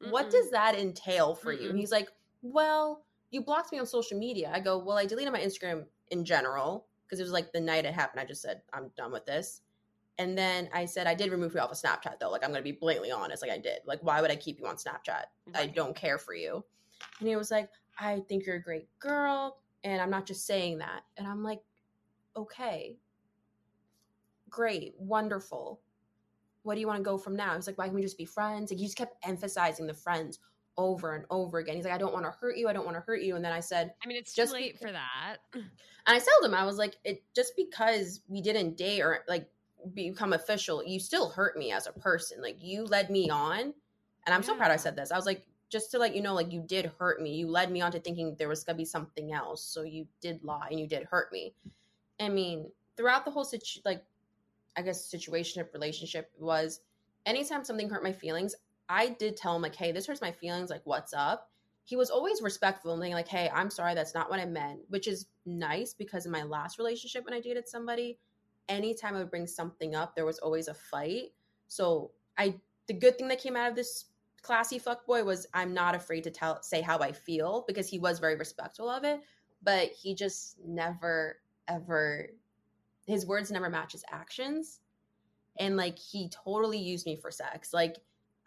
Mm-mm. 0.03 0.11
What 0.11 0.30
does 0.30 0.49
that 0.51 0.78
entail 0.78 1.36
for 1.36 1.53
Mm-mm. 1.53 1.61
you? 1.61 1.69
And 1.69 1.80
he's 1.80 1.91
like, 1.91 2.09
Well, 2.41 3.03
you 3.30 3.41
blocked 3.41 3.72
me 3.72 3.80
on 3.80 3.86
social 3.86 4.17
media. 4.17 4.51
I 4.53 4.59
go, 4.59 4.78
Well, 4.78 4.97
I 4.97 5.05
deleted 5.05 5.34
my 5.34 5.39
Instagram 5.39 5.86
in 6.09 6.26
general 6.26 6.88
because 7.05 7.19
it 7.19 7.24
was 7.24 7.32
like 7.32 7.51
the 7.51 7.59
night 7.59 7.86
it 7.86 7.93
happened. 7.93 8.22
I 8.22 8.26
just 8.26 8.41
said, 8.41 8.61
I'm 8.74 8.91
done 8.95 9.11
with 9.11 9.26
this. 9.26 9.61
And 10.22 10.38
then 10.38 10.69
I 10.72 10.86
said, 10.86 11.07
I 11.07 11.15
did 11.15 11.32
remove 11.32 11.55
you 11.55 11.61
off 11.61 11.72
of 11.72 11.78
Snapchat 11.78 12.19
though. 12.19 12.30
Like, 12.30 12.43
I'm 12.43 12.51
going 12.51 12.59
to 12.59 12.63
be 12.63 12.78
blatantly 12.78 13.09
honest. 13.09 13.41
Like, 13.41 13.49
I 13.49 13.57
did. 13.57 13.80
Like, 13.86 13.97
why 14.03 14.22
would 14.22 14.30
I 14.30 14.36
keep 14.36 14.59
you 14.59 14.67
on 14.67 14.76
Snapchat? 14.76 15.07
Right. 15.07 15.55
I 15.55 15.65
don't 15.65 15.95
care 15.95 16.19
for 16.19 16.36
you. 16.36 16.63
And 17.19 17.28
he 17.28 17.36
was 17.36 17.49
like, 17.49 17.69
I 17.97 18.19
think 18.30 18.45
you're 18.45 18.57
a 18.57 18.61
great 18.61 18.88
girl. 18.99 19.57
And 19.84 19.99
I'm 19.99 20.11
not 20.11 20.28
just 20.28 20.45
saying 20.45 20.78
that. 20.78 21.01
And 21.17 21.28
I'm 21.28 21.43
like, 21.43 21.61
okay, 22.38 22.97
great, 24.47 24.93
wonderful. 24.99 25.82
What 26.61 26.76
do 26.76 26.82
you 26.82 26.88
want 26.88 26.99
to 26.99 27.03
go 27.03 27.17
from 27.17 27.36
now? 27.36 27.55
He's 27.55 27.65
like, 27.65 27.80
why 27.80 27.88
can 27.88 27.95
we 27.95 28.03
just 28.03 28.19
be 28.19 28.26
friends? 28.26 28.69
Like, 28.69 28.78
he 28.78 28.86
just 28.86 28.97
kept 28.97 29.26
emphasizing 29.26 29.88
the 29.88 29.95
friends 29.95 30.38
over 30.78 31.15
and 31.15 31.26
over 31.32 31.57
again. 31.57 31.78
He's 31.78 31.86
like, 31.86 31.95
I 31.95 31.97
don't 31.97 32.13
want 32.13 32.26
to 32.26 32.32
hurt 32.39 32.57
you. 32.57 32.69
I 32.69 32.74
don't 32.74 32.86
want 32.86 32.95
to 32.95 33.01
hurt 33.01 33.24
you. 33.24 33.36
And 33.36 33.43
then 33.43 33.53
I 33.53 33.59
said, 33.59 33.95
I 34.03 34.07
mean, 34.07 34.17
it's 34.17 34.36
just 34.36 34.53
late 34.53 34.78
for 34.78 34.91
that. 34.91 35.38
And 35.55 35.63
I 36.05 36.19
told 36.19 36.43
him, 36.43 36.53
I 36.53 36.63
was 36.63 36.78
like, 36.78 36.97
it 37.03 37.24
just 37.36 37.53
because 37.57 38.22
we 38.28 38.39
didn't 38.39 38.78
date 38.78 39.01
or 39.01 39.24
like 39.28 39.49
become 39.94 40.34
official, 40.34 40.84
you 40.84 41.00
still 41.00 41.30
hurt 41.30 41.58
me 41.58 41.72
as 41.72 41.88
a 41.88 41.92
person. 41.92 42.42
Like, 42.42 42.58
you 42.62 42.86
led 42.86 43.10
me 43.10 43.30
on. 43.30 43.74
And 44.26 44.36
I'm 44.36 44.42
yeah. 44.42 44.48
so 44.48 44.56
proud 44.56 44.72
I 44.72 44.76
said 44.76 44.96
this. 44.96 45.12
I 45.12 45.16
was 45.16 45.26
like, 45.26 45.44
just 45.72 45.90
to 45.92 45.98
let 45.98 46.14
you 46.14 46.22
know, 46.22 46.34
like 46.34 46.52
you 46.52 46.62
did 46.62 46.92
hurt 47.00 47.22
me. 47.22 47.34
You 47.34 47.48
led 47.48 47.72
me 47.72 47.82
on 47.82 47.92
to 47.94 48.00
thinking 48.00 48.36
there 48.38 48.50
was 48.50 48.64
gonna 48.64 48.78
be 48.78 48.86
something 48.86 49.32
else. 49.34 49.64
So 49.64 49.84
you 49.84 50.06
did 50.20 50.44
lie 50.44 50.68
and 50.70 50.80
you 50.80 50.86
did 50.86 51.06
hurt 51.06 51.32
me. 51.32 51.56
I 52.20 52.30
mean, 52.30 52.70
throughout 52.98 53.26
the 53.26 53.32
whole 53.32 53.46
situ 53.46 53.80
like 53.86 54.04
I 54.76 54.82
guess 54.82 55.06
situation 55.06 55.62
of 55.62 55.74
relationship 55.74 56.30
was 56.38 56.82
anytime 57.26 57.64
something 57.64 57.90
hurt 57.90 58.04
my 58.04 58.12
feelings, 58.12 58.54
I 58.90 59.10
did 59.10 59.38
tell 59.38 59.56
him 59.56 59.62
like, 59.62 59.76
hey, 59.76 59.92
this 59.92 60.08
hurts 60.08 60.22
my 60.22 60.32
feelings, 60.32 60.70
like 60.70 60.82
what's 60.84 61.14
up? 61.14 61.50
He 61.84 61.96
was 61.96 62.10
always 62.10 62.42
respectful 62.42 62.92
and 62.92 63.02
being 63.02 63.14
like, 63.14 63.28
hey, 63.28 63.50
I'm 63.54 63.70
sorry, 63.70 63.96
that's 63.96 64.14
not 64.14 64.30
what 64.30 64.40
I 64.40 64.46
meant, 64.46 64.82
which 64.90 65.08
is 65.08 65.28
nice 65.46 65.94
because 65.94 66.26
in 66.26 66.32
my 66.32 66.44
last 66.44 66.78
relationship 66.78 67.26
when 67.26 67.34
I 67.34 67.40
dated 67.42 67.68
somebody, 67.68 68.18
anytime 68.70 69.16
I 69.16 69.20
would 69.20 69.32
bring 69.32 69.47
something 69.47 69.95
up, 69.95 70.16
there 70.16 70.26
was 70.26 70.39
always 70.39 70.68
a 70.68 70.74
fight. 70.74 71.34
So 71.68 72.12
I 72.38 72.55
the 72.88 72.93
good 72.93 73.18
thing 73.18 73.28
that 73.30 73.41
came 73.41 73.55
out 73.55 73.70
of 73.70 73.76
this 73.76 74.05
classy 74.41 74.80
fuckboy 74.80 75.24
was 75.24 75.47
I'm 75.53 75.74
not 75.74 75.95
afraid 75.95 76.24
to 76.24 76.32
tell 76.32 76.62
say 76.62 76.82
how 76.82 76.99
I 76.99 77.12
feel 77.12 77.64
because 77.68 77.88
he 77.88 77.99
was 77.99 78.20
very 78.20 78.36
respectful 78.36 78.89
of 78.89 79.03
it, 79.03 79.22
but 79.64 79.89
he 79.89 80.16
just 80.16 80.57
never 80.66 81.38
ever 81.68 82.30
his 83.07 83.26
words 83.26 83.51
never 83.51 83.70
match 83.70 83.93
his 83.93 84.05
actions. 84.12 84.80
And 85.59 85.78
like 85.78 85.97
he 85.97 86.30
totally 86.30 86.80
used 86.80 87.05
me 87.05 87.16
for 87.16 87.32
sex. 87.32 87.74
Like 87.74 87.97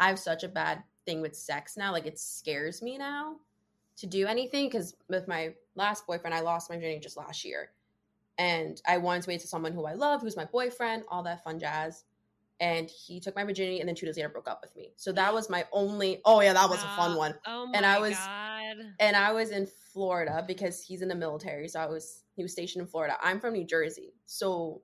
I 0.00 0.08
have 0.08 0.18
such 0.18 0.42
a 0.42 0.48
bad 0.48 0.82
thing 1.06 1.20
with 1.20 1.36
sex 1.36 1.76
now. 1.76 1.92
Like 1.92 2.06
it 2.06 2.18
scares 2.18 2.82
me 2.82 2.98
now 2.98 3.36
to 3.96 4.06
do 4.06 4.26
anything 4.26 4.66
because 4.66 4.94
with 5.08 5.28
my 5.28 5.54
last 5.76 6.06
boyfriend, 6.06 6.34
I 6.34 6.40
lost 6.40 6.70
my 6.70 6.76
virginity 6.76 7.00
just 7.00 7.16
last 7.16 7.44
year. 7.44 7.70
And 8.38 8.80
I 8.86 8.98
wanted 8.98 9.22
to 9.22 9.28
wait 9.28 9.40
to 9.40 9.46
someone 9.46 9.72
who 9.72 9.86
I 9.86 9.94
love, 9.94 10.20
who's 10.20 10.36
my 10.36 10.44
boyfriend, 10.44 11.04
all 11.08 11.22
that 11.22 11.44
fun 11.44 11.58
jazz 11.58 12.04
and 12.60 12.88
he 12.88 13.20
took 13.20 13.34
my 13.34 13.44
virginity 13.44 13.80
and 13.80 13.88
then 13.88 13.94
two 13.94 14.06
days 14.06 14.16
later 14.16 14.28
broke 14.28 14.48
up 14.48 14.60
with 14.62 14.74
me. 14.76 14.92
So 14.96 15.12
that 15.12 15.34
was 15.34 15.50
my 15.50 15.64
only 15.72 16.20
oh 16.24 16.40
yeah, 16.40 16.52
that 16.52 16.68
was 16.68 16.78
a 16.78 16.86
fun 16.96 17.12
ah, 17.12 17.18
one. 17.18 17.34
Oh 17.46 17.70
and 17.74 17.84
I 17.84 17.98
was 17.98 18.14
God. 18.14 18.76
and 19.00 19.16
I 19.16 19.32
was 19.32 19.50
in 19.50 19.66
Florida 19.92 20.44
because 20.46 20.82
he's 20.82 21.02
in 21.02 21.08
the 21.08 21.14
military. 21.14 21.68
So 21.68 21.80
I 21.80 21.86
was 21.86 22.22
he 22.36 22.42
was 22.42 22.52
stationed 22.52 22.82
in 22.82 22.88
Florida. 22.88 23.16
I'm 23.22 23.40
from 23.40 23.54
New 23.54 23.66
Jersey. 23.66 24.14
So 24.26 24.82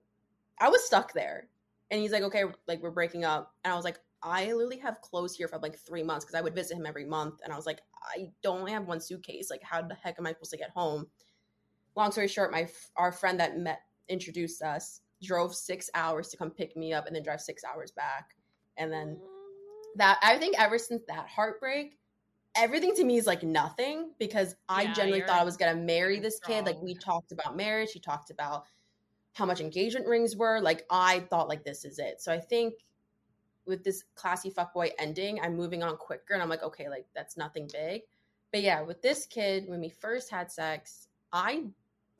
I 0.61 0.69
was 0.69 0.85
stuck 0.85 1.13
there. 1.13 1.49
And 1.91 2.01
he's 2.01 2.13
like, 2.13 2.23
okay, 2.23 2.45
like 2.69 2.83
we're 2.83 2.91
breaking 2.91 3.25
up. 3.25 3.55
And 3.65 3.73
I 3.73 3.77
was 3.77 3.85
like, 3.85 3.99
I 4.23 4.53
literally 4.53 4.79
have 4.79 5.01
clothes 5.01 5.35
here 5.35 5.49
for 5.49 5.59
like 5.59 5.77
three 5.79 6.03
months 6.03 6.25
because 6.25 6.39
I 6.39 6.43
would 6.43 6.55
visit 6.55 6.77
him 6.77 6.87
every 6.87 7.05
month. 7.05 7.41
And 7.43 7.53
I 7.53 7.57
was 7.57 7.67
like, 7.67 7.81
I 8.03 8.31
don't 8.43 8.61
only 8.61 8.73
have 8.73 8.87
one 8.87 9.01
suitcase. 9.01 9.51
Like, 9.51 9.63
how 9.63 9.83
the 9.83 9.95
heck 9.95 10.19
am 10.19 10.27
I 10.27 10.31
supposed 10.31 10.53
to 10.53 10.57
get 10.57 10.71
home? 10.71 11.07
Long 12.01 12.13
story 12.13 12.29
short, 12.29 12.51
my 12.51 12.67
our 12.97 13.13
friend 13.13 13.39
that 13.41 13.59
met 13.59 13.83
introduced 14.09 14.63
us, 14.63 15.03
drove 15.23 15.55
six 15.55 15.91
hours 15.93 16.29
to 16.29 16.39
come 16.39 16.51
pick 16.51 16.75
me 16.75 16.95
up, 16.95 17.07
and 17.07 17.15
then 17.15 17.23
drive 17.23 17.43
six 17.43 17.63
hours 17.63 17.91
back. 17.91 18.31
And 18.79 18.91
then 18.91 19.19
that 19.97 20.19
I 20.23 20.39
think 20.39 20.59
ever 20.59 20.79
since 20.79 21.03
that 21.09 21.29
heartbreak, 21.29 21.99
everything 22.55 22.95
to 22.97 23.05
me 23.05 23.19
is 23.19 23.27
like 23.27 23.43
nothing 23.43 24.13
because 24.19 24.57
I 24.67 24.85
Yeah, 24.85 24.93
genuinely 24.95 25.19
you're 25.19 25.27
thought 25.27 25.43
I 25.43 25.45
was 25.45 25.59
gonna 25.59 25.75
marry 25.75 26.19
this 26.21 26.41
kid. 26.41 26.65
Like 26.65 26.81
we 26.81 26.95
talked 26.95 27.33
about 27.33 27.55
marriage, 27.55 27.93
he 27.93 28.01
talked 28.01 28.31
about 28.31 28.65
how 29.35 29.45
much 29.45 29.61
engagement 29.61 30.07
rings 30.07 30.35
were. 30.35 30.59
Like 30.59 30.87
I 30.89 31.21
thought 31.29 31.49
like 31.49 31.65
this 31.65 31.85
is 31.85 31.99
it. 31.99 32.23
So 32.23 32.33
I 32.33 32.41
think 32.41 32.77
with 33.67 33.85
this 33.85 34.05
classy 34.15 34.51
fuckboy 34.51 34.93
ending, 34.99 35.39
I'm 35.43 35.55
moving 35.55 35.83
on 35.83 35.99
quicker 35.99 36.33
and 36.33 36.43
I'm 36.43 36.49
like, 36.49 36.63
okay, 36.63 36.89
like 36.89 37.05
that's 37.15 37.37
nothing 37.37 37.69
big. 37.71 38.05
But 38.53 38.63
yeah, 38.63 38.81
with 38.81 39.03
this 39.03 39.27
kid, 39.27 39.69
when 39.69 39.83
we 39.83 39.91
first 39.91 40.31
had 40.31 40.51
sex, 40.51 41.09
I 41.31 41.65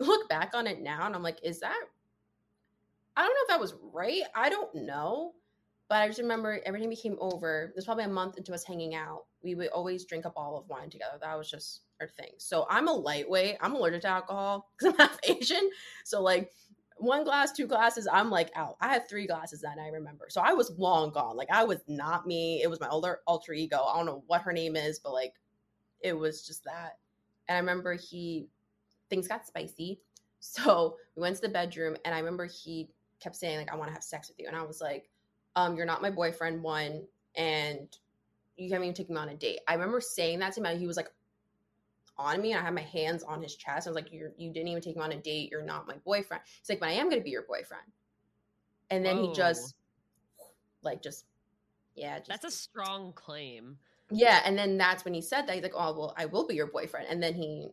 look 0.01 0.29
back 0.29 0.53
on 0.55 0.67
it 0.67 0.81
now 0.81 1.07
and 1.07 1.15
I'm 1.15 1.23
like, 1.23 1.39
is 1.43 1.61
that 1.61 1.81
I 3.17 3.23
don't 3.23 3.35
know 3.35 3.43
if 3.43 3.49
that 3.49 3.61
was 3.61 3.75
right. 3.93 4.23
I 4.35 4.49
don't 4.49 4.75
know. 4.75 5.33
But 5.89 6.03
I 6.03 6.07
just 6.07 6.21
remember 6.21 6.61
everything 6.65 6.89
became 6.89 7.17
over, 7.21 7.65
it 7.65 7.73
was 7.75 7.85
probably 7.85 8.05
a 8.05 8.09
month 8.09 8.39
into 8.39 8.55
us 8.55 8.65
hanging 8.65 8.95
out. 8.95 9.25
We 9.43 9.57
would 9.57 9.69
always 9.69 10.05
drink 10.05 10.25
a 10.25 10.31
bottle 10.31 10.57
of 10.57 10.69
wine 10.69 10.89
together. 10.89 11.19
That 11.21 11.37
was 11.37 11.51
just 11.51 11.83
our 12.01 12.07
thing. 12.07 12.31
So 12.39 12.65
I'm 12.71 12.87
a 12.87 12.93
lightweight. 12.93 13.57
I'm 13.61 13.75
allergic 13.75 14.03
to 14.03 14.09
alcohol 14.09 14.71
because 14.79 14.95
I'm 14.95 15.09
half 15.09 15.19
Asian. 15.25 15.69
So 16.05 16.23
like 16.23 16.53
one 16.97 17.25
glass, 17.25 17.51
two 17.51 17.67
glasses, 17.67 18.07
I'm 18.11 18.31
like 18.31 18.53
out. 18.55 18.77
I 18.81 18.89
had 18.89 19.09
three 19.09 19.27
glasses 19.27 19.63
that 19.63 19.77
night, 19.77 19.87
I 19.87 19.97
remember. 19.97 20.27
So 20.29 20.41
I 20.41 20.53
was 20.53 20.71
long 20.79 21.11
gone. 21.11 21.37
Like 21.37 21.51
I 21.51 21.65
was 21.65 21.81
not 21.89 22.25
me. 22.25 22.63
It 22.63 22.71
was 22.71 22.79
my 22.79 22.89
older 22.89 23.19
alter 23.27 23.53
ego. 23.53 23.83
I 23.83 23.97
don't 23.97 24.07
know 24.07 24.23
what 24.29 24.43
her 24.43 24.53
name 24.53 24.77
is, 24.77 25.01
but 25.01 25.13
like 25.13 25.35
it 26.01 26.13
was 26.13 26.47
just 26.47 26.63
that. 26.65 26.99
And 27.49 27.57
I 27.57 27.61
remember 27.61 27.95
he 27.95 28.47
things 29.11 29.29
got 29.29 29.47
spicy. 29.47 30.01
So 30.43 30.97
we 31.17 31.21
went 31.21 31.37
to 31.37 31.43
the 31.43 31.51
bedroom 31.51 31.99
and 32.03 32.15
I 32.15 32.19
remember 32.19 32.47
he 32.47 32.89
kept 33.23 33.37
saying, 33.37 33.59
like, 33.59 33.71
I 33.71 33.77
want 33.77 33.89
to 33.91 33.93
have 33.93 34.03
sex 34.03 34.31
with 34.31 34.39
you. 34.39 34.47
And 34.49 34.57
I 34.57 34.63
was 34.63 34.81
like, 34.81 35.11
um, 35.55 35.77
you're 35.77 35.85
not 35.85 36.01
my 36.01 36.09
boyfriend, 36.09 36.63
one, 36.63 37.03
and 37.37 37.87
you 38.57 38.71
haven't 38.71 38.85
even 38.85 38.95
taken 38.95 39.17
me 39.17 39.21
on 39.21 39.29
a 39.29 39.35
date. 39.35 39.61
I 39.69 39.75
remember 39.75 40.01
saying 40.01 40.39
that 40.39 40.55
to 40.55 40.61
him 40.61 40.65
and 40.65 40.81
he 40.81 40.87
was 40.87 40.97
like 40.97 41.11
on 42.17 42.41
me 42.41 42.53
and 42.53 42.61
I 42.61 42.65
had 42.65 42.75
my 42.75 42.81
hands 42.81 43.23
on 43.23 43.43
his 43.43 43.55
chest. 43.55 43.87
I 43.87 43.91
was 43.91 43.97
like, 43.97 44.11
You're 44.13 44.33
you 44.39 44.51
didn't 44.51 44.69
even 44.69 44.83
take 44.83 44.97
me 44.97 45.03
on 45.03 45.13
a 45.13 45.19
date, 45.19 45.51
you're 45.51 45.63
not 45.63 45.87
my 45.87 45.97
boyfriend. 46.07 46.43
He's 46.61 46.71
like, 46.71 46.81
But 46.81 46.89
I 46.89 46.93
am 46.93 47.11
gonna 47.11 47.21
be 47.21 47.31
your 47.31 47.43
boyfriend. 47.43 47.85
And 48.91 49.05
then 49.05 49.19
he 49.19 49.33
just 49.33 49.75
like 50.83 51.03
just 51.03 51.27
yeah, 51.95 52.19
just 52.19 52.29
That's 52.29 52.45
a 52.45 52.51
strong 52.51 53.13
claim. 53.13 53.79
yeah, 54.11 54.41
and 54.45 54.57
then 54.59 54.79
that's 54.79 55.05
when 55.05 55.15
he 55.15 55.21
said 55.21 55.47
that 55.47 55.55
he's 55.55 55.63
like, 55.63 55.75
"Oh 55.75 55.93
well, 55.93 56.15
I 56.17 56.27
will 56.27 56.47
be 56.47 56.55
your 56.55 56.67
boyfriend." 56.67 57.07
And 57.09 57.23
then 57.23 57.35
he, 57.35 57.69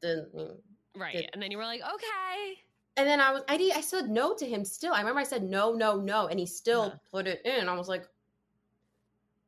the, 0.00 0.58
Right. 0.96 1.12
Did- 1.14 1.30
and 1.32 1.42
then 1.42 1.50
you 1.50 1.58
were 1.58 1.64
like, 1.64 1.82
okay. 1.82 2.58
and 2.96 3.06
then 3.06 3.20
I 3.20 3.30
was, 3.32 3.42
I 3.48 3.56
did, 3.56 3.72
I 3.76 3.80
said 3.82 4.08
no 4.08 4.34
to 4.34 4.46
him. 4.46 4.64
Still, 4.64 4.94
I 4.94 5.00
remember 5.00 5.20
I 5.20 5.24
said 5.24 5.42
no, 5.42 5.72
no, 5.74 6.00
no, 6.00 6.28
and 6.28 6.38
he 6.40 6.46
still 6.46 6.82
Uh-huh. 6.82 6.98
put 7.10 7.26
it 7.26 7.44
in. 7.44 7.68
I 7.68 7.74
was 7.74 7.88
like, 7.88 8.06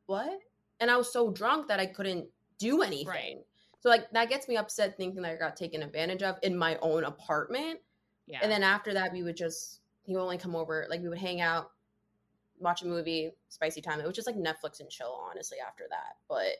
"What?" 0.06 0.40
And 0.80 0.90
I 0.90 0.96
was 0.96 1.12
so 1.12 1.30
drunk 1.30 1.68
that 1.68 1.80
I 1.80 1.86
couldn't 1.86 2.28
do 2.58 2.82
anything. 2.82 3.06
Right. 3.08 3.36
So 3.80 3.88
like 3.88 4.10
that 4.10 4.28
gets 4.28 4.48
me 4.48 4.56
upset 4.56 4.96
thinking 4.96 5.22
that 5.22 5.32
I 5.32 5.36
got 5.36 5.56
taken 5.56 5.82
advantage 5.82 6.22
of 6.22 6.36
in 6.42 6.56
my 6.56 6.76
own 6.82 7.04
apartment. 7.04 7.80
Yeah. 8.26 8.40
And 8.42 8.50
then 8.50 8.62
after 8.62 8.92
that, 8.94 9.12
we 9.12 9.22
would 9.22 9.36
just 9.36 9.80
he 10.04 10.14
would 10.14 10.22
only 10.22 10.38
come 10.38 10.56
over, 10.56 10.86
like 10.90 11.00
we 11.02 11.08
would 11.08 11.18
hang 11.18 11.40
out, 11.40 11.70
watch 12.58 12.82
a 12.82 12.86
movie, 12.86 13.30
spicy 13.48 13.80
time. 13.80 14.00
It 14.00 14.06
was 14.06 14.16
just 14.16 14.26
like 14.26 14.36
Netflix 14.36 14.80
and 14.80 14.88
chill, 14.90 15.18
honestly, 15.30 15.58
after 15.66 15.84
that. 15.90 16.16
But 16.28 16.56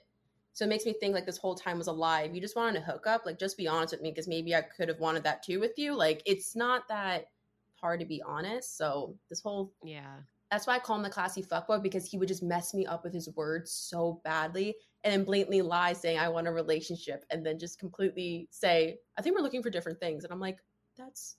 so 0.53 0.65
it 0.65 0.69
makes 0.69 0.85
me 0.85 0.93
think 0.93 1.15
like 1.15 1.27
this 1.27 1.39
whole 1.39 1.55
time 1.55 1.79
was 1.79 1.87
a 1.87 1.93
lie. 1.93 2.23
If 2.23 2.35
you 2.35 2.41
just 2.41 2.57
wanted 2.57 2.81
to 2.81 2.85
hook 2.85 3.07
up, 3.07 3.25
like 3.25 3.39
just 3.39 3.57
be 3.57 3.69
honest 3.69 3.93
with 3.93 4.03
me, 4.03 4.11
because 4.11 4.29
maybe 4.29 4.55
I 4.55 4.63
could 4.63 4.89
have 4.89 5.01
wanted 5.01 5.25
that 5.25 5.43
too 5.43 5.61
with 5.61 5.79
you. 5.79 5.95
Like 5.95 6.23
it's 6.27 6.57
not 6.57 6.89
that 6.89 7.27
hard 7.75 8.01
to 8.01 8.07
be 8.07 8.23
honest. 8.27 8.77
So 8.77 9.17
this 9.29 9.41
whole 9.41 9.73
yeah. 9.85 10.17
that's 10.51 10.67
why 10.67 10.75
I 10.75 10.79
call 10.81 10.97
him 10.97 11.03
the 11.03 11.11
classy 11.11 11.43
fuckboy 11.43 11.83
because 11.83 12.07
he 12.07 12.19
would 12.19 12.29
just 12.29 12.43
mess 12.43 12.75
me 12.75 12.87
up 12.87 13.05
with 13.05 13.13
his 13.13 13.29
words 13.37 13.71
so 13.71 14.21
badly 14.25 14.75
and 15.05 15.13
then 15.13 15.25
blatantly 15.25 15.63
lie 15.63 15.93
saying 15.93 16.19
I 16.19 16.29
want 16.29 16.49
a 16.49 16.53
relationship 16.53 17.25
and 17.31 17.45
then 17.47 17.59
just 17.59 17.79
completely 17.79 18.49
say, 18.51 18.99
I 19.17 19.23
think 19.23 19.37
we're 19.37 19.43
looking 19.43 19.63
for 19.63 19.71
different 19.71 20.01
things. 20.01 20.25
And 20.25 20.33
I'm 20.33 20.41
like, 20.41 20.59
that's 20.97 21.37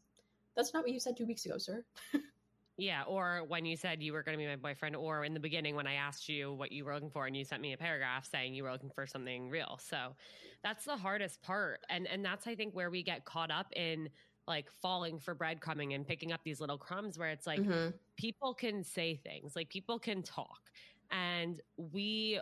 that's 0.55 0.73
not 0.73 0.83
what 0.83 0.91
you 0.91 0.99
said 0.99 1.17
two 1.17 1.25
weeks 1.25 1.45
ago, 1.45 1.57
sir. 1.57 1.83
Yeah, 2.79 3.03
or 3.03 3.43
when 3.43 3.65
you 3.65 3.75
said 3.75 4.01
you 4.01 4.13
were 4.13 4.23
going 4.23 4.37
to 4.37 4.41
be 4.41 4.47
my 4.47 4.55
boyfriend, 4.55 4.95
or 4.95 5.25
in 5.25 5.33
the 5.33 5.39
beginning 5.41 5.75
when 5.75 5.85
I 5.85 5.95
asked 5.95 6.29
you 6.29 6.53
what 6.53 6.71
you 6.71 6.85
were 6.85 6.93
looking 6.93 7.11
for, 7.11 7.27
and 7.27 7.35
you 7.35 7.43
sent 7.43 7.61
me 7.61 7.73
a 7.73 7.77
paragraph 7.77 8.25
saying 8.25 8.53
you 8.53 8.63
were 8.63 8.71
looking 8.71 8.89
for 8.91 9.05
something 9.05 9.49
real. 9.49 9.77
So 9.81 10.15
that's 10.63 10.85
the 10.85 10.95
hardest 10.95 11.41
part, 11.41 11.81
and 11.89 12.07
and 12.07 12.23
that's 12.23 12.47
I 12.47 12.55
think 12.55 12.73
where 12.73 12.89
we 12.89 13.03
get 13.03 13.25
caught 13.25 13.51
up 13.51 13.73
in 13.75 14.09
like 14.47 14.71
falling 14.71 15.19
for 15.19 15.35
breadcrumbing 15.35 15.93
and 15.93 16.07
picking 16.07 16.31
up 16.31 16.43
these 16.43 16.61
little 16.61 16.77
crumbs 16.77 17.19
where 17.19 17.29
it's 17.31 17.45
like 17.45 17.65
Mhm. 17.65 17.99
people 18.17 18.53
can 18.53 18.81
say 18.83 19.17
things, 19.17 19.57
like 19.57 19.69
people 19.69 19.99
can 19.99 20.23
talk, 20.23 20.71
and 21.11 21.61
we 21.75 22.39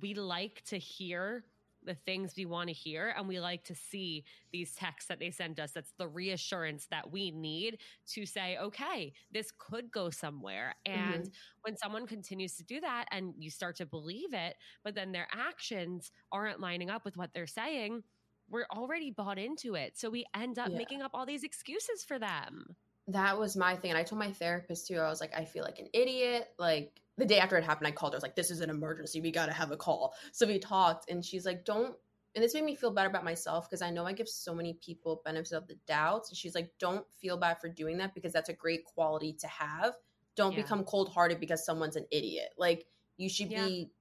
we 0.00 0.14
like 0.14 0.62
to 0.64 0.78
hear 0.78 1.46
the 1.84 1.94
things 1.94 2.34
we 2.36 2.46
want 2.46 2.68
to 2.68 2.74
hear 2.74 3.14
and 3.16 3.26
we 3.26 3.40
like 3.40 3.64
to 3.64 3.74
see 3.74 4.24
these 4.52 4.74
texts 4.74 5.08
that 5.08 5.18
they 5.18 5.30
send 5.30 5.58
us 5.60 5.72
that's 5.72 5.92
the 5.98 6.08
reassurance 6.08 6.86
that 6.90 7.10
we 7.10 7.30
need 7.30 7.78
to 8.06 8.24
say 8.24 8.56
okay 8.58 9.12
this 9.32 9.50
could 9.58 9.90
go 9.90 10.10
somewhere 10.10 10.74
and 10.86 11.24
mm-hmm. 11.24 11.62
when 11.62 11.76
someone 11.76 12.06
continues 12.06 12.56
to 12.56 12.64
do 12.64 12.80
that 12.80 13.06
and 13.10 13.34
you 13.38 13.50
start 13.50 13.76
to 13.76 13.86
believe 13.86 14.32
it 14.32 14.54
but 14.84 14.94
then 14.94 15.12
their 15.12 15.28
actions 15.32 16.10
aren't 16.30 16.60
lining 16.60 16.90
up 16.90 17.04
with 17.04 17.16
what 17.16 17.30
they're 17.34 17.46
saying 17.46 18.02
we're 18.48 18.66
already 18.74 19.10
bought 19.10 19.38
into 19.38 19.74
it 19.74 19.96
so 19.96 20.10
we 20.10 20.24
end 20.34 20.58
up 20.58 20.70
Yeah. 20.70 20.76
making 20.78 21.02
up 21.02 21.12
all 21.14 21.26
these 21.26 21.44
excuses 21.44 22.04
for 22.06 22.18
them 22.18 22.76
That 23.08 23.36
was 23.38 23.56
my 23.56 23.74
thing. 23.74 23.90
And 23.90 23.98
I 23.98 24.04
told 24.04 24.20
my 24.20 24.30
therapist 24.32 24.86
too, 24.86 24.98
I 24.98 25.08
was 25.08 25.20
like, 25.20 25.34
I 25.36 25.44
feel 25.44 25.64
like 25.64 25.80
an 25.80 25.88
idiot. 25.92 26.48
Like 26.56 27.01
the 27.18 27.26
day 27.26 27.38
after 27.38 27.56
it 27.56 27.64
happened, 27.64 27.88
I 27.88 27.92
called 27.92 28.12
her. 28.12 28.16
I 28.16 28.18
was 28.18 28.22
like, 28.22 28.36
this 28.36 28.50
is 28.50 28.60
an 28.60 28.70
emergency. 28.70 29.20
We 29.20 29.30
got 29.30 29.46
to 29.46 29.52
have 29.52 29.70
a 29.70 29.76
call. 29.76 30.14
So 30.32 30.46
we 30.46 30.58
talked, 30.58 31.10
and 31.10 31.24
she's 31.24 31.44
like, 31.46 31.64
don't. 31.64 31.94
And 32.34 32.42
this 32.42 32.54
made 32.54 32.64
me 32.64 32.74
feel 32.74 32.90
better 32.90 33.10
about 33.10 33.24
myself 33.24 33.68
because 33.68 33.82
I 33.82 33.90
know 33.90 34.06
I 34.06 34.14
give 34.14 34.28
so 34.28 34.54
many 34.54 34.78
people 34.82 35.20
benefits 35.22 35.52
of 35.52 35.68
the 35.68 35.76
doubt. 35.86 36.24
And 36.30 36.36
she's 36.36 36.54
like, 36.54 36.72
don't 36.78 37.04
feel 37.20 37.36
bad 37.36 37.60
for 37.60 37.68
doing 37.68 37.98
that 37.98 38.14
because 38.14 38.32
that's 38.32 38.48
a 38.48 38.54
great 38.54 38.86
quality 38.86 39.34
to 39.34 39.46
have. 39.48 39.96
Don't 40.34 40.52
Yeah. 40.52 40.62
become 40.62 40.84
cold 40.84 41.10
hearted 41.10 41.40
because 41.40 41.62
someone's 41.62 41.96
an 41.96 42.06
idiot. 42.10 42.54
Like, 42.56 42.86
you 43.18 43.28
should 43.28 43.50
Yeah. 43.50 43.66
be 43.66 43.92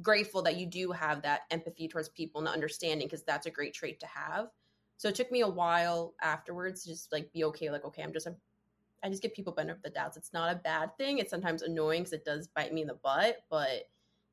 grateful 0.00 0.40
that 0.42 0.56
you 0.56 0.64
do 0.64 0.92
have 0.92 1.20
that 1.22 1.42
empathy 1.50 1.86
towards 1.86 2.08
people 2.08 2.40
and 2.40 2.46
the 2.46 2.50
understanding 2.50 3.06
because 3.06 3.22
that's 3.22 3.46
a 3.46 3.50
great 3.50 3.74
trait 3.74 4.00
to 4.00 4.06
have. 4.06 4.48
So 4.96 5.08
it 5.08 5.14
took 5.14 5.30
me 5.30 5.42
a 5.42 5.48
while 5.48 6.14
afterwards 6.22 6.84
to 6.84 6.88
just 6.90 7.12
like 7.12 7.32
be 7.32 7.44
okay, 7.44 7.70
like, 7.70 7.84
okay, 7.84 8.02
I'm 8.02 8.12
just 8.14 8.26
a 8.26 8.34
I 9.04 9.10
just 9.10 9.22
give 9.22 9.34
people 9.34 9.52
benefit 9.52 9.78
of 9.78 9.82
the 9.84 9.90
doubts. 9.90 10.16
It's 10.16 10.32
not 10.32 10.54
a 10.54 10.58
bad 10.58 10.96
thing. 10.98 11.18
It's 11.18 11.30
sometimes 11.30 11.62
annoying 11.62 12.02
because 12.02 12.14
it 12.14 12.24
does 12.24 12.48
bite 12.48 12.72
me 12.74 12.82
in 12.82 12.88
the 12.88 12.94
butt, 12.94 13.44
but 13.50 13.90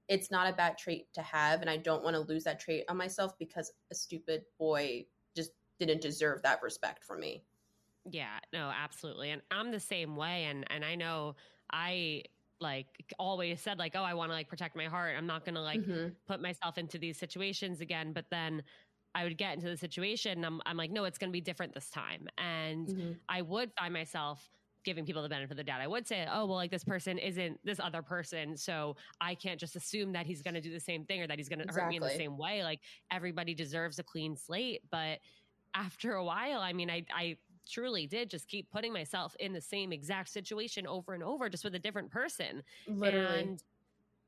it's 0.08 0.32
not 0.32 0.52
a 0.52 0.56
bad 0.56 0.78
trait 0.78 1.14
to 1.14 1.22
have. 1.22 1.62
And 1.62 1.70
I 1.70 1.78
don't 1.78 2.04
want 2.04 2.16
to 2.16 2.22
lose 2.22 2.46
that 2.46 2.60
trait 2.60 2.86
on 2.90 2.98
myself 2.98 3.38
because 3.40 3.74
a 3.92 3.96
stupid 3.96 4.46
boy 4.60 5.08
just 5.36 5.52
didn't 5.80 6.02
deserve 6.02 6.44
that 6.44 6.62
respect 6.64 7.04
from 7.06 7.22
me. 7.22 7.46
Yeah, 8.10 8.40
no, 8.52 8.70
absolutely. 8.70 9.30
And 9.30 9.42
I'm 9.52 9.72
the 9.72 9.80
same 9.80 10.16
way 10.16 10.46
and 10.46 10.66
and 10.72 10.84
I 10.84 10.96
know 10.96 11.36
I 11.72 12.24
like 12.60 12.88
always 13.20 13.62
said 13.62 13.78
like, 13.80 13.96
"Oh, 13.96 14.04
I 14.04 14.14
want 14.16 14.30
to 14.30 14.34
like 14.34 14.50
protect 14.50 14.76
my 14.76 14.86
heart. 14.86 15.16
I'm 15.18 15.28
not 15.28 15.46
going 15.46 15.56
to 15.56 15.62
like 15.62 15.84
Mhm. 15.84 16.16
put 16.28 16.42
myself 16.42 16.78
into 16.78 16.98
these 16.98 17.18
situations 17.20 17.80
again." 17.82 18.12
But 18.14 18.30
then 18.32 18.64
I 19.14 19.24
would 19.24 19.38
get 19.38 19.54
into 19.54 19.68
the 19.70 19.78
situation 19.78 20.32
and 20.34 20.46
I'm 20.46 20.62
I'm 20.66 20.78
like, 20.78 20.90
"No, 20.92 21.04
it's 21.06 21.18
going 21.20 21.30
to 21.30 21.34
be 21.34 21.42
different 21.42 21.74
this 21.74 21.90
time." 21.92 22.28
And 22.38 22.92
Mhm. 22.92 23.22
I 23.30 23.42
would 23.44 23.72
find 23.80 23.94
myself 23.94 24.50
giving 24.84 25.06
people 25.06 25.22
the 25.22 25.30
benefit 25.30 25.52
of 25.52 25.58
the 25.58 25.64
doubt. 25.64 25.82
I 25.82 25.88
would 25.88 26.08
say, 26.08 26.28
"Oh, 26.32 26.46
well, 26.46 26.56
like 26.56 26.72
this 26.72 26.84
person 26.84 27.18
isn't 27.18 27.60
this 27.64 27.80
other 27.80 28.02
person, 28.02 28.58
so 28.58 28.96
I 29.20 29.36
can't 29.36 29.60
just 29.60 29.76
assume 29.76 30.12
that 30.14 30.26
he's 30.26 30.42
going 30.42 30.54
to 30.54 30.62
do 30.62 30.72
the 30.72 30.80
same 30.80 31.06
thing 31.06 31.22
or 31.22 31.28
that 31.28 31.38
he's 31.38 31.50
going 31.50 31.66
to 31.66 31.74
hurt 31.74 31.88
me 31.88 31.98
in 31.98 32.02
the 32.02 32.10
same 32.10 32.38
way. 32.38 32.64
Like 32.64 32.80
everybody 33.12 33.54
deserves 33.54 34.00
a 34.00 34.04
clean 34.04 34.36
slate." 34.36 34.82
But 34.90 35.20
after 35.74 36.14
a 36.14 36.24
while, 36.24 36.60
I 36.60 36.74
mean, 36.74 36.90
I 36.90 37.06
I 37.14 37.38
truly 37.70 38.08
did 38.08 38.30
just 38.30 38.48
keep 38.48 38.70
putting 38.72 38.92
myself 38.92 39.36
in 39.40 39.54
the 39.54 39.62
same 39.62 39.92
exact 39.92 40.30
situation 40.30 40.88
over 40.88 41.14
and 41.14 41.24
over 41.24 41.50
just 41.50 41.64
with 41.64 41.76
a 41.76 41.80
different 41.80 42.10
person. 42.10 42.64
Literally. 42.88 43.40
And 43.40 43.64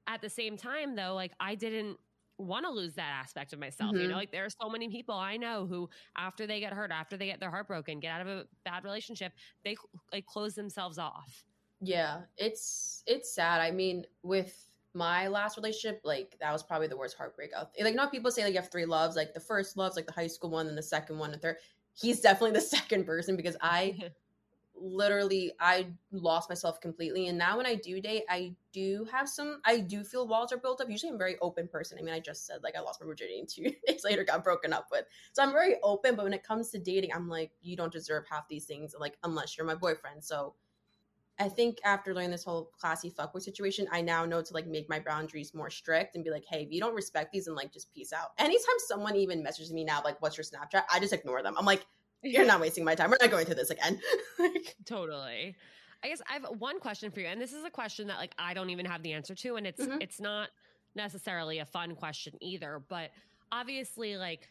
at 0.08 0.22
the 0.22 0.30
same 0.30 0.58
time, 0.58 0.96
though, 0.96 1.16
like 1.16 1.32
I 1.40 1.56
didn't 1.56 1.98
want 2.38 2.66
to 2.66 2.72
lose 2.72 2.96
that 2.96 3.12
aspect 3.22 3.54
of 3.54 3.60
myself. 3.60 4.00
You 4.00 4.08
Mhm. 4.08 4.10
know, 4.10 4.16
like 4.16 4.32
there 4.32 4.46
are 4.46 4.50
so 4.50 4.70
many 4.70 4.90
people 4.90 5.16
I 5.16 5.38
know 5.38 5.66
who, 5.68 5.90
after 6.18 6.48
they 6.48 6.60
get 6.60 6.74
hurt, 6.74 6.92
after 6.92 7.18
they 7.18 7.26
get 7.28 7.40
their 7.40 7.52
heart 7.52 7.68
broken, 7.68 8.00
get 8.00 8.12
out 8.12 8.22
of 8.22 8.28
a 8.28 8.46
bad 8.66 8.84
relationship, 8.84 9.34
they 9.64 9.76
like 10.12 10.26
close 10.26 10.56
themselves 10.56 10.98
off. 10.98 11.46
Yeah, 11.80 12.26
it's 12.38 13.04
it's 13.08 13.34
sad. 13.34 13.60
I 13.62 13.72
mean, 13.72 14.06
with 14.22 14.72
my 14.94 15.28
last 15.28 15.58
relationship, 15.58 16.02
like 16.04 16.38
that 16.40 16.52
was 16.52 16.64
probably 16.64 16.88
the 16.88 16.98
worst 16.98 17.18
heartbreak 17.18 17.52
out. 17.54 17.72
Like, 17.80 17.96
not 17.96 18.12
people 18.12 18.32
say 18.32 18.44
like 18.44 18.54
you 18.54 18.62
have 18.62 18.72
three 18.72 18.86
loves. 18.86 19.16
Like 19.16 19.34
the 19.34 19.40
first 19.40 19.76
love's 19.76 19.96
like 19.96 20.06
the 20.06 20.14
high 20.14 20.28
school 20.28 20.50
one, 20.50 20.68
and 20.68 20.78
the 20.78 20.84
second 20.84 21.18
one, 21.20 21.32
the 21.32 21.38
third. 21.38 21.58
He's 21.94 22.22
definitely 22.22 22.52
the 22.54 22.62
second 22.78 23.06
person 23.06 23.36
because 23.36 23.58
I 23.62 24.00
literally 24.76 25.52
I 25.60 25.88
lost 26.12 26.50
myself 26.50 26.82
completely. 26.82 27.28
And 27.28 27.38
now 27.38 27.58
when 27.58 27.66
I 27.66 27.76
do 27.76 28.02
date, 28.02 28.24
I 28.30 28.56
do 28.72 29.08
have 29.12 29.30
some 29.30 29.62
I 29.66 29.80
do 29.80 30.04
feel 30.04 30.28
walls 30.28 30.52
are 30.52 30.58
built 30.58 30.82
up. 30.82 30.90
Usually 30.90 31.10
I'm 31.10 31.16
a 31.16 31.20
very 31.20 31.38
open 31.42 31.68
person. 31.68 31.98
I 32.00 32.02
mean, 32.02 32.14
I 32.14 32.20
just 32.20 32.46
said 32.46 32.58
like 32.64 32.76
I 32.76 32.82
lost 32.82 33.02
my 33.02 33.08
virginity 33.08 33.46
two 33.50 33.72
days 33.88 34.04
later 34.04 34.24
got 34.24 34.44
broken 34.44 34.74
up 34.74 34.88
with. 34.92 35.06
So 35.32 35.44
I'm 35.44 35.52
very 35.52 35.76
open, 35.84 36.16
but 36.16 36.24
when 36.24 36.34
it 36.34 36.44
comes 36.44 36.70
to 36.72 36.80
dating, 36.80 37.14
I'm 37.14 37.30
like, 37.30 37.52
you 37.62 37.76
don't 37.76 37.92
deserve 37.92 38.26
half 38.30 38.48
these 38.48 38.66
things, 38.66 38.96
like 39.00 39.18
unless 39.24 39.58
you're 39.58 39.68
my 39.68 39.76
boyfriend. 39.76 40.24
So 40.24 40.56
I 41.40 41.50
think 41.50 41.80
after 41.84 42.14
learning 42.14 42.32
this 42.32 42.44
whole 42.44 42.70
classy 42.80 43.10
fuckboy 43.10 43.42
situation, 43.42 43.88
I 43.92 44.02
now 44.02 44.26
know 44.26 44.42
to 44.42 44.54
like 44.54 44.68
make 44.68 44.88
my 44.88 45.00
boundaries 45.00 45.54
more 45.54 45.70
strict 45.70 46.16
and 46.16 46.24
be 46.24 46.30
like, 46.30 46.46
hey, 46.48 46.64
if 46.64 46.72
you 46.72 46.80
don't 46.80 46.94
respect 46.94 47.32
these, 47.32 47.48
and 47.48 47.56
like 47.56 47.74
just 47.74 47.92
peace 47.94 48.14
out. 48.14 48.30
Anytime 48.38 48.76
someone 48.88 49.16
even 49.16 49.42
messages 49.42 49.74
me 49.74 49.84
now, 49.84 50.02
like, 50.04 50.22
what's 50.22 50.38
your 50.38 50.46
Snapchat? 50.46 50.84
I 50.92 51.00
just 51.00 51.14
ignore 51.14 51.42
them. 51.42 51.56
I'm 51.58 51.66
like, 51.66 51.86
you're 52.24 52.46
not 52.46 52.62
wasting 52.62 52.84
my 52.84 52.96
time. 52.96 53.10
We're 53.12 53.18
not 53.22 53.32
going 53.32 53.46
through 53.46 53.56
this 53.56 53.70
again. 53.70 54.00
like, 54.40 54.76
totally. 54.86 55.56
I 56.04 56.08
guess 56.10 56.22
I 56.30 56.34
have 56.34 56.46
one 56.58 56.80
question 56.80 57.12
for 57.12 57.22
you, 57.22 57.28
and 57.28 57.40
this 57.40 57.54
is 57.54 57.64
a 57.64 57.70
question 57.70 58.08
that 58.08 58.18
like 58.18 58.34
I 58.38 58.54
don't 58.54 58.70
even 58.70 58.86
have 58.86 59.04
the 59.04 59.14
answer 59.14 59.36
to, 59.36 59.56
and 59.56 59.66
it's 59.66 59.88
Mhm. 59.88 60.02
it's 60.02 60.20
not 60.20 60.50
necessarily 60.96 61.60
a 61.60 61.66
fun 61.66 61.96
question 61.96 62.34
either. 62.42 62.80
But 62.88 63.12
obviously, 63.52 64.18
like 64.18 64.50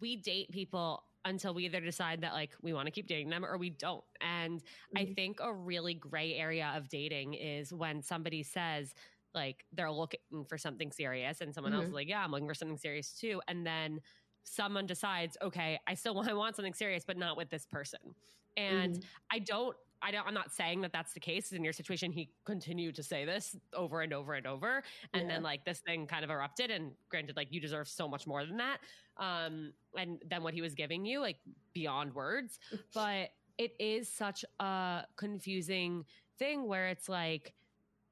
we 0.00 0.16
date 0.16 0.50
people 0.50 1.04
until 1.24 1.52
we 1.54 1.64
either 1.66 1.80
decide 1.80 2.22
that 2.22 2.32
like 2.32 2.52
we 2.62 2.72
want 2.72 2.86
to 2.86 2.92
keep 2.92 3.06
dating 3.06 3.28
them 3.28 3.44
or 3.44 3.58
we 3.58 3.70
don't. 3.70 4.04
And 4.20 4.62
I 4.96 5.04
Mhm. 5.04 5.14
think 5.14 5.40
a 5.40 5.52
really 5.52 5.94
gray 5.94 6.34
area 6.34 6.72
of 6.76 6.88
dating 6.88 7.34
is 7.34 7.72
when 7.72 8.02
somebody 8.02 8.42
says 8.42 8.94
like 9.34 9.66
they're 9.72 9.90
looking 9.90 10.20
for 10.48 10.58
something 10.58 10.90
serious, 10.90 11.40
and 11.40 11.54
someone 11.54 11.72
else 11.74 11.84
Mhm. 11.84 11.88
is 11.88 11.92
like, 11.92 12.08
"Yeah, 12.08 12.24
I'm 12.24 12.30
looking 12.32 12.48
for 12.48 12.54
something 12.54 12.78
serious 12.78 13.12
too," 13.14 13.40
and 13.46 13.64
then 13.66 14.00
someone 14.48 14.86
decides, 14.86 15.36
okay, 15.42 15.78
I 15.86 15.94
still 15.94 16.14
want, 16.16 16.28
I 16.28 16.34
want 16.34 16.56
something 16.56 16.74
serious, 16.74 17.04
but 17.04 17.16
not 17.16 17.36
with 17.36 17.50
this 17.50 17.66
person. 17.66 18.14
And 18.56 18.98
Mhm. 18.98 19.04
I 19.30 19.38
don't, 19.40 19.76
I 20.02 20.10
don't, 20.12 20.26
I'm 20.26 20.34
not 20.34 20.52
saying 20.52 20.82
that 20.82 20.92
that's 20.92 21.12
the 21.12 21.20
case. 21.20 21.52
In 21.52 21.64
your 21.64 21.72
situation, 21.72 22.12
he 22.12 22.32
continued 22.44 22.94
to 22.96 23.02
say 23.02 23.24
this 23.24 23.56
over 23.72 24.00
and 24.00 24.12
over 24.12 24.34
and 24.34 24.46
over. 24.46 24.82
And 25.12 25.28
Yeah. 25.28 25.30
then 25.30 25.42
like 25.42 25.64
this 25.64 25.80
thing 25.80 26.06
kind 26.06 26.24
of 26.24 26.30
erupted. 26.30 26.70
And 26.70 26.92
granted, 27.08 27.36
like 27.36 27.52
you 27.52 27.60
deserve 27.60 27.88
so 27.88 28.08
much 28.08 28.26
more 28.26 28.44
than 28.46 28.58
that. 28.58 28.78
Um, 29.16 29.74
and 29.96 30.22
then 30.28 30.42
what 30.42 30.54
he 30.54 30.60
was 30.62 30.74
giving 30.74 31.04
you, 31.04 31.20
like 31.20 31.38
beyond 31.72 32.14
words. 32.14 32.58
But 32.94 33.30
it 33.58 33.72
is 33.80 34.12
such 34.12 34.44
a 34.60 35.04
confusing 35.16 36.06
thing 36.38 36.66
where 36.68 36.88
it's 36.88 37.08
like, 37.08 37.54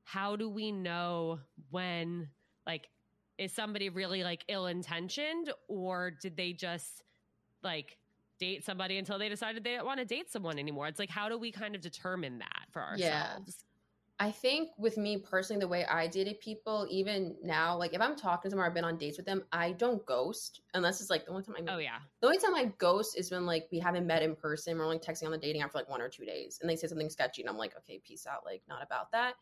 how 0.04 0.36
do 0.36 0.48
we 0.48 0.72
know 0.72 1.40
when 1.70 2.30
like 2.66 2.88
is 3.38 3.52
somebody 3.52 3.88
really 3.88 4.24
like 4.24 4.44
ill 4.48 4.66
intentioned 4.66 5.52
or 5.68 6.10
did 6.10 6.36
they 6.36 6.52
just 6.52 7.02
like 7.62 7.98
date 8.38 8.64
somebody 8.64 8.98
until 8.98 9.18
they 9.18 9.28
decided 9.28 9.64
they 9.64 9.76
don't 9.76 9.86
want 9.86 10.00
to 10.00 10.06
date 10.06 10.30
someone 10.30 10.58
anymore? 10.58 10.86
It's 10.88 10.98
like 10.98 11.10
how 11.10 11.28
do 11.28 11.38
we 11.38 11.52
kind 11.52 11.74
of 11.74 11.80
determine 11.80 12.38
that 12.38 12.66
for 12.70 12.82
Yeah. 12.92 13.22
ourselves? 13.22 13.64
I 14.18 14.30
think 14.30 14.70
with 14.78 14.96
me 14.96 15.18
personally, 15.18 15.60
the 15.60 15.68
way 15.68 15.84
I 15.84 16.06
dated 16.06 16.40
people, 16.40 16.86
even 16.90 17.36
now, 17.42 17.76
like 17.76 17.92
if 17.92 18.00
I'm 18.00 18.16
talking 18.16 18.50
to 18.50 18.56
them 18.56 18.62
or 18.62 18.66
I've 18.66 18.72
been 18.72 18.84
on 18.84 18.96
dates 18.96 19.18
with 19.18 19.26
them, 19.26 19.44
I 19.52 19.72
don't 19.72 20.04
ghost 20.06 20.62
unless 20.72 21.02
it's 21.02 21.10
like 21.10 21.26
the 21.26 21.32
only 21.32 21.42
time 21.42 21.56
I 21.58 21.62
Oh 21.68 21.78
yeah. 21.78 21.98
the 22.22 22.28
only 22.28 22.38
time 22.38 22.54
I 22.54 22.72
ghost 22.78 23.18
is 23.18 23.30
when 23.30 23.44
like 23.44 23.68
we 23.70 23.78
haven't 23.78 24.06
met 24.06 24.22
in 24.22 24.34
person. 24.34 24.78
We're 24.78 24.84
only 24.84 24.98
texting 24.98 25.26
on 25.26 25.32
the 25.32 25.38
dating 25.38 25.60
app 25.60 25.72
for 25.72 25.78
like 25.78 25.90
one 25.90 26.00
or 26.00 26.08
two 26.08 26.24
days, 26.24 26.58
and 26.62 26.70
they 26.70 26.76
say 26.76 26.86
something 26.86 27.10
sketchy, 27.10 27.42
and 27.42 27.50
I'm 27.50 27.58
like, 27.58 27.76
okay, 27.76 28.00
peace 28.02 28.26
out. 28.26 28.42
Like 28.46 28.62
not 28.68 28.82
about 28.82 29.12
that. 29.12 29.34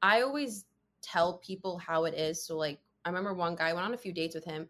I 0.00 0.22
always 0.22 0.64
tell 1.02 1.38
people 1.38 1.76
how 1.76 2.06
it 2.06 2.14
is. 2.14 2.42
So 2.42 2.56
like 2.56 2.80
I 3.06 3.08
remember 3.08 3.32
one 3.32 3.54
guy 3.54 3.68
I 3.68 3.72
went 3.72 3.86
on 3.86 3.94
a 3.94 3.98
few 3.98 4.12
dates 4.12 4.34
with 4.34 4.44
him, 4.44 4.68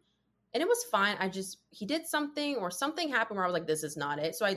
and 0.52 0.62
it 0.62 0.68
was 0.68 0.84
fine. 0.84 1.16
I 1.18 1.28
just 1.28 1.58
he 1.70 1.86
did 1.86 2.06
something 2.06 2.56
or 2.56 2.70
something 2.70 3.08
happened 3.08 3.36
where 3.38 3.44
I 3.44 3.48
was 3.48 3.54
like, 3.54 3.66
this 3.66 3.82
is 3.82 3.96
not 3.96 4.18
it. 4.18 4.34
So 4.34 4.44
I 4.44 4.54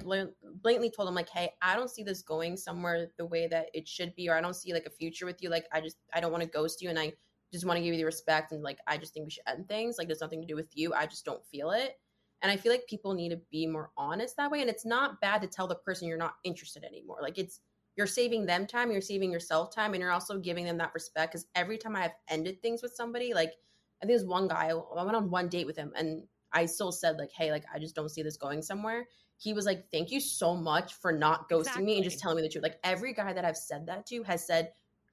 blatantly 0.61 0.91
told 0.91 1.07
him 1.07 1.15
like, 1.15 1.29
hey, 1.29 1.53
I 1.61 1.75
don't 1.75 1.89
see 1.89 2.03
this 2.03 2.21
going 2.21 2.57
somewhere 2.57 3.07
the 3.17 3.25
way 3.25 3.47
that 3.47 3.67
it 3.73 3.87
should 3.87 4.13
be, 4.15 4.27
or 4.29 4.35
I 4.35 4.41
don't 4.41 4.55
see 4.55 4.73
like 4.73 4.85
a 4.85 4.89
future 4.91 5.25
with 5.25 5.41
you. 5.41 5.49
Like 5.49 5.65
I 5.71 5.79
just 5.79 5.95
I 6.13 6.19
don't 6.19 6.33
want 6.33 6.43
to 6.43 6.49
ghost 6.49 6.81
you, 6.81 6.89
and 6.89 6.99
I 6.99 7.13
just 7.53 7.65
want 7.65 7.77
to 7.77 7.83
give 7.83 7.93
you 7.93 7.99
the 7.99 8.05
respect, 8.05 8.51
and 8.51 8.61
like 8.61 8.79
I 8.85 8.97
just 8.97 9.13
think 9.13 9.25
we 9.25 9.31
should 9.31 9.43
end 9.47 9.69
things. 9.69 9.97
Like 9.97 10.07
there's 10.07 10.21
nothing 10.21 10.41
to 10.41 10.47
do 10.47 10.55
with 10.55 10.75
you. 10.75 10.93
I 10.93 11.05
just 11.05 11.23
don't 11.23 11.45
feel 11.45 11.71
it. 11.71 11.97
And 12.41 12.51
I 12.51 12.57
feel 12.57 12.71
like 12.71 12.87
people 12.87 13.13
need 13.13 13.29
to 13.29 13.41
be 13.51 13.65
more 13.65 13.91
honest 13.97 14.37
that 14.37 14.51
way. 14.51 14.61
And 14.61 14.69
it's 14.69 14.85
not 14.85 15.19
bad 15.21 15.41
to 15.41 15.47
tell 15.47 15.67
the 15.67 15.75
person 15.75 16.07
you're 16.07 16.17
not 16.17 16.35
interested 16.43 16.83
anymore. 16.83 17.19
Like 17.21 17.37
it's 17.37 17.61
you're 17.95 18.07
saving 18.07 18.45
them 18.45 18.65
time, 18.65 18.91
you're 18.91 19.01
saving 19.01 19.31
yourself 19.31 19.73
time, 19.75 19.93
and 19.93 20.01
you're 20.01 20.11
also 20.11 20.39
giving 20.39 20.65
them 20.65 20.77
that 20.77 20.93
respect. 20.93 21.33
Because 21.33 21.47
every 21.55 21.77
time 21.77 21.95
I 21.95 22.01
have 22.01 22.13
ended 22.29 22.61
things 22.61 22.81
with 22.81 22.93
somebody, 22.93 23.33
like 23.33 23.53
I 24.01 24.05
think 24.05 24.17
there's 24.17 24.27
one 24.27 24.47
guy, 24.47 24.71
I 24.71 25.03
went 25.03 25.15
on 25.15 25.29
one 25.29 25.49
date 25.49 25.67
with 25.67 25.75
him 25.75 25.91
and 25.95 26.23
I 26.51 26.65
still 26.65 26.91
said, 26.91 27.17
like, 27.17 27.31
hey, 27.31 27.51
like 27.51 27.65
I 27.73 27.79
just 27.79 27.95
don't 27.95 28.09
see 28.09 28.23
this 28.23 28.37
going 28.37 28.61
somewhere. 28.61 29.07
He 29.37 29.53
was 29.53 29.65
like, 29.65 29.85
Thank 29.91 30.11
you 30.11 30.19
so 30.19 30.55
much 30.55 30.93
for 30.95 31.11
not 31.11 31.49
ghosting 31.49 31.83
me 31.83 31.95
and 31.95 32.03
just 32.03 32.19
telling 32.19 32.35
me 32.37 32.41
the 32.41 32.49
truth. 32.49 32.63
Like 32.63 32.79
every 32.83 33.13
guy 33.13 33.31
that 33.31 33.45
I've 33.45 33.57
said 33.57 33.85
that 33.87 34.05
to 34.07 34.23
has 34.23 34.45
said, 34.45 34.71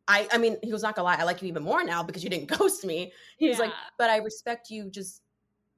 I 0.09 0.29
I 0.33 0.39
mean, 0.39 0.57
he 0.63 0.73
was 0.73 0.83
not 0.83 0.97
gonna 0.97 1.07
lie, 1.07 1.17
I 1.17 1.25
like 1.25 1.43
you 1.43 1.49
even 1.49 1.63
more 1.63 1.85
now 1.85 2.03
because 2.03 2.25
you 2.25 2.31
didn't 2.31 2.49
ghost 2.59 2.85
me. 2.85 3.13
He 3.39 3.49
was 3.49 3.59
like, 3.59 3.73
but 3.99 4.11
I 4.11 4.17
respect 4.19 4.71
you 4.71 4.91
just 4.91 5.23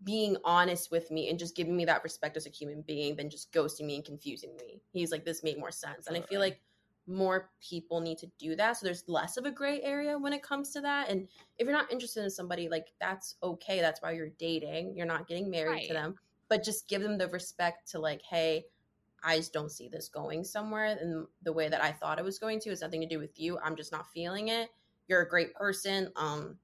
being 0.05 0.37
honest 0.45 0.91
with 0.91 1.11
me 1.11 1.29
and 1.29 1.39
just 1.39 1.57
giving 1.57 1.77
me 1.77 1.85
that 1.85 2.05
respect 2.05 2.37
as 2.37 2.47
a 2.47 2.51
human 2.51 2.83
being 2.83 3.17
than 3.17 3.29
just 3.29 3.53
ghosting 3.53 3.87
me 3.87 3.97
and 3.97 4.05
confusing 4.05 4.55
me. 4.57 4.81
He's 4.93 5.11
like, 5.11 5.25
this 5.25 5.43
made 5.43 5.59
more 5.59 5.73
sense. 5.73 6.07
And 6.07 6.17
I 6.17 6.21
feel 6.21 6.41
like 6.41 6.61
more 7.09 7.51
people 7.61 8.01
need 8.01 8.19
to 8.19 8.31
do 8.39 8.55
that. 8.57 8.77
So 8.77 8.87
there's 8.87 9.05
less 9.09 9.37
of 9.37 9.47
a 9.47 9.51
gray 9.51 9.81
area 9.83 10.19
when 10.19 10.33
it 10.33 10.43
comes 10.43 10.71
to 10.73 10.81
that. 10.83 11.09
And 11.09 11.27
if 11.59 11.67
you're 11.67 11.77
not 11.77 11.91
interested 11.91 12.23
in 12.23 12.31
somebody, 12.31 12.69
like 12.69 12.89
that's 13.01 13.37
okay. 13.43 13.81
That's 13.81 14.03
why 14.03 14.13
you're 14.13 14.31
dating. 14.39 14.97
You're 14.97 15.07
not 15.07 15.27
getting 15.27 15.51
married 15.51 15.89
to 15.89 15.95
them. 15.95 16.15
But 16.49 16.63
just 16.63 16.89
give 16.89 17.03
them 17.03 17.19
the 17.19 17.29
respect 17.29 17.91
to 17.91 17.99
like, 17.99 18.23
hey, 18.23 18.65
I 19.25 19.37
just 19.39 19.53
don't 19.53 19.73
see 19.73 19.89
this 19.89 20.09
going 20.09 20.45
somewhere. 20.45 20.97
And 21.01 21.27
the 21.43 21.53
way 21.53 21.69
that 21.69 21.83
I 21.83 21.93
thought 21.93 22.19
it 22.19 22.25
was 22.25 22.39
going 22.39 22.61
to 22.61 22.71
has 22.71 22.83
nothing 22.83 23.01
to 23.01 23.07
do 23.09 23.19
with 23.19 23.39
you. 23.41 23.59
I'm 23.63 23.77
just 23.77 23.93
not 23.93 24.07
feeling 24.13 24.49
it. 24.49 24.69
You're 25.09 25.23
a 25.23 25.29
great 25.29 25.55
person. 25.55 26.11
Um, 26.17 26.57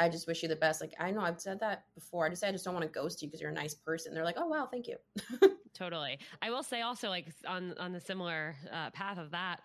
I 0.00 0.08
just 0.08 0.26
wish 0.26 0.42
you 0.42 0.48
the 0.48 0.56
best. 0.56 0.80
Like 0.80 0.94
I 0.98 1.10
know 1.10 1.20
I've 1.20 1.40
said 1.40 1.60
that 1.60 1.84
before. 1.94 2.26
I 2.26 2.30
just 2.30 2.42
I 2.42 2.50
just 2.50 2.64
don't 2.64 2.74
want 2.74 2.86
to 2.86 2.90
ghost 2.90 3.20
you 3.20 3.28
because 3.28 3.40
you're 3.40 3.50
a 3.50 3.54
nice 3.54 3.74
person. 3.74 4.14
They're 4.14 4.24
like, 4.24 4.38
oh 4.38 4.46
wow, 4.46 4.66
thank 4.70 4.88
you. 4.88 4.96
Totally. 5.74 6.18
I 6.40 6.50
will 6.50 6.62
say 6.62 6.80
also 6.80 7.10
like 7.10 7.28
on 7.46 7.74
on 7.78 7.92
the 7.92 8.00
similar 8.00 8.56
uh, 8.72 8.90
path 8.90 9.18
of 9.18 9.30
that 9.32 9.60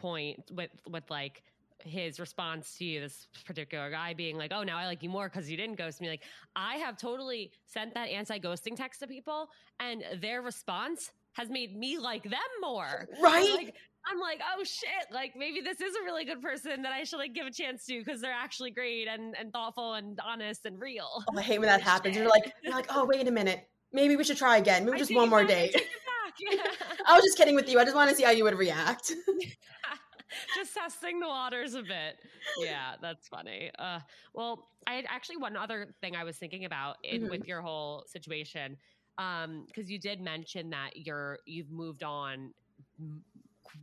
point 0.00 0.42
with 0.50 0.70
with 0.88 1.08
like 1.08 1.44
his 1.84 2.18
response 2.18 2.76
to 2.78 2.84
you, 2.84 3.00
this 3.00 3.28
particular 3.44 3.90
guy 3.90 4.14
being 4.14 4.36
like, 4.36 4.52
"Oh, 4.52 4.64
now 4.64 4.76
I 4.76 4.86
like 4.86 5.02
you 5.02 5.08
more 5.08 5.28
because 5.28 5.50
you 5.50 5.56
didn't 5.56 5.76
ghost 5.76 6.00
me." 6.00 6.08
Like 6.08 6.24
I 6.56 6.76
have 6.76 6.96
totally 6.96 7.52
sent 7.66 7.94
that 7.94 8.08
anti-ghosting 8.08 8.76
text 8.76 9.00
to 9.00 9.06
people, 9.06 9.50
and 9.78 10.02
their 10.20 10.42
response 10.42 11.12
has 11.34 11.50
made 11.50 11.76
me 11.76 11.98
like 11.98 12.22
them 12.24 12.40
more. 12.60 13.06
Right? 13.22 13.46
I'm 13.48 13.54
like, 13.66 13.74
I'm 14.06 14.20
like, 14.20 14.40
oh 14.56 14.64
shit! 14.64 14.88
Like 15.12 15.34
maybe 15.36 15.60
this 15.60 15.80
is 15.80 15.94
a 15.94 16.04
really 16.04 16.24
good 16.24 16.42
person 16.42 16.82
that 16.82 16.92
I 16.92 17.04
should 17.04 17.18
like 17.18 17.32
give 17.34 17.46
a 17.46 17.50
chance 17.50 17.86
to 17.86 17.98
because 18.04 18.20
they're 18.20 18.32
actually 18.32 18.70
great 18.70 19.06
and 19.08 19.34
and 19.38 19.52
thoughtful 19.52 19.94
and 19.94 20.18
honest 20.24 20.66
and 20.66 20.80
real. 20.80 21.24
Oh, 21.32 21.38
I 21.38 21.42
hate 21.42 21.58
when 21.58 21.68
that 21.74 21.80
happens. 21.80 22.16
You're 22.16 22.28
like, 22.28 22.52
you're 22.62 22.74
like, 22.74 22.86
oh 22.90 23.04
wait 23.04 23.26
a 23.26 23.30
minute, 23.30 23.66
maybe 23.92 24.16
we 24.16 24.24
should 24.24 24.36
try 24.36 24.56
again. 24.58 24.84
Maybe 24.84 24.96
I 24.96 24.98
just 24.98 25.14
one 25.14 25.28
more 25.30 25.44
back, 25.44 25.50
I 25.50 25.54
date. 25.54 25.72
take 25.72 25.82
it 25.82 25.88
back. 25.88 26.34
Yeah. 26.38 26.86
I 27.06 27.14
was 27.14 27.24
just 27.24 27.38
kidding 27.38 27.54
with 27.54 27.68
you. 27.68 27.78
I 27.78 27.84
just 27.84 27.94
want 27.96 28.10
to 28.10 28.16
see 28.16 28.24
how 28.24 28.30
you 28.32 28.44
would 28.44 28.58
react. 28.58 29.12
just 30.56 30.74
testing 30.74 31.20
the 31.20 31.28
waters 31.28 31.74
a 31.74 31.82
bit. 31.82 32.16
Yeah, 32.58 32.94
that's 33.00 33.28
funny. 33.28 33.70
Uh, 33.78 34.00
well, 34.34 34.68
I 34.86 34.94
had 34.94 35.04
actually 35.08 35.36
one 35.36 35.56
other 35.56 35.94
thing 36.00 36.16
I 36.16 36.24
was 36.24 36.36
thinking 36.36 36.64
about 36.64 36.96
in, 37.04 37.22
Mhm. 37.22 37.30
with 37.30 37.46
your 37.46 37.62
whole 37.62 38.04
situation, 38.06 38.76
because 39.16 39.90
you 39.90 39.98
did 39.98 40.20
mention 40.20 40.70
that 40.70 40.96
you're 40.96 41.38
you've 41.46 41.70
moved 41.70 42.02
on 42.02 42.52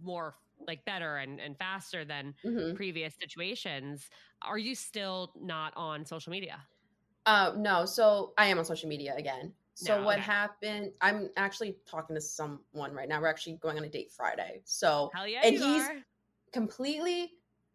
more 0.01 0.35
like 0.67 0.85
better 0.85 1.17
and, 1.17 1.39
and 1.39 1.57
faster 1.57 2.05
than 2.05 2.35
Mhm. 2.45 2.75
previous 2.75 3.15
situations. 3.19 4.09
Are 4.41 4.57
you 4.57 4.75
still 4.75 5.33
not 5.35 5.73
on 5.75 6.05
social 6.05 6.31
media? 6.31 6.61
Uh, 7.25 7.53
no, 7.57 7.85
so 7.85 8.33
I 8.37 8.47
am 8.47 8.57
on 8.59 8.65
social 8.65 8.89
media 8.89 9.15
again. 9.15 9.53
So 9.73 9.97
No, 9.97 10.05
what 10.05 10.17
okay. 10.19 10.25
happened? 10.25 10.91
I'm 11.01 11.29
actually 11.37 11.77
talking 11.85 12.15
to 12.15 12.21
someone 12.21 12.93
right 12.93 13.07
now. 13.09 13.21
We're 13.21 13.27
actually 13.27 13.55
going 13.57 13.77
on 13.77 13.83
a 13.83 13.89
date 13.89 14.11
Friday. 14.11 14.61
So 14.65 15.09
Hell 15.13 15.27
yeah, 15.27 15.41
And 15.43 15.55
he's 15.55 15.83
are. 15.83 15.95
completely 16.51 17.33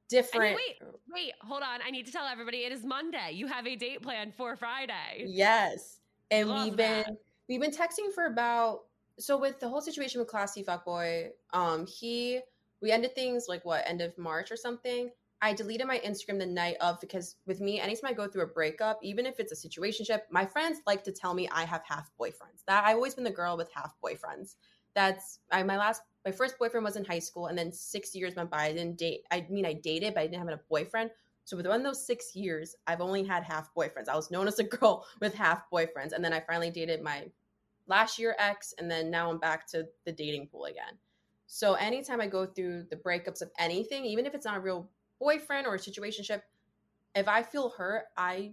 different. 0.09 0.55
wait, 0.57 0.81
wait, 1.13 1.33
hold 1.43 1.63
on. 1.63 1.81
I 1.85 1.91
need 1.91 2.07
to 2.07 2.13
tell 2.13 2.27
everybody 2.27 2.59
it 2.65 2.73
is 2.73 2.85
Monday. 2.85 3.33
You 3.33 3.47
have 3.49 3.67
a 3.67 3.75
date 3.77 4.03
planned 4.03 4.35
for 4.35 4.57
Friday. 4.57 5.25
Yes. 5.27 6.01
And 6.31 6.49
Love 6.49 6.65
we've 6.65 6.77
that. 6.77 7.07
been 7.07 7.17
we've 7.49 7.61
been 7.61 7.71
texting 7.71 8.13
for 8.15 8.27
about 8.27 8.81
so 9.19 9.39
with 9.39 9.61
the 9.61 9.69
whole 9.69 9.81
situation 9.81 10.21
with 10.21 10.29
Classy 10.29 10.63
Fuckboy, 10.63 11.31
um, 11.53 11.87
he 11.87 12.41
we 12.83 12.91
ended 12.91 13.15
things 13.15 13.47
like 13.49 13.65
what, 13.65 13.89
end 13.89 14.03
of 14.03 14.17
March 14.19 14.51
or 14.53 14.57
something. 14.57 15.11
I 15.43 15.53
deleted 15.53 15.87
my 15.87 15.99
Instagram 15.99 16.39
the 16.39 16.47
night 16.47 16.77
of 16.81 17.01
because 17.01 17.37
with 17.47 17.61
me, 17.61 17.79
anytime 17.81 18.11
I 18.11 18.15
go 18.15 18.27
through 18.27 18.45
a 18.45 18.49
breakup, 18.49 18.99
even 19.03 19.27
if 19.27 19.39
it's 19.39 19.53
a 19.53 19.69
situationship, 19.69 20.21
my 20.31 20.47
friends 20.47 20.81
like 20.87 21.05
to 21.05 21.13
tell 21.13 21.35
me 21.35 21.49
I 21.53 21.65
have 21.65 21.83
half 21.87 22.11
boyfriends. 22.19 22.65
That 22.67 22.85
I've 22.85 22.97
always 22.97 23.15
been 23.15 23.25
the 23.25 23.31
girl 23.31 23.57
with 23.57 23.71
half 23.73 23.95
boyfriends. 24.05 24.57
That's 24.95 25.41
I 25.51 25.63
my 25.63 25.77
last 25.77 26.03
my 26.25 26.33
first 26.33 26.59
boyfriend 26.59 26.85
was 26.85 26.97
in 26.97 27.05
high 27.05 27.19
school 27.19 27.47
and 27.47 27.57
then 27.57 27.71
six 27.73 28.15
years 28.15 28.35
went 28.35 28.51
by. 28.51 28.65
I 28.65 28.73
didn't 28.73 28.97
date 28.97 29.23
I 29.31 29.47
mean 29.51 29.67
I 29.67 29.75
dated, 29.75 30.15
but 30.15 30.21
I 30.21 30.27
didn't 30.27 30.47
have 30.47 30.49
a 30.49 30.61
boyfriend. 30.69 31.11
So 31.47 31.57
within 31.57 31.85
those 31.85 32.05
six 32.05 32.35
years, 32.35 32.75
I've 32.89 33.01
only 33.01 33.23
had 33.23 33.45
half 33.45 33.73
boyfriends. 33.73 34.09
I 34.09 34.17
was 34.17 34.33
known 34.33 34.49
as 34.49 34.59
a 34.59 34.65
girl 34.77 35.07
with 35.21 35.33
half 35.33 35.71
boyfriends, 35.73 36.13
and 36.13 36.23
then 36.23 36.33
I 36.33 36.41
finally 36.41 36.71
dated 36.71 37.03
my 37.03 37.31
last 37.87 38.19
year 38.19 38.35
ex, 38.41 38.75
and 38.79 38.91
then 38.91 39.13
now 39.13 39.31
I'm 39.31 39.39
back 39.39 39.65
to 39.69 39.87
the 40.05 40.11
dating 40.11 40.49
pool 40.49 40.65
again. 40.65 40.99
So 41.47 41.75
anytime 41.75 42.21
I 42.21 42.27
go 42.27 42.47
through 42.47 42.87
the 42.91 42.97
breakups 42.97 43.43
of 43.43 43.53
anything, 43.61 44.05
even 44.05 44.27
if 44.27 44.35
it's 44.35 44.45
not 44.45 44.57
a 44.57 44.61
real 44.61 44.91
boyfriend 45.21 45.69
or 45.69 45.77
a 45.77 45.79
situationship, 45.79 46.43
if 47.15 47.29
I 47.29 47.43
feel 47.43 47.71
hurt, 47.71 48.07
I 48.17 48.53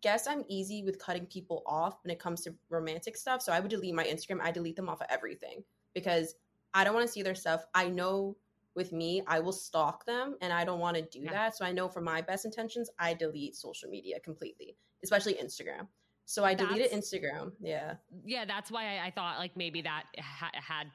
guess 0.00 0.28
I'm 0.28 0.44
easy 0.46 0.84
with 0.84 1.00
cutting 1.00 1.26
people 1.26 1.64
off 1.66 1.98
when 2.04 2.12
it 2.12 2.20
comes 2.20 2.42
to 2.42 2.54
romantic 2.70 3.16
stuff. 3.16 3.42
So 3.42 3.52
I 3.52 3.58
would 3.58 3.70
delete 3.72 3.96
my 3.96 4.04
Instagram. 4.04 4.40
I 4.40 4.52
delete 4.52 4.76
them 4.76 4.88
off 4.88 5.00
of 5.00 5.08
everything 5.10 5.64
because 5.92 6.36
I 6.72 6.84
don't 6.84 6.94
want 6.94 7.04
to 7.04 7.12
see 7.12 7.22
their 7.22 7.34
stuff. 7.34 7.64
I 7.74 7.88
know 7.88 8.36
with 8.78 8.92
me, 8.92 9.22
I 9.26 9.40
will 9.40 9.52
stalk 9.52 10.06
them 10.06 10.36
and 10.40 10.50
I 10.52 10.64
don't 10.64 10.80
want 10.80 10.96
to 10.96 11.02
do 11.02 11.20
yeah. 11.20 11.32
that. 11.32 11.56
So 11.56 11.66
I 11.66 11.72
know 11.72 11.88
for 11.88 12.00
my 12.00 12.22
best 12.22 12.46
intentions, 12.46 12.88
I 12.98 13.12
delete 13.12 13.56
social 13.56 13.90
media 13.90 14.18
completely, 14.20 14.76
especially 15.02 15.34
Instagram. 15.34 15.88
So 16.24 16.44
I 16.44 16.54
that's, 16.54 16.68
deleted 16.68 16.92
Instagram. 16.92 17.52
Yeah. 17.60 17.94
Yeah, 18.24 18.46
that's 18.46 18.70
why 18.70 18.96
I, 18.96 19.06
I 19.06 19.10
thought 19.10 19.38
like 19.38 19.56
maybe 19.56 19.82
that 19.82 20.04
ha- 20.18 20.52
had 20.54 20.86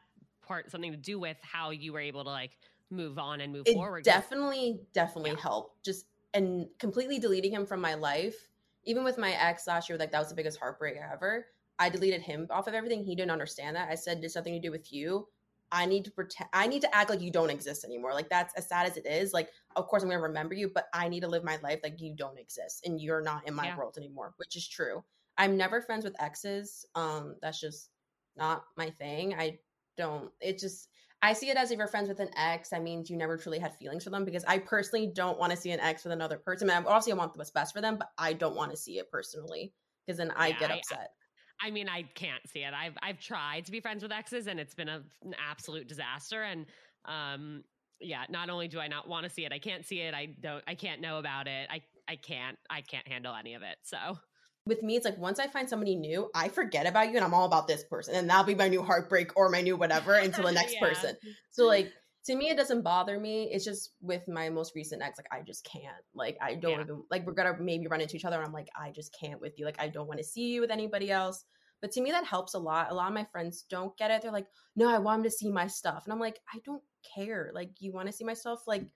part 0.41 0.71
something 0.71 0.91
to 0.91 0.97
do 0.97 1.19
with 1.19 1.37
how 1.41 1.69
you 1.69 1.93
were 1.93 1.99
able 1.99 2.23
to 2.23 2.29
like 2.29 2.57
move 2.89 3.19
on 3.19 3.41
and 3.41 3.51
move 3.51 3.63
it 3.67 3.73
forward. 3.73 4.03
Definitely, 4.03 4.79
definitely 4.93 5.31
yeah. 5.31 5.41
helped. 5.41 5.83
Just 5.83 6.05
and 6.33 6.67
completely 6.79 7.19
deleting 7.19 7.51
him 7.51 7.65
from 7.65 7.81
my 7.81 7.93
life. 7.93 8.49
Even 8.85 9.03
with 9.03 9.17
my 9.17 9.31
ex 9.31 9.67
last 9.67 9.87
year, 9.87 9.97
like 9.97 10.11
that 10.11 10.19
was 10.19 10.29
the 10.29 10.35
biggest 10.35 10.59
heartbreak 10.59 10.97
ever. 10.97 11.45
I 11.79 11.89
deleted 11.89 12.21
him 12.21 12.47
off 12.49 12.67
of 12.67 12.73
everything. 12.73 13.03
He 13.03 13.15
didn't 13.15 13.31
understand 13.31 13.75
that. 13.75 13.89
I 13.89 13.95
said 13.95 14.23
it's 14.23 14.35
nothing 14.35 14.53
to 14.53 14.59
do 14.59 14.71
with 14.71 14.91
you. 14.91 15.27
I 15.73 15.87
need 15.87 16.05
to 16.05 16.11
pretend 16.11 16.49
I 16.53 16.67
need 16.67 16.83
to 16.83 16.95
act 16.95 17.09
like 17.09 17.19
you 17.19 17.31
don't 17.31 17.49
exist 17.49 17.83
anymore. 17.83 18.13
Like 18.13 18.29
that's 18.29 18.53
as 18.53 18.69
sad 18.69 18.85
as 18.85 18.95
it 18.95 19.07
is. 19.07 19.33
Like, 19.33 19.49
of 19.75 19.87
course 19.87 20.03
I'm 20.03 20.09
gonna 20.09 20.21
remember 20.21 20.53
you, 20.53 20.69
but 20.73 20.85
I 20.93 21.09
need 21.09 21.21
to 21.21 21.27
live 21.27 21.43
my 21.43 21.57
life 21.63 21.79
like 21.83 21.99
you 21.99 22.15
don't 22.15 22.37
exist 22.37 22.85
and 22.85 23.01
you're 23.01 23.21
not 23.21 23.47
in 23.47 23.55
my 23.55 23.65
yeah. 23.65 23.77
world 23.77 23.97
anymore, 23.97 24.35
which 24.37 24.55
is 24.55 24.67
true. 24.67 25.03
I'm 25.35 25.57
never 25.57 25.81
friends 25.81 26.05
with 26.05 26.21
exes. 26.21 26.85
Um, 26.93 27.37
that's 27.41 27.59
just 27.59 27.89
not 28.37 28.65
my 28.77 28.91
thing. 28.91 29.33
I 29.33 29.57
don't 29.97 30.31
it 30.39 30.59
just 30.59 30.89
I 31.23 31.33
see 31.33 31.49
it 31.49 31.57
as 31.57 31.71
if 31.71 31.79
you're 31.79 31.87
friends 31.87 32.07
with 32.07 32.19
an 32.19 32.29
ex, 32.37 32.69
that 32.69 32.83
means 32.83 33.09
you 33.09 33.17
never 33.17 33.35
truly 33.35 33.57
had 33.57 33.75
feelings 33.75 34.03
for 34.03 34.11
them 34.11 34.25
because 34.25 34.43
I 34.45 34.59
personally 34.59 35.07
don't 35.07 35.39
want 35.39 35.51
to 35.53 35.57
see 35.57 35.71
an 35.71 35.79
ex 35.79 36.03
with 36.03 36.13
another 36.13 36.37
person. 36.37 36.69
I 36.69 36.77
mean, 36.77 36.85
obviously 36.85 37.13
I 37.13 37.15
want 37.15 37.35
what's 37.35 37.49
best 37.49 37.73
for 37.73 37.81
them, 37.81 37.97
but 37.97 38.09
I 38.17 38.33
don't 38.33 38.55
want 38.55 38.69
to 38.71 38.77
see 38.77 38.99
it 38.99 39.09
personally 39.09 39.73
because 40.05 40.19
then 40.19 40.31
I 40.35 40.49
yeah, 40.49 40.59
get 40.59 40.71
upset. 40.71 40.99
I, 40.99 41.22
I 41.61 41.71
mean, 41.71 41.87
I 41.89 42.03
can't 42.15 42.47
see 42.47 42.59
it. 42.59 42.73
I've 42.73 42.97
I've 43.01 43.19
tried 43.19 43.65
to 43.65 43.71
be 43.71 43.79
friends 43.79 44.03
with 44.03 44.11
exes, 44.11 44.47
and 44.47 44.59
it's 44.59 44.73
been 44.73 44.89
a, 44.89 45.01
an 45.23 45.35
absolute 45.39 45.87
disaster. 45.87 46.43
And 46.43 46.65
um, 47.05 47.63
yeah, 47.99 48.23
not 48.29 48.49
only 48.49 48.67
do 48.67 48.79
I 48.79 48.87
not 48.87 49.07
want 49.07 49.23
to 49.25 49.29
see 49.29 49.45
it, 49.45 49.53
I 49.53 49.59
can't 49.59 49.85
see 49.85 49.99
it. 50.01 50.13
I 50.13 50.35
don't. 50.41 50.63
I 50.67 50.75
can't 50.75 51.01
know 51.01 51.19
about 51.19 51.47
it. 51.47 51.69
I 51.71 51.81
I 52.07 52.15
can't. 52.15 52.57
I 52.69 52.81
can't 52.81 53.07
handle 53.07 53.33
any 53.35 53.53
of 53.53 53.61
it. 53.61 53.77
So 53.83 54.17
with 54.65 54.81
me, 54.81 54.95
it's 54.95 55.05
like 55.05 55.17
once 55.17 55.39
I 55.39 55.47
find 55.47 55.69
somebody 55.69 55.95
new, 55.95 56.29
I 56.33 56.49
forget 56.49 56.87
about 56.87 57.09
you, 57.09 57.15
and 57.15 57.23
I'm 57.23 57.33
all 57.33 57.45
about 57.45 57.67
this 57.67 57.83
person, 57.83 58.15
and 58.15 58.29
that'll 58.29 58.45
be 58.45 58.55
my 58.55 58.67
new 58.67 58.83
heartbreak 58.83 59.31
or 59.35 59.49
my 59.49 59.61
new 59.61 59.75
whatever 59.75 60.15
until 60.15 60.45
the 60.45 60.51
next 60.51 60.73
yeah. 60.81 60.87
person. 60.87 61.17
So 61.51 61.65
like 61.65 61.91
to 62.25 62.35
me 62.35 62.49
it 62.49 62.57
doesn't 62.57 62.81
bother 62.81 63.19
me 63.19 63.49
it's 63.51 63.65
just 63.65 63.91
with 64.01 64.27
my 64.27 64.49
most 64.49 64.75
recent 64.75 65.01
ex 65.01 65.17
like 65.17 65.27
i 65.31 65.41
just 65.41 65.65
can't 65.65 66.03
like 66.13 66.37
i 66.41 66.55
don't 66.55 66.73
yeah. 66.73 66.81
even 66.81 67.03
like 67.11 67.25
we're 67.25 67.33
gonna 67.33 67.55
maybe 67.59 67.87
run 67.87 68.01
into 68.01 68.15
each 68.15 68.25
other 68.25 68.37
and 68.37 68.45
i'm 68.45 68.53
like 68.53 68.69
i 68.79 68.91
just 68.91 69.15
can't 69.19 69.41
with 69.41 69.57
you 69.57 69.65
like 69.65 69.79
i 69.79 69.87
don't 69.87 70.07
want 70.07 70.19
to 70.19 70.23
see 70.23 70.53
you 70.53 70.61
with 70.61 70.71
anybody 70.71 71.11
else 71.11 71.45
but 71.81 71.91
to 71.91 72.01
me 72.01 72.11
that 72.11 72.25
helps 72.25 72.53
a 72.53 72.59
lot 72.59 72.91
a 72.91 72.93
lot 72.93 73.07
of 73.07 73.13
my 73.13 73.25
friends 73.31 73.65
don't 73.69 73.95
get 73.97 74.11
it 74.11 74.21
they're 74.21 74.31
like 74.31 74.47
no 74.75 74.89
i 74.89 74.97
want 74.97 75.19
him 75.19 75.23
to 75.23 75.31
see 75.31 75.49
my 75.49 75.67
stuff 75.67 76.03
and 76.05 76.13
i'm 76.13 76.19
like 76.19 76.39
i 76.53 76.59
don't 76.65 76.83
care 77.15 77.51
like 77.53 77.69
you 77.79 77.91
want 77.91 78.07
to 78.07 78.13
see 78.13 78.23
my 78.23 78.33
stuff 78.33 78.61
like 78.67 78.87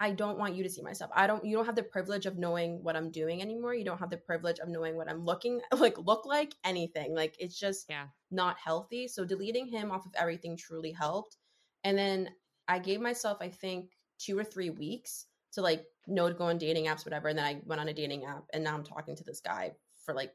i 0.00 0.10
don't 0.10 0.38
want 0.38 0.56
you 0.56 0.62
to 0.62 0.70
see 0.70 0.82
myself. 0.82 1.10
i 1.14 1.26
don't 1.26 1.44
you 1.44 1.54
don't 1.54 1.66
have 1.66 1.76
the 1.76 1.82
privilege 1.82 2.26
of 2.26 2.38
knowing 2.38 2.82
what 2.82 2.96
i'm 2.96 3.10
doing 3.10 3.42
anymore 3.42 3.74
you 3.74 3.84
don't 3.84 3.98
have 3.98 4.10
the 4.10 4.16
privilege 4.16 4.58
of 4.58 4.68
knowing 4.68 4.96
what 4.96 5.10
i'm 5.10 5.24
looking 5.24 5.60
like 5.78 5.98
look 5.98 6.24
like 6.24 6.54
anything 6.64 7.14
like 7.14 7.36
it's 7.38 7.58
just 7.58 7.86
yeah 7.90 8.06
not 8.30 8.56
healthy 8.56 9.06
so 9.06 9.24
deleting 9.24 9.66
him 9.66 9.90
off 9.90 10.06
of 10.06 10.12
everything 10.16 10.56
truly 10.56 10.90
helped 10.90 11.36
and 11.84 11.98
then 11.98 12.28
I 12.68 12.78
gave 12.78 13.00
myself, 13.00 13.38
I 13.40 13.48
think, 13.48 13.90
two 14.18 14.38
or 14.38 14.44
three 14.44 14.70
weeks 14.70 15.26
to 15.52 15.60
like 15.60 15.84
know 16.06 16.28
to 16.28 16.34
go 16.34 16.44
on 16.44 16.58
dating 16.58 16.86
apps, 16.86 17.04
whatever. 17.04 17.28
And 17.28 17.38
then 17.38 17.44
I 17.44 17.60
went 17.64 17.80
on 17.80 17.88
a 17.88 17.94
dating 17.94 18.24
app 18.24 18.44
and 18.52 18.64
now 18.64 18.74
I'm 18.74 18.84
talking 18.84 19.16
to 19.16 19.24
this 19.24 19.40
guy 19.40 19.72
for 20.04 20.14
like 20.14 20.32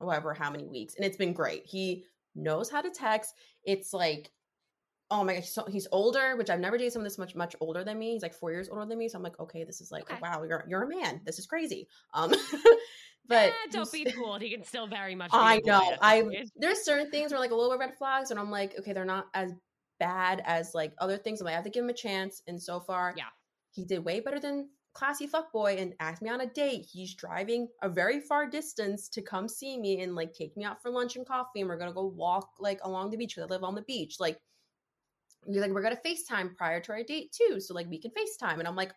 however 0.00 0.34
how 0.34 0.50
many 0.50 0.66
weeks. 0.66 0.94
And 0.96 1.04
it's 1.04 1.16
been 1.16 1.32
great. 1.32 1.64
He 1.64 2.04
knows 2.34 2.70
how 2.70 2.80
to 2.80 2.90
text. 2.90 3.34
It's 3.64 3.92
like, 3.92 4.30
oh 5.10 5.22
my 5.22 5.36
gosh, 5.36 5.48
so 5.48 5.64
he's 5.64 5.86
older, 5.92 6.36
which 6.36 6.50
I've 6.50 6.60
never 6.60 6.76
dated 6.76 6.92
someone 6.92 7.04
this 7.04 7.18
much 7.18 7.34
much 7.34 7.54
older 7.60 7.84
than 7.84 7.98
me. 7.98 8.12
He's 8.12 8.22
like 8.22 8.34
four 8.34 8.50
years 8.50 8.68
older 8.68 8.86
than 8.86 8.98
me. 8.98 9.08
So 9.08 9.18
I'm 9.18 9.22
like, 9.22 9.38
okay, 9.38 9.64
this 9.64 9.80
is 9.80 9.92
like, 9.92 10.10
okay. 10.10 10.20
wow, 10.20 10.42
you're 10.42 10.64
you're 10.68 10.82
a 10.82 10.88
man. 10.88 11.20
This 11.24 11.38
is 11.38 11.46
crazy. 11.46 11.88
Um 12.12 12.32
but 13.28 13.48
eh, 13.48 13.52
don't 13.70 13.90
be 13.92 14.04
fooled. 14.10 14.42
He 14.42 14.50
can 14.50 14.64
still 14.64 14.86
very 14.86 15.14
much. 15.14 15.30
I 15.32 15.60
know. 15.64 15.96
I 16.00 16.44
there's 16.56 16.84
certain 16.84 17.10
things 17.10 17.30
where 17.30 17.40
like 17.40 17.52
a 17.52 17.54
little 17.54 17.70
bit 17.70 17.80
red 17.80 17.96
flags, 17.96 18.30
and 18.30 18.40
I'm 18.40 18.50
like, 18.50 18.78
okay, 18.78 18.92
they're 18.92 19.04
not 19.04 19.26
as 19.34 19.52
bad 19.98 20.42
as 20.44 20.74
like 20.74 20.92
other 20.98 21.16
things. 21.16 21.40
I'm 21.40 21.46
like, 21.46 21.52
I 21.52 21.56
have 21.56 21.64
to 21.64 21.70
give 21.70 21.84
him 21.84 21.90
a 21.90 21.94
chance. 21.94 22.42
And 22.46 22.60
so 22.60 22.80
far, 22.80 23.14
yeah, 23.16 23.24
he 23.70 23.84
did 23.84 24.04
way 24.04 24.20
better 24.20 24.40
than 24.40 24.68
classy 24.94 25.26
fuckboy 25.26 25.80
and 25.80 25.94
asked 26.00 26.22
me 26.22 26.30
on 26.30 26.40
a 26.40 26.46
date. 26.46 26.86
He's 26.90 27.14
driving 27.14 27.68
a 27.82 27.88
very 27.88 28.20
far 28.20 28.48
distance 28.48 29.08
to 29.10 29.22
come 29.22 29.48
see 29.48 29.78
me 29.78 30.00
and 30.02 30.14
like 30.14 30.32
take 30.32 30.56
me 30.56 30.64
out 30.64 30.80
for 30.80 30.90
lunch 30.90 31.16
and 31.16 31.26
coffee. 31.26 31.60
And 31.60 31.68
we're 31.68 31.78
gonna 31.78 31.92
go 31.92 32.06
walk 32.06 32.48
like 32.60 32.80
along 32.84 33.10
the 33.10 33.16
beach 33.16 33.34
because 33.34 33.50
I 33.50 33.52
live 33.52 33.64
on 33.64 33.74
the 33.74 33.82
beach. 33.82 34.16
Like, 34.20 34.38
you're 35.46 35.62
like, 35.62 35.72
we're 35.72 35.82
gonna 35.82 35.98
FaceTime 36.04 36.56
prior 36.56 36.80
to 36.80 36.92
our 36.92 37.02
date 37.02 37.32
too. 37.32 37.60
So 37.60 37.74
like 37.74 37.88
we 37.90 37.98
can 37.98 38.12
FaceTime. 38.12 38.58
And 38.58 38.68
I'm 38.68 38.76
like, 38.76 38.92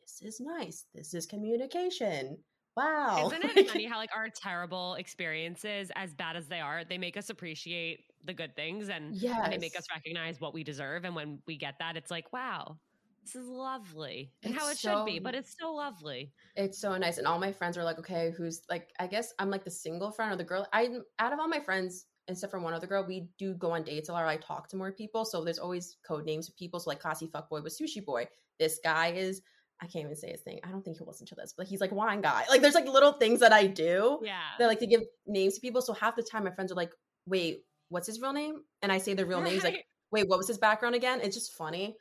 this 0.00 0.20
is 0.22 0.40
nice. 0.40 0.84
This 0.94 1.14
is 1.14 1.26
communication. 1.26 2.38
Wow. 2.76 3.26
Isn't 3.26 3.44
it 3.44 3.68
funny 3.68 3.86
how 3.86 3.96
like 3.96 4.10
our 4.14 4.28
terrible 4.28 4.94
experiences, 4.94 5.90
as 5.96 6.14
bad 6.14 6.36
as 6.36 6.46
they 6.46 6.60
are, 6.60 6.84
they 6.84 6.98
make 6.98 7.16
us 7.16 7.30
appreciate 7.30 8.04
the 8.26 8.34
good 8.34 8.54
things 8.56 8.88
and, 8.88 9.14
yes. 9.16 9.40
and 9.42 9.52
they 9.52 9.58
make 9.58 9.76
us 9.76 9.86
recognize 9.94 10.40
what 10.40 10.54
we 10.54 10.64
deserve. 10.64 11.04
And 11.04 11.14
when 11.14 11.40
we 11.46 11.56
get 11.56 11.74
that, 11.78 11.96
it's 11.96 12.10
like, 12.10 12.32
wow, 12.32 12.78
this 13.26 13.34
is 13.34 13.48
lovely 13.48 14.30
and 14.44 14.54
it's 14.54 14.62
how 14.62 14.70
it 14.70 14.76
so, 14.76 14.98
should 14.98 15.06
be, 15.06 15.18
but 15.18 15.34
it's 15.34 15.56
so 15.58 15.72
lovely. 15.72 16.32
It's 16.54 16.78
so 16.78 16.96
nice. 16.96 17.18
And 17.18 17.26
all 17.26 17.40
my 17.40 17.52
friends 17.52 17.76
are 17.76 17.82
like, 17.84 17.98
okay, 17.98 18.32
who's 18.36 18.62
like, 18.70 18.90
I 19.00 19.08
guess 19.08 19.34
I'm 19.38 19.50
like 19.50 19.64
the 19.64 19.70
single 19.70 20.12
friend 20.12 20.32
or 20.32 20.36
the 20.36 20.44
girl. 20.44 20.66
I 20.72 20.90
out 21.18 21.32
of 21.32 21.40
all 21.40 21.48
my 21.48 21.58
friends, 21.58 22.06
except 22.28 22.52
for 22.52 22.60
one 22.60 22.72
other 22.72 22.86
girl, 22.86 23.04
we 23.06 23.28
do 23.38 23.54
go 23.54 23.72
on 23.72 23.82
dates 23.82 24.08
a 24.08 24.12
lot. 24.12 24.26
I 24.26 24.36
talk 24.36 24.68
to 24.68 24.76
more 24.76 24.92
people. 24.92 25.24
So 25.24 25.42
there's 25.42 25.58
always 25.58 25.96
code 26.06 26.24
names 26.24 26.48
of 26.48 26.56
people. 26.56 26.78
So 26.78 26.90
like 26.90 27.00
Classy 27.00 27.26
Fuckboy 27.26 27.64
was 27.64 27.76
Sushi 27.76 28.04
Boy. 28.04 28.28
This 28.60 28.78
guy 28.82 29.08
is 29.08 29.42
I 29.82 29.86
can't 29.86 30.04
even 30.04 30.16
say 30.16 30.30
his 30.30 30.40
thing. 30.40 30.60
I 30.64 30.68
don't 30.68 30.82
think 30.82 30.96
he'll 30.96 31.06
listen 31.06 31.26
to 31.26 31.34
this, 31.34 31.52
but 31.56 31.66
he's 31.66 31.80
like 31.80 31.92
wine 31.92 32.20
guy. 32.20 32.44
Like 32.48 32.62
there's 32.62 32.74
like 32.74 32.86
little 32.86 33.12
things 33.12 33.40
that 33.40 33.52
I 33.52 33.66
do. 33.66 34.20
Yeah. 34.22 34.38
That 34.58 34.66
like 34.68 34.78
to 34.78 34.86
give 34.86 35.02
names 35.26 35.54
to 35.56 35.60
people. 35.60 35.82
So 35.82 35.92
half 35.92 36.16
the 36.16 36.22
time 36.22 36.44
my 36.44 36.50
friends 36.52 36.72
are 36.72 36.76
like, 36.76 36.92
wait, 37.26 37.64
what's 37.88 38.06
his 38.06 38.20
real 38.20 38.32
name? 38.32 38.62
And 38.82 38.90
I 38.90 38.98
say 38.98 39.14
the 39.14 39.26
real 39.26 39.40
right. 39.40 39.52
name. 39.52 39.60
like, 39.62 39.84
wait, 40.10 40.28
what 40.28 40.38
was 40.38 40.48
his 40.48 40.58
background 40.58 40.94
again? 40.94 41.20
It's 41.22 41.36
just 41.36 41.52
funny. 41.54 41.96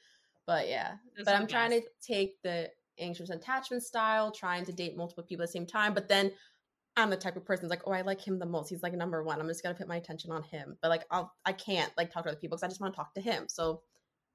But 0.47 0.67
yeah. 0.67 0.95
That's 1.15 1.25
but 1.25 1.35
I'm 1.35 1.47
trying 1.47 1.71
to 1.71 1.81
take 2.05 2.41
the 2.43 2.69
anxious 2.99 3.29
attachment 3.29 3.83
style, 3.83 4.31
trying 4.31 4.65
to 4.65 4.73
date 4.73 4.97
multiple 4.97 5.23
people 5.23 5.43
at 5.43 5.49
the 5.49 5.53
same 5.53 5.65
time. 5.65 5.93
But 5.93 6.07
then 6.07 6.31
I'm 6.97 7.09
the 7.09 7.17
type 7.17 7.35
of 7.35 7.45
person 7.45 7.67
like, 7.67 7.81
oh, 7.85 7.91
I 7.91 8.01
like 8.01 8.25
him 8.25 8.39
the 8.39 8.45
most. 8.45 8.69
He's 8.69 8.83
like 8.83 8.93
number 8.93 9.23
one. 9.23 9.39
I'm 9.39 9.47
just 9.47 9.63
gonna 9.63 9.75
put 9.75 9.87
my 9.87 9.97
attention 9.97 10.31
on 10.31 10.43
him. 10.43 10.77
But 10.81 10.89
like 10.89 11.05
I'll 11.11 11.31
I 11.45 11.51
can't 11.51 11.91
like 11.97 12.11
talk 12.11 12.23
to 12.23 12.29
other 12.29 12.39
people 12.39 12.57
because 12.57 12.63
I 12.63 12.69
just 12.69 12.79
want 12.79 12.93
to 12.93 12.97
talk 12.97 13.13
to 13.15 13.21
him. 13.21 13.45
So 13.47 13.81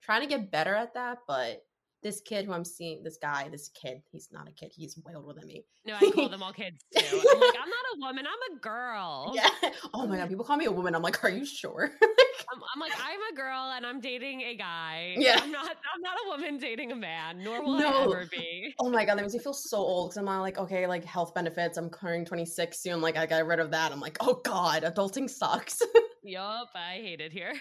trying 0.03 0.23
to 0.23 0.27
get 0.27 0.51
better 0.51 0.75
at 0.75 0.95
that, 0.95 1.19
but 1.27 1.63
this 2.03 2.21
kid 2.21 2.47
who 2.47 2.53
I'm 2.53 2.65
seeing, 2.65 3.03
this 3.03 3.19
guy, 3.21 3.49
this 3.51 3.69
kid, 3.69 4.03
he's 4.11 4.29
not 4.33 4.49
a 4.49 4.53
kid. 4.53 4.73
He's 4.75 4.99
way 5.05 5.15
older 5.15 5.39
than 5.39 5.47
me. 5.47 5.65
No, 5.85 5.95
I 5.95 6.11
call 6.11 6.29
them 6.31 6.43
all 6.43 6.53
kids 6.53 6.85
too. 6.97 7.23
I'm 7.33 7.41
like, 7.41 7.55
I'm 7.61 7.69
not 7.69 7.87
a 7.95 8.01
woman. 8.01 8.27
I'm 8.27 8.57
a 8.57 8.61
girl. 8.61 9.33
Yeah. 9.35 9.49
Oh 9.93 10.07
my 10.07 10.17
god, 10.17 10.29
people 10.29 10.45
call 10.45 10.57
me 10.57 10.67
a 10.67 10.73
woman. 10.73 10.95
I'm 10.95 11.03
like, 11.03 11.23
are 11.25 11.31
you 11.31 11.45
sure? 11.45 11.91
I'm, 12.03 12.61
I'm, 12.75 12.81
like, 12.81 12.93
I'm 12.95 13.19
a 13.33 13.37
girl 13.37 13.73
and 13.75 13.85
I'm 13.85 14.01
dating 14.01 14.43
a 14.43 14.55
guy. 14.55 15.15
Yeah. 15.19 15.39
I'm 15.43 15.51
not. 15.51 15.69
I'm 15.71 16.01
not 16.01 16.17
a 16.25 16.29
woman 16.29 16.59
dating 16.59 16.93
a 16.93 16.97
man. 16.97 17.43
Nor 17.43 17.63
will 17.63 17.79
no. 17.79 17.89
I 17.89 18.03
ever 18.05 18.27
be. 18.31 18.75
Oh 18.79 18.89
my 18.89 19.05
god, 19.05 19.19
that 19.19 19.23
makes 19.23 19.35
me 19.35 19.41
feel 19.41 19.53
so 19.53 19.79
old 19.79 20.11
because 20.11 20.19
I'm 20.19 20.25
not 20.27 20.41
like, 20.41 20.59
okay, 20.59 20.87
like 20.87 21.05
health 21.05 21.35
benefits. 21.35 21.77
I'm 21.77 21.91
turning 21.91 22.25
26 22.25 22.79
soon. 22.79 23.01
Like 23.01 23.17
I 23.17 23.27
got 23.27 23.47
rid 23.47 23.59
of 23.59 23.71
that. 23.73 23.91
I'm 23.93 24.01
like, 24.01 24.17
oh 24.21 24.41
god, 24.45 24.85
adulting 24.85 25.29
sucks. 25.29 25.83
yup, 26.23 26.71
I 26.75 26.95
hate 26.95 27.21
it 27.21 27.33
here. 27.33 27.55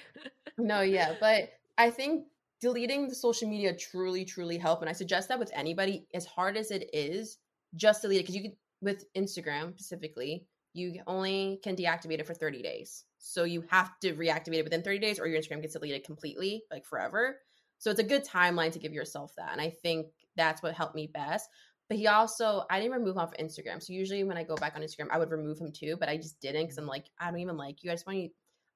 no, 0.57 0.81
yeah, 0.81 1.15
but 1.19 1.49
I 1.77 1.89
think 1.89 2.25
deleting 2.61 3.07
the 3.07 3.15
social 3.15 3.49
media 3.49 3.75
truly, 3.75 4.25
truly 4.25 4.57
help. 4.57 4.81
And 4.81 4.89
I 4.89 4.93
suggest 4.93 5.29
that 5.29 5.39
with 5.39 5.51
anybody, 5.53 6.07
as 6.13 6.25
hard 6.25 6.57
as 6.57 6.71
it 6.71 6.89
is, 6.93 7.37
just 7.75 8.01
delete 8.01 8.19
it 8.19 8.23
because 8.23 8.35
you 8.35 8.43
can 8.43 8.55
with 8.81 9.05
Instagram 9.13 9.73
specifically, 9.73 10.47
you 10.73 11.01
only 11.07 11.59
can 11.63 11.75
deactivate 11.75 12.19
it 12.19 12.27
for 12.27 12.33
30 12.33 12.61
days. 12.61 13.03
So 13.17 13.43
you 13.43 13.63
have 13.69 13.99
to 14.01 14.13
reactivate 14.13 14.59
it 14.59 14.63
within 14.63 14.83
30 14.83 14.99
days 14.99 15.19
or 15.19 15.27
your 15.27 15.41
Instagram 15.41 15.61
gets 15.61 15.73
deleted 15.73 16.03
completely, 16.03 16.63
like 16.71 16.85
forever. 16.85 17.39
So 17.79 17.89
it's 17.89 17.99
a 17.99 18.03
good 18.03 18.25
timeline 18.25 18.71
to 18.71 18.79
give 18.79 18.93
yourself 18.93 19.33
that. 19.37 19.51
And 19.51 19.61
I 19.61 19.69
think 19.69 20.07
that's 20.35 20.61
what 20.61 20.73
helped 20.73 20.95
me 20.95 21.07
best. 21.07 21.49
But 21.87 21.97
he 21.97 22.07
also, 22.07 22.65
I 22.69 22.79
didn't 22.79 22.93
remove 22.93 23.15
him 23.15 23.21
off 23.21 23.33
Instagram. 23.39 23.81
So 23.81 23.93
usually 23.93 24.23
when 24.23 24.37
I 24.37 24.43
go 24.43 24.55
back 24.55 24.75
on 24.75 24.81
Instagram, 24.81 25.07
I 25.11 25.17
would 25.17 25.31
remove 25.31 25.59
him 25.59 25.71
too, 25.71 25.97
but 25.99 26.07
I 26.07 26.17
just 26.17 26.39
didn't 26.39 26.63
because 26.63 26.77
I'm 26.77 26.85
mm. 26.85 26.89
like, 26.89 27.05
I 27.19 27.31
don't 27.31 27.39
even 27.39 27.57
like 27.57 27.83
you. 27.83 27.89
I 27.89 27.95
just 27.95 28.05
want 28.05 28.19
you 28.19 28.29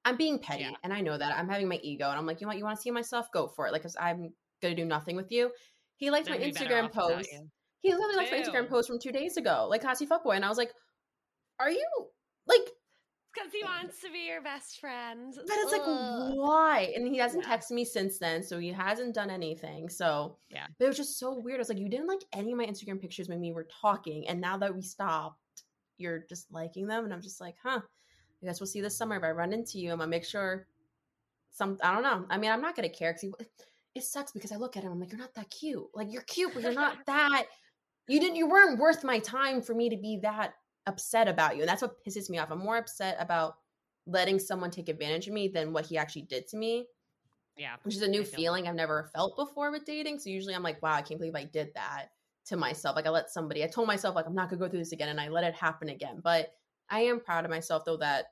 I'm 0.04 0.16
being 0.16 0.38
petty, 0.38 0.62
yeah. 0.64 0.72
and 0.82 0.92
I 0.92 1.00
know 1.00 1.16
that. 1.16 1.36
I'm 1.36 1.48
having 1.48 1.68
my 1.68 1.80
ego, 1.82 2.08
and 2.08 2.18
I'm 2.18 2.26
like, 2.26 2.40
you 2.40 2.46
know 2.46 2.48
what? 2.50 2.58
You 2.58 2.64
want 2.64 2.76
to 2.76 2.82
see 2.82 2.90
myself? 2.90 3.26
Go 3.32 3.48
for 3.48 3.66
it. 3.66 3.72
Like, 3.72 3.82
cause 3.82 3.96
I'm 3.98 4.32
gonna 4.60 4.74
do 4.74 4.84
nothing 4.84 5.16
with 5.16 5.30
you. 5.32 5.50
He 5.96 6.10
likes 6.10 6.28
my 6.28 6.38
Instagram 6.38 6.92
post. 6.92 7.28
He 7.80 7.92
literally 7.92 8.16
likes 8.16 8.30
my 8.30 8.38
Instagram 8.38 8.68
post 8.68 8.88
from 8.88 8.98
two 8.98 9.12
days 9.12 9.36
ago, 9.36 9.66
like 9.68 9.82
Cassie 9.82 10.06
Fuckboy, 10.06 10.36
and 10.36 10.44
I 10.44 10.48
was 10.48 10.58
like, 10.58 10.72
are 11.60 11.70
you 11.70 11.86
like? 12.46 12.60
Because 13.34 13.52
he 13.52 13.64
wants 13.64 14.00
to 14.02 14.12
be 14.12 14.26
your 14.28 14.40
best 14.42 14.78
friend. 14.78 15.34
But 15.34 15.44
it's 15.48 15.72
like, 15.72 15.80
Ugh. 15.84 16.34
why? 16.36 16.92
And 16.94 17.08
he 17.08 17.18
hasn't 17.18 17.44
Yeah. 17.44 17.56
texted 17.56 17.72
me 17.72 17.84
since 17.84 18.18
then, 18.18 18.44
so 18.44 18.60
he 18.60 18.68
hasn't 18.70 19.12
done 19.14 19.28
anything. 19.28 19.88
So 19.88 20.36
Yeah. 20.50 20.66
but 20.78 20.84
it 20.84 20.88
was 20.88 20.96
just 20.96 21.18
so 21.18 21.40
weird. 21.40 21.58
It's 21.58 21.68
like 21.68 21.78
you 21.78 21.88
didn't 21.88 22.06
like 22.06 22.22
any 22.32 22.52
of 22.52 22.58
my 22.58 22.64
Instagram 22.66 23.00
pictures 23.00 23.28
when 23.28 23.40
we 23.40 23.52
were 23.52 23.66
talking, 23.80 24.28
and 24.28 24.40
now 24.40 24.56
that 24.58 24.72
we 24.74 24.82
stopped, 24.82 25.40
you're 25.98 26.24
just 26.28 26.52
liking 26.52 26.86
them, 26.86 27.04
and 27.04 27.12
I'm 27.12 27.22
just 27.22 27.40
like, 27.40 27.56
huh. 27.62 27.80
I 28.44 28.48
guess 28.50 28.60
we'll 28.60 28.66
see 28.66 28.80
this 28.80 28.96
summer 28.96 29.16
if 29.16 29.22
I 29.22 29.30
run 29.30 29.52
into 29.52 29.78
you. 29.78 29.92
I'm 29.92 29.98
gonna 29.98 30.10
make 30.10 30.24
sure 30.24 30.66
some. 31.50 31.78
I 31.82 31.92
don't 31.94 32.02
know. 32.02 32.26
I 32.30 32.36
mean, 32.38 32.50
I'm 32.50 32.60
not 32.60 32.76
gonna 32.76 32.88
care 32.88 33.12
because 33.14 33.46
it 33.94 34.02
sucks 34.04 34.32
because 34.32 34.52
I 34.52 34.56
look 34.56 34.76
at 34.76 34.82
him. 34.82 34.92
I'm 34.92 35.00
like, 35.00 35.10
you're 35.10 35.20
not 35.20 35.34
that 35.34 35.50
cute. 35.50 35.84
Like 35.94 36.12
you're 36.12 36.22
cute, 36.22 36.52
but 36.52 36.62
you're 36.62 36.72
not 36.72 36.98
that. 37.06 37.46
You 38.08 38.20
didn't. 38.20 38.36
You 38.36 38.48
weren't 38.48 38.78
worth 38.78 39.02
my 39.04 39.18
time 39.18 39.62
for 39.62 39.74
me 39.74 39.88
to 39.88 39.96
be 39.96 40.18
that 40.22 40.54
upset 40.86 41.26
about 41.28 41.54
you, 41.56 41.62
and 41.62 41.68
that's 41.68 41.80
what 41.82 42.04
pisses 42.04 42.28
me 42.28 42.38
off. 42.38 42.50
I'm 42.50 42.58
more 42.58 42.76
upset 42.76 43.16
about 43.18 43.56
letting 44.06 44.38
someone 44.38 44.70
take 44.70 44.90
advantage 44.90 45.26
of 45.28 45.32
me 45.32 45.48
than 45.48 45.72
what 45.72 45.86
he 45.86 45.96
actually 45.96 46.20
did 46.22 46.46
to 46.46 46.58
me 46.58 46.84
Yeah. 47.56 47.76
which 47.84 47.94
is 47.94 48.02
a 48.02 48.08
new 48.08 48.20
I 48.20 48.24
feeling 48.24 48.68
I've 48.68 48.74
never 48.74 49.08
felt 49.14 49.34
before 49.34 49.70
with 49.70 49.86
dating. 49.86 50.18
So 50.18 50.28
usually 50.28 50.54
I'm 50.54 50.62
like, 50.62 50.82
wow, 50.82 50.92
I 50.92 51.00
can't 51.00 51.18
believe 51.18 51.34
I 51.34 51.44
did 51.44 51.72
that 51.74 52.08
to 52.48 52.58
myself. 52.58 52.96
Like 52.96 53.06
I 53.06 53.08
let 53.08 53.30
somebody, 53.30 53.64
I 53.64 53.66
told 53.66 53.86
myself 53.88 54.14
like 54.14 54.26
I'm 54.26 54.34
not 54.34 54.50
gonna 54.50 54.60
go 54.60 54.68
through 54.68 54.80
this 54.80 54.92
again, 54.92 55.08
and 55.08 55.18
I 55.18 55.28
let 55.28 55.44
it 55.44 55.54
happen 55.54 55.88
again. 55.88 56.20
But 56.22 56.52
I 56.90 57.00
am 57.00 57.18
proud 57.20 57.46
of 57.46 57.50
myself 57.50 57.84
though 57.86 57.96
that 57.96 58.26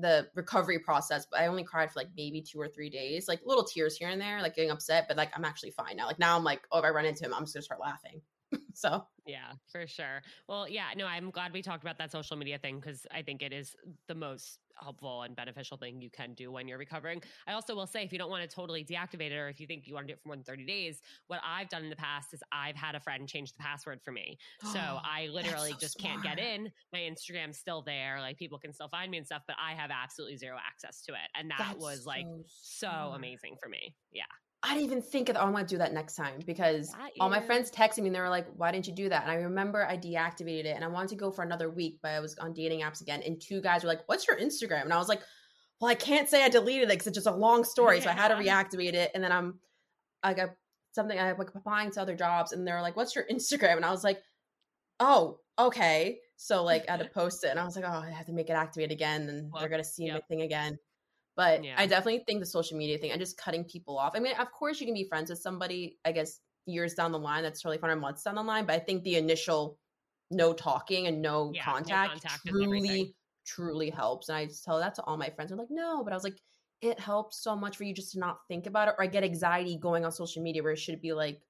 the 0.00 0.28
recovery 0.34 0.78
process. 0.78 1.26
But 1.30 1.40
I 1.40 1.46
only 1.46 1.64
cried 1.64 1.90
for 1.90 2.00
like 2.00 2.08
maybe 2.16 2.40
two 2.42 2.60
or 2.60 2.68
three 2.68 2.90
days, 2.90 3.28
like 3.28 3.40
little 3.44 3.64
tears 3.64 3.96
here 3.96 4.08
and 4.08 4.20
there, 4.20 4.40
like 4.42 4.54
getting 4.54 4.70
upset. 4.70 5.06
But 5.08 5.16
like 5.16 5.30
I'm 5.34 5.44
actually 5.44 5.70
fine 5.70 5.96
now. 5.96 6.06
Like 6.06 6.18
now 6.18 6.36
I'm 6.36 6.44
like, 6.44 6.62
oh, 6.72 6.78
if 6.78 6.84
I 6.84 6.90
run 6.90 7.04
into 7.04 7.24
him, 7.24 7.34
I'm 7.34 7.42
just 7.42 7.54
gonna 7.54 7.62
start 7.62 7.80
laughing. 7.80 8.20
So 8.78 9.04
Yeah, 9.26 9.52
for 9.72 9.86
sure. 9.86 10.22
Well, 10.48 10.68
yeah, 10.68 10.86
no, 10.96 11.06
I'm 11.06 11.30
glad 11.30 11.52
we 11.52 11.62
talked 11.62 11.82
about 11.82 11.98
that 11.98 12.12
social 12.12 12.36
media 12.36 12.58
thing 12.58 12.78
because 12.78 13.06
I 13.10 13.22
think 13.22 13.42
it 13.42 13.52
is 13.52 13.74
the 14.06 14.14
most 14.14 14.60
helpful 14.80 15.22
and 15.22 15.34
beneficial 15.34 15.76
thing 15.76 16.00
you 16.00 16.10
can 16.10 16.32
do 16.34 16.52
when 16.52 16.68
you're 16.68 16.78
recovering. 16.78 17.20
I 17.48 17.54
also 17.54 17.74
will 17.74 17.88
say, 17.88 18.04
if 18.04 18.12
you 18.12 18.18
don't 18.18 18.30
want 18.30 18.48
to 18.48 18.54
totally 18.54 18.84
deactivate 18.84 19.32
it 19.32 19.36
or 19.36 19.48
if 19.48 19.58
you 19.58 19.66
think 19.66 19.88
you 19.88 19.94
want 19.94 20.06
to 20.06 20.12
do 20.12 20.16
it 20.16 20.22
for 20.22 20.28
more 20.28 20.36
than 20.36 20.44
30 20.44 20.64
days, 20.64 21.02
what 21.26 21.40
I've 21.44 21.68
done 21.68 21.82
in 21.82 21.90
the 21.90 21.96
past 21.96 22.32
is 22.32 22.40
I've 22.52 22.76
had 22.76 22.94
a 22.94 23.00
friend 23.00 23.28
change 23.28 23.52
the 23.52 23.58
password 23.58 24.00
for 24.04 24.12
me. 24.12 24.38
So 24.62 24.78
I 24.80 25.28
literally 25.32 25.72
so 25.72 25.78
just 25.80 25.98
can't 25.98 26.22
get 26.22 26.38
in. 26.38 26.70
My 26.92 27.00
Instagram's 27.00 27.58
still 27.58 27.82
there. 27.82 28.20
Like 28.20 28.38
people 28.38 28.60
can 28.60 28.72
still 28.72 28.88
find 28.88 29.10
me 29.10 29.18
and 29.18 29.26
stuff, 29.26 29.42
but 29.48 29.56
I 29.60 29.72
have 29.72 29.90
absolutely 29.90 30.36
zero 30.36 30.56
access 30.64 31.02
to 31.02 31.12
it. 31.12 31.28
And 31.34 31.50
that 31.50 31.58
that's 31.58 31.82
was 31.82 32.06
like 32.06 32.26
so 32.46 32.86
smart. 32.86 33.16
amazing 33.16 33.56
for 33.60 33.68
me. 33.68 33.96
Yeah. 34.12 34.22
I 34.62 34.74
didn't 34.74 34.86
even 34.86 35.02
think 35.02 35.28
of 35.28 35.34
that. 35.34 35.42
Oh, 35.42 35.46
I'm 35.46 35.52
gonna 35.52 35.66
do 35.66 35.78
that 35.78 35.92
next 35.92 36.16
time 36.16 36.40
because 36.44 36.92
all 37.20 37.30
my 37.30 37.40
friends 37.40 37.70
texted 37.70 37.98
me 37.98 38.08
and 38.08 38.16
they 38.16 38.20
were 38.20 38.28
like, 38.28 38.46
"Why 38.56 38.67
didn't 38.72 38.86
you 38.86 38.94
do 38.94 39.08
that?" 39.08 39.22
And 39.22 39.30
I 39.30 39.36
remember 39.36 39.86
I 39.86 39.96
deactivated 39.96 40.64
it 40.66 40.76
and 40.76 40.84
I 40.84 40.88
wanted 40.88 41.10
to 41.10 41.16
go 41.16 41.30
for 41.30 41.42
another 41.42 41.70
week, 41.70 41.98
but 42.02 42.12
I 42.12 42.20
was 42.20 42.36
on 42.38 42.52
dating 42.52 42.80
apps 42.80 43.00
again, 43.00 43.22
and 43.24 43.40
two 43.40 43.60
guys 43.60 43.82
were 43.82 43.88
like, 43.88 44.08
"What's 44.08 44.26
your 44.26 44.38
Instagram?" 44.38 44.82
And 44.82 44.92
I 44.92 44.98
was 44.98 45.08
like, 45.08 45.22
"Well, 45.80 45.90
I 45.90 45.94
can't 45.94 46.28
say 46.28 46.44
I 46.44 46.48
deleted 46.48 46.84
it 46.84 46.90
because 46.90 47.06
it's 47.08 47.16
just 47.16 47.26
a 47.26 47.34
long 47.34 47.64
story, 47.64 48.00
so 48.00 48.10
I 48.10 48.12
had 48.12 48.28
to 48.28 48.34
reactivate 48.34 48.94
it." 48.94 49.10
And 49.14 49.22
then 49.24 49.32
I'm, 49.32 49.60
I 50.22 50.34
got 50.34 50.50
something 50.92 51.18
I 51.18 51.32
like 51.32 51.54
applying 51.54 51.90
to 51.92 52.02
other 52.02 52.16
jobs, 52.16 52.52
and 52.52 52.66
they're 52.66 52.82
like, 52.82 52.96
"What's 52.96 53.14
your 53.16 53.26
Instagram?" 53.26 53.76
And 53.76 53.84
I 53.84 53.90
was 53.90 54.04
like, 54.04 54.22
"Oh, 55.00 55.40
okay." 55.58 56.20
So 56.36 56.62
like 56.64 56.88
I 56.88 56.92
had 56.92 57.00
to 57.00 57.06
post 57.14 57.44
it, 57.44 57.48
and 57.50 57.60
I 57.60 57.64
was 57.64 57.76
like, 57.76 57.84
"Oh, 57.86 58.00
I 58.06 58.10
have 58.10 58.26
to 58.26 58.32
make 58.32 58.50
it 58.50 58.54
activate 58.54 58.92
again, 58.92 59.28
and 59.28 59.50
Well, 59.52 59.60
they're 59.60 59.68
gonna 59.70 59.84
see 59.84 60.10
my 60.10 60.20
thing 60.28 60.42
again." 60.42 60.78
But 61.36 61.64
Yeah. 61.64 61.76
I 61.78 61.86
definitely 61.86 62.24
think 62.26 62.40
the 62.40 62.46
social 62.46 62.76
media 62.76 62.98
thing 62.98 63.12
and 63.12 63.20
just 63.20 63.38
cutting 63.38 63.64
people 63.64 63.98
off. 63.98 64.14
I 64.16 64.20
mean, 64.20 64.34
of 64.36 64.50
course, 64.52 64.80
you 64.80 64.86
can 64.86 64.94
be 64.94 65.04
friends 65.04 65.30
with 65.30 65.38
somebody, 65.40 65.98
I 66.04 66.12
guess, 66.12 66.40
years 66.68 66.94
down 66.94 67.12
the 67.12 67.18
line. 67.18 67.42
That's 67.42 67.60
totally 67.60 67.78
fine, 67.78 67.90
or 67.90 67.96
months 67.96 68.22
down 68.22 68.34
the 68.36 68.42
line. 68.42 68.66
But 68.66 68.76
I 68.76 68.78
think 68.78 69.02
the 69.02 69.16
initial 69.16 69.78
no 70.30 70.52
talking 70.52 71.06
and 71.06 71.22
no 71.22 71.52
Yeah, 71.52 71.64
no 71.66 71.72
contact, 71.72 72.10
contact 72.10 72.46
is 72.46 72.54
everything. 72.64 72.84
truly, 72.84 73.16
truly 73.46 73.90
helps. 73.90 74.28
And 74.28 74.36
I 74.38 74.46
just 74.46 74.64
tell 74.64 74.78
that 74.78 74.94
to 74.96 75.02
all 75.04 75.16
my 75.16 75.30
friends. 75.30 75.52
I'm 75.52 75.58
like, 75.58 75.70
no, 75.70 76.04
but 76.04 76.12
I 76.12 76.16
was 76.16 76.24
like, 76.24 76.38
it 76.80 77.00
helps 77.00 77.42
so 77.42 77.56
much 77.56 77.76
for 77.76 77.84
you 77.84 77.94
just 77.94 78.12
to 78.12 78.18
not 78.18 78.38
think 78.46 78.66
about 78.66 78.88
it. 78.88 78.94
Or 78.98 79.04
I 79.04 79.06
get 79.06 79.24
anxiety 79.24 79.76
going 79.76 80.04
on 80.04 80.12
social 80.12 80.42
media 80.42 80.62
where 80.62 80.72
it 80.72 80.78
should 80.78 81.00
be 81.00 81.12
like 81.12 81.42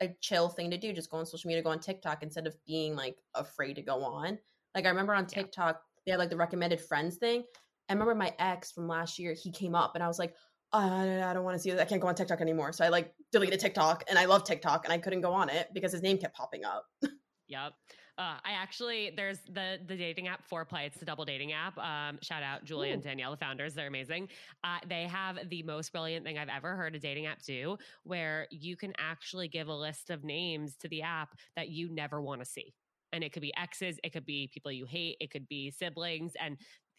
a 0.00 0.08
chill 0.20 0.48
thing 0.48 0.70
to 0.70 0.78
do. 0.78 0.92
Just 0.92 1.10
go 1.10 1.18
on 1.18 1.26
social 1.26 1.48
media, 1.48 1.62
go 1.62 1.70
on 1.70 1.80
TikTok 1.80 2.22
instead 2.22 2.46
of 2.46 2.56
being 2.66 2.94
like 2.96 3.18
afraid 3.34 3.74
to 3.74 3.82
go 3.82 4.02
on. 4.02 4.38
Like 4.74 4.86
I 4.86 4.88
remember 4.88 5.14
on 5.14 5.24
Yeah. 5.24 5.42
TikTok, 5.42 5.82
they 6.06 6.12
had 6.12 6.18
like 6.18 6.30
the 6.30 6.36
recommended 6.36 6.80
friends 6.80 7.16
thing. 7.16 7.44
I 7.88 7.92
remember 7.92 8.14
my 8.14 8.34
ex 8.38 8.72
from 8.72 8.88
last 8.88 9.18
year, 9.18 9.34
he 9.34 9.50
came 9.50 9.74
up 9.74 9.94
and 9.94 10.02
I 10.02 10.08
was 10.08 10.18
like, 10.18 10.34
I, 10.72 11.22
I 11.22 11.34
don't 11.34 11.44
want 11.44 11.56
to 11.56 11.62
see 11.62 11.70
this. 11.70 11.80
I 11.80 11.84
can't 11.84 12.00
go 12.00 12.08
on 12.08 12.14
TikTok 12.14 12.40
anymore. 12.40 12.72
So 12.72 12.84
I 12.84 12.88
like 12.88 13.12
deleted 13.30 13.60
TikTok 13.60 14.04
and 14.08 14.18
I 14.18 14.24
love 14.24 14.44
TikTok 14.44 14.84
and 14.84 14.92
I 14.92 14.98
couldn't 14.98 15.20
go 15.20 15.32
on 15.32 15.48
it 15.48 15.68
because 15.74 15.92
his 15.92 16.02
name 16.02 16.18
kept 16.18 16.36
popping 16.36 16.64
up. 16.64 16.86
Yep. 17.48 17.72
Uh, 18.18 18.36
I 18.44 18.52
actually 18.52 19.12
there's 19.14 19.38
the 19.52 19.78
the 19.86 19.96
dating 19.96 20.28
app 20.28 20.42
Foreplay. 20.48 20.86
It's 20.86 20.98
the 20.98 21.04
double 21.04 21.24
dating 21.24 21.52
app. 21.52 21.76
Um, 21.76 22.18
shout 22.22 22.42
out 22.42 22.64
Julia 22.64 22.92
and 22.92 23.02
Danielle, 23.02 23.30
the 23.30 23.36
founders. 23.36 23.74
They're 23.74 23.88
amazing. 23.88 24.28
Uh, 24.64 24.78
they 24.88 25.02
have 25.02 25.38
the 25.48 25.62
most 25.62 25.92
brilliant 25.92 26.24
thing 26.24 26.38
I've 26.38 26.48
ever 26.48 26.76
heard 26.76 26.94
a 26.94 26.98
dating 26.98 27.26
app 27.26 27.42
do, 27.42 27.76
where 28.04 28.46
you 28.50 28.76
can 28.76 28.92
actually 28.98 29.48
give 29.48 29.68
a 29.68 29.74
list 29.74 30.08
of 30.10 30.24
names 30.24 30.76
to 30.76 30.88
the 30.88 31.02
app 31.02 31.30
that 31.56 31.68
you 31.70 31.92
never 31.92 32.22
want 32.22 32.40
to 32.42 32.46
see, 32.46 32.74
and 33.12 33.24
it 33.24 33.32
could 33.32 33.42
be 33.42 33.52
exes, 33.56 33.98
it 34.04 34.12
could 34.12 34.26
be 34.26 34.50
people 34.52 34.70
you 34.70 34.86
hate, 34.86 35.16
it 35.20 35.30
could 35.30 35.48
be 35.48 35.70
siblings, 35.70 36.32
and 36.40 36.58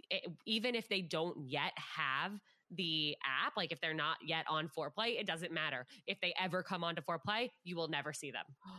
it, 0.09 0.23
even 0.45 0.75
if 0.75 0.89
they 0.89 1.01
don't 1.01 1.37
yet 1.47 1.73
have 1.77 2.39
the 2.75 3.15
app, 3.23 3.53
like 3.57 3.71
if 3.71 3.81
they're 3.81 3.93
not 3.93 4.17
yet 4.25 4.45
on 4.49 4.69
Foreplay, 4.69 5.19
it 5.19 5.27
doesn't 5.27 5.51
matter. 5.51 5.85
If 6.07 6.19
they 6.21 6.33
ever 6.39 6.63
come 6.63 6.83
onto 6.83 7.01
Foreplay, 7.01 7.49
you 7.63 7.75
will 7.75 7.87
never 7.87 8.13
see 8.13 8.31
them. 8.31 8.45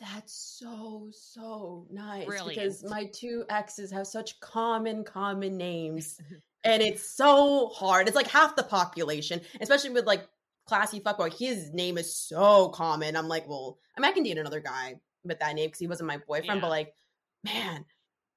That's 0.00 0.32
so 0.58 1.10
so 1.12 1.86
nice 1.90 2.26
because 2.42 2.82
my 2.82 3.04
two 3.12 3.44
exes 3.48 3.92
have 3.92 4.06
such 4.06 4.40
common 4.40 5.04
common 5.04 5.56
names, 5.56 6.18
and 6.64 6.82
it's 6.82 7.14
so 7.14 7.68
hard. 7.68 8.08
It's 8.08 8.16
like 8.16 8.26
half 8.26 8.56
the 8.56 8.64
population, 8.64 9.42
especially 9.60 9.90
with 9.90 10.06
like 10.06 10.26
classy 10.66 10.98
fuckboy. 10.98 11.32
His 11.38 11.72
name 11.72 11.98
is 11.98 12.16
so 12.16 12.70
common. 12.70 13.16
I'm 13.16 13.28
like, 13.28 13.48
well, 13.48 13.78
I 13.96 14.00
mean, 14.00 14.10
I 14.10 14.12
can 14.12 14.22
date 14.24 14.38
another 14.38 14.60
guy 14.60 14.96
with 15.24 15.38
that 15.40 15.54
name 15.54 15.66
because 15.68 15.78
he 15.78 15.86
wasn't 15.86 16.08
my 16.08 16.16
boyfriend. 16.16 16.56
Yeah. 16.56 16.60
But 16.60 16.70
like, 16.70 16.94
man, 17.44 17.84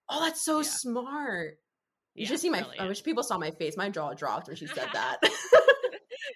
oh, 0.09 0.23
that's 0.23 0.43
so 0.43 0.57
Yeah. 0.57 0.67
smart. 0.67 1.57
You 2.15 2.23
Yeah, 2.23 2.27
should 2.29 2.39
see 2.39 2.49
my. 2.49 2.65
I 2.79 2.87
wish 2.87 3.03
people 3.03 3.23
saw 3.23 3.37
my 3.37 3.51
face. 3.51 3.75
My 3.77 3.89
jaw 3.89 4.13
dropped 4.13 4.47
when 4.47 4.55
she 4.55 4.67
said 4.67 4.87
that. 4.93 5.17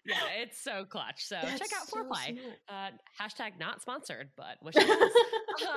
yeah, 0.05 0.15
it's 0.41 0.61
so 0.61 0.85
clutch. 0.85 1.23
So 1.23 1.37
check 1.41 1.69
out 1.79 1.87
so 1.87 1.97
Foreplay. 2.03 2.37
Uh, 2.67 2.89
hashtag 3.19 3.57
not 3.59 3.81
sponsored, 3.81 4.29
but 4.35 4.57
wish 4.61 4.75
it 4.77 4.87
was. 4.87 5.11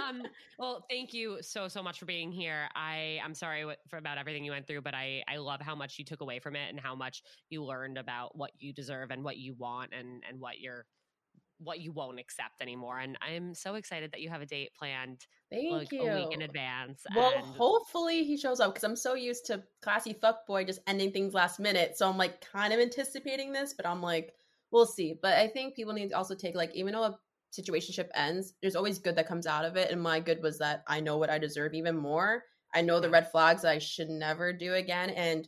um, 0.08 0.22
well, 0.58 0.84
thank 0.90 1.12
you 1.14 1.38
so 1.40 1.68
so 1.68 1.82
much 1.82 1.98
for 1.98 2.06
being 2.06 2.32
here. 2.32 2.68
I 2.74 3.18
I'm 3.24 3.34
sorry 3.34 3.64
what, 3.64 3.78
for 3.88 3.96
about 3.96 4.18
everything 4.18 4.44
you 4.44 4.50
went 4.52 4.66
through, 4.66 4.82
but 4.82 4.94
I 4.94 5.22
I 5.28 5.36
love 5.36 5.60
how 5.60 5.74
much 5.74 5.98
you 5.98 6.04
took 6.04 6.20
away 6.20 6.40
from 6.40 6.56
it 6.56 6.68
and 6.70 6.80
how 6.80 6.94
much 6.94 7.22
you 7.48 7.62
learned 7.64 7.98
about 7.98 8.36
what 8.36 8.50
you 8.58 8.72
deserve 8.72 9.10
and 9.10 9.22
what 9.22 9.36
you 9.36 9.54
want 9.54 9.92
and 9.96 10.22
and 10.28 10.40
what 10.40 10.58
you're 10.58 10.84
what 11.64 11.80
you 11.80 11.92
won't 11.92 12.18
accept 12.18 12.60
anymore. 12.60 12.98
And 12.98 13.16
I'm 13.20 13.54
so 13.54 13.74
excited 13.74 14.12
that 14.12 14.20
you 14.20 14.28
have 14.30 14.40
a 14.40 14.46
date 14.46 14.70
planned 14.78 15.26
Thank 15.50 15.72
like 15.72 15.92
you. 15.92 16.02
a 16.02 16.14
week 16.14 16.32
in 16.32 16.42
advance. 16.42 17.04
Well, 17.14 17.32
and 17.34 17.44
hopefully 17.44 18.24
he 18.24 18.36
shows 18.36 18.60
up 18.60 18.74
because 18.74 18.84
I'm 18.84 18.96
so 18.96 19.14
used 19.14 19.46
to 19.46 19.62
classy 19.82 20.14
fuckboy 20.14 20.66
just 20.66 20.80
ending 20.86 21.12
things 21.12 21.34
last 21.34 21.60
minute. 21.60 21.96
So 21.96 22.08
I'm 22.08 22.16
like 22.16 22.40
kind 22.40 22.72
of 22.72 22.80
anticipating 22.80 23.52
this, 23.52 23.74
but 23.74 23.86
I'm 23.86 24.02
like, 24.02 24.34
we'll 24.70 24.86
see. 24.86 25.18
But 25.20 25.38
I 25.38 25.48
think 25.48 25.74
people 25.74 25.92
need 25.92 26.08
to 26.10 26.16
also 26.16 26.34
take 26.34 26.54
like, 26.54 26.74
even 26.74 26.94
though 26.94 27.04
a 27.04 27.18
situationship 27.52 28.08
ends, 28.14 28.54
there's 28.62 28.76
always 28.76 28.98
good 28.98 29.16
that 29.16 29.28
comes 29.28 29.46
out 29.46 29.64
of 29.64 29.76
it. 29.76 29.90
And 29.90 30.02
my 30.02 30.20
good 30.20 30.42
was 30.42 30.58
that 30.58 30.82
I 30.88 31.00
know 31.00 31.18
what 31.18 31.30
I 31.30 31.38
deserve 31.38 31.74
even 31.74 31.96
more. 31.96 32.44
I 32.74 32.80
know 32.80 33.00
the 33.00 33.10
red 33.10 33.30
flags 33.30 33.62
that 33.62 33.72
I 33.72 33.78
should 33.78 34.08
never 34.08 34.52
do 34.52 34.74
again. 34.74 35.10
And 35.10 35.46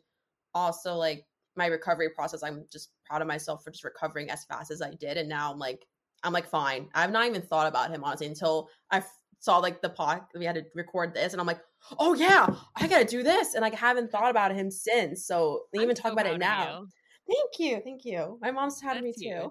also 0.54 0.94
like 0.94 1.24
my 1.56 1.66
recovery 1.66 2.10
process, 2.10 2.42
I'm 2.42 2.66
just 2.70 2.90
proud 3.06 3.22
of 3.22 3.28
myself 3.28 3.64
for 3.64 3.70
just 3.70 3.84
recovering 3.84 4.30
as 4.30 4.44
fast 4.44 4.70
as 4.70 4.82
I 4.82 4.92
did. 4.94 5.16
And 5.16 5.28
now 5.28 5.50
I'm 5.50 5.58
like, 5.58 5.86
I'm 6.24 6.32
like, 6.32 6.48
fine. 6.48 6.88
I've 6.94 7.10
not 7.12 7.26
even 7.26 7.42
thought 7.42 7.66
about 7.66 7.90
him 7.90 8.02
honestly 8.02 8.26
until 8.26 8.68
I 8.90 8.98
f- 8.98 9.12
saw 9.40 9.58
like 9.58 9.82
the 9.82 9.90
pod. 9.90 10.22
We 10.34 10.44
had 10.44 10.54
to 10.56 10.64
record 10.74 11.14
this, 11.14 11.32
and 11.32 11.40
I'm 11.40 11.46
like, 11.46 11.60
oh 11.98 12.14
yeah, 12.14 12.46
I 12.76 12.88
gotta 12.88 13.04
do 13.04 13.22
this, 13.22 13.54
and 13.54 13.62
like 13.62 13.74
I 13.74 13.78
haven't 13.78 14.10
thought 14.10 14.30
about 14.30 14.52
him 14.54 14.70
since. 14.70 15.26
So 15.26 15.62
they 15.72 15.78
I'm 15.80 15.84
even 15.84 15.96
so 15.96 16.02
talk 16.02 16.12
about 16.12 16.26
it 16.26 16.38
now. 16.38 16.80
you. 16.80 16.88
Thank 17.26 17.58
you, 17.58 17.80
thank 17.82 18.04
you. 18.04 18.38
My 18.42 18.50
mom's 18.50 18.82
of 18.84 19.02
me 19.02 19.12
too, 19.18 19.50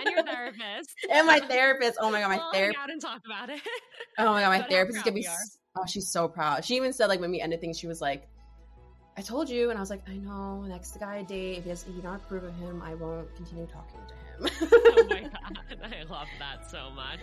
and 0.00 0.10
your 0.10 0.24
therapist. 0.24 0.90
and 1.12 1.26
my 1.26 1.38
therapist. 1.40 1.96
Oh 2.00 2.10
my 2.10 2.20
god, 2.20 2.28
my 2.28 2.36
We'll 2.38 2.52
therapist. 2.52 2.78
out 2.82 2.90
and 2.90 3.00
talk 3.00 3.20
about 3.24 3.50
it. 3.50 3.60
Oh 4.18 4.32
my 4.32 4.40
god, 4.42 4.48
my 4.48 4.58
But 4.62 4.70
therapist 4.70 4.98
is 4.98 5.02
gonna 5.04 5.14
be. 5.14 5.20
we 5.20 5.26
are. 5.26 5.30
s- 5.32 5.58
Oh, 5.78 5.84
she's 5.86 6.08
so 6.10 6.26
proud. 6.26 6.64
She 6.64 6.74
even 6.76 6.92
said 6.94 7.06
like 7.08 7.20
when 7.20 7.30
we 7.30 7.40
ended 7.40 7.60
things, 7.60 7.78
she 7.78 7.86
was 7.86 8.00
like, 8.00 8.26
"I 9.18 9.20
told 9.20 9.50
you," 9.50 9.68
and 9.68 9.76
I 9.78 9.80
was 9.82 9.90
like, 9.90 10.02
"I 10.08 10.16
know." 10.16 10.62
Next 10.62 10.98
guy 10.98 11.16
I 11.18 11.22
date, 11.22 11.58
if 11.58 11.64
he, 11.64 11.68
has, 11.70 11.84
if 11.86 11.94
you 11.94 12.00
don't 12.00 12.14
approve 12.16 12.44
of 12.44 12.54
him, 12.56 12.80
I 12.82 12.94
won't 12.94 13.28
continue 13.36 13.66
talking 13.66 14.00
to 14.08 14.14
him. 14.14 14.25
oh 14.62 15.06
my 15.08 15.22
god, 15.22 15.78
I 15.82 16.02
love 16.10 16.28
that 16.38 16.70
so 16.70 16.90
much. 16.90 17.20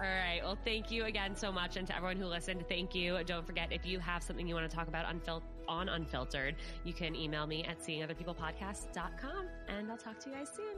All 0.00 0.06
right. 0.06 0.40
Well, 0.44 0.56
thank 0.64 0.92
you 0.92 1.06
again 1.06 1.34
so 1.34 1.50
much. 1.50 1.76
And 1.76 1.84
to 1.88 1.96
everyone 1.96 2.18
who 2.18 2.26
listened, 2.26 2.64
thank 2.68 2.94
you. 2.94 3.18
Don't 3.24 3.44
forget, 3.44 3.72
if 3.72 3.84
you 3.84 3.98
have 3.98 4.22
something 4.22 4.46
you 4.46 4.54
want 4.54 4.70
to 4.70 4.74
talk 4.74 4.86
about 4.86 5.06
unfil- 5.06 5.42
on 5.66 5.88
Unfiltered, 5.88 6.54
you 6.84 6.92
can 6.92 7.16
email 7.16 7.48
me 7.48 7.64
at 7.64 7.80
seeingotherpeoplepodcast.com. 7.80 9.46
And 9.66 9.90
I'll 9.90 9.98
talk 9.98 10.20
to 10.20 10.30
you 10.30 10.36
guys 10.36 10.50
soon. 10.54 10.76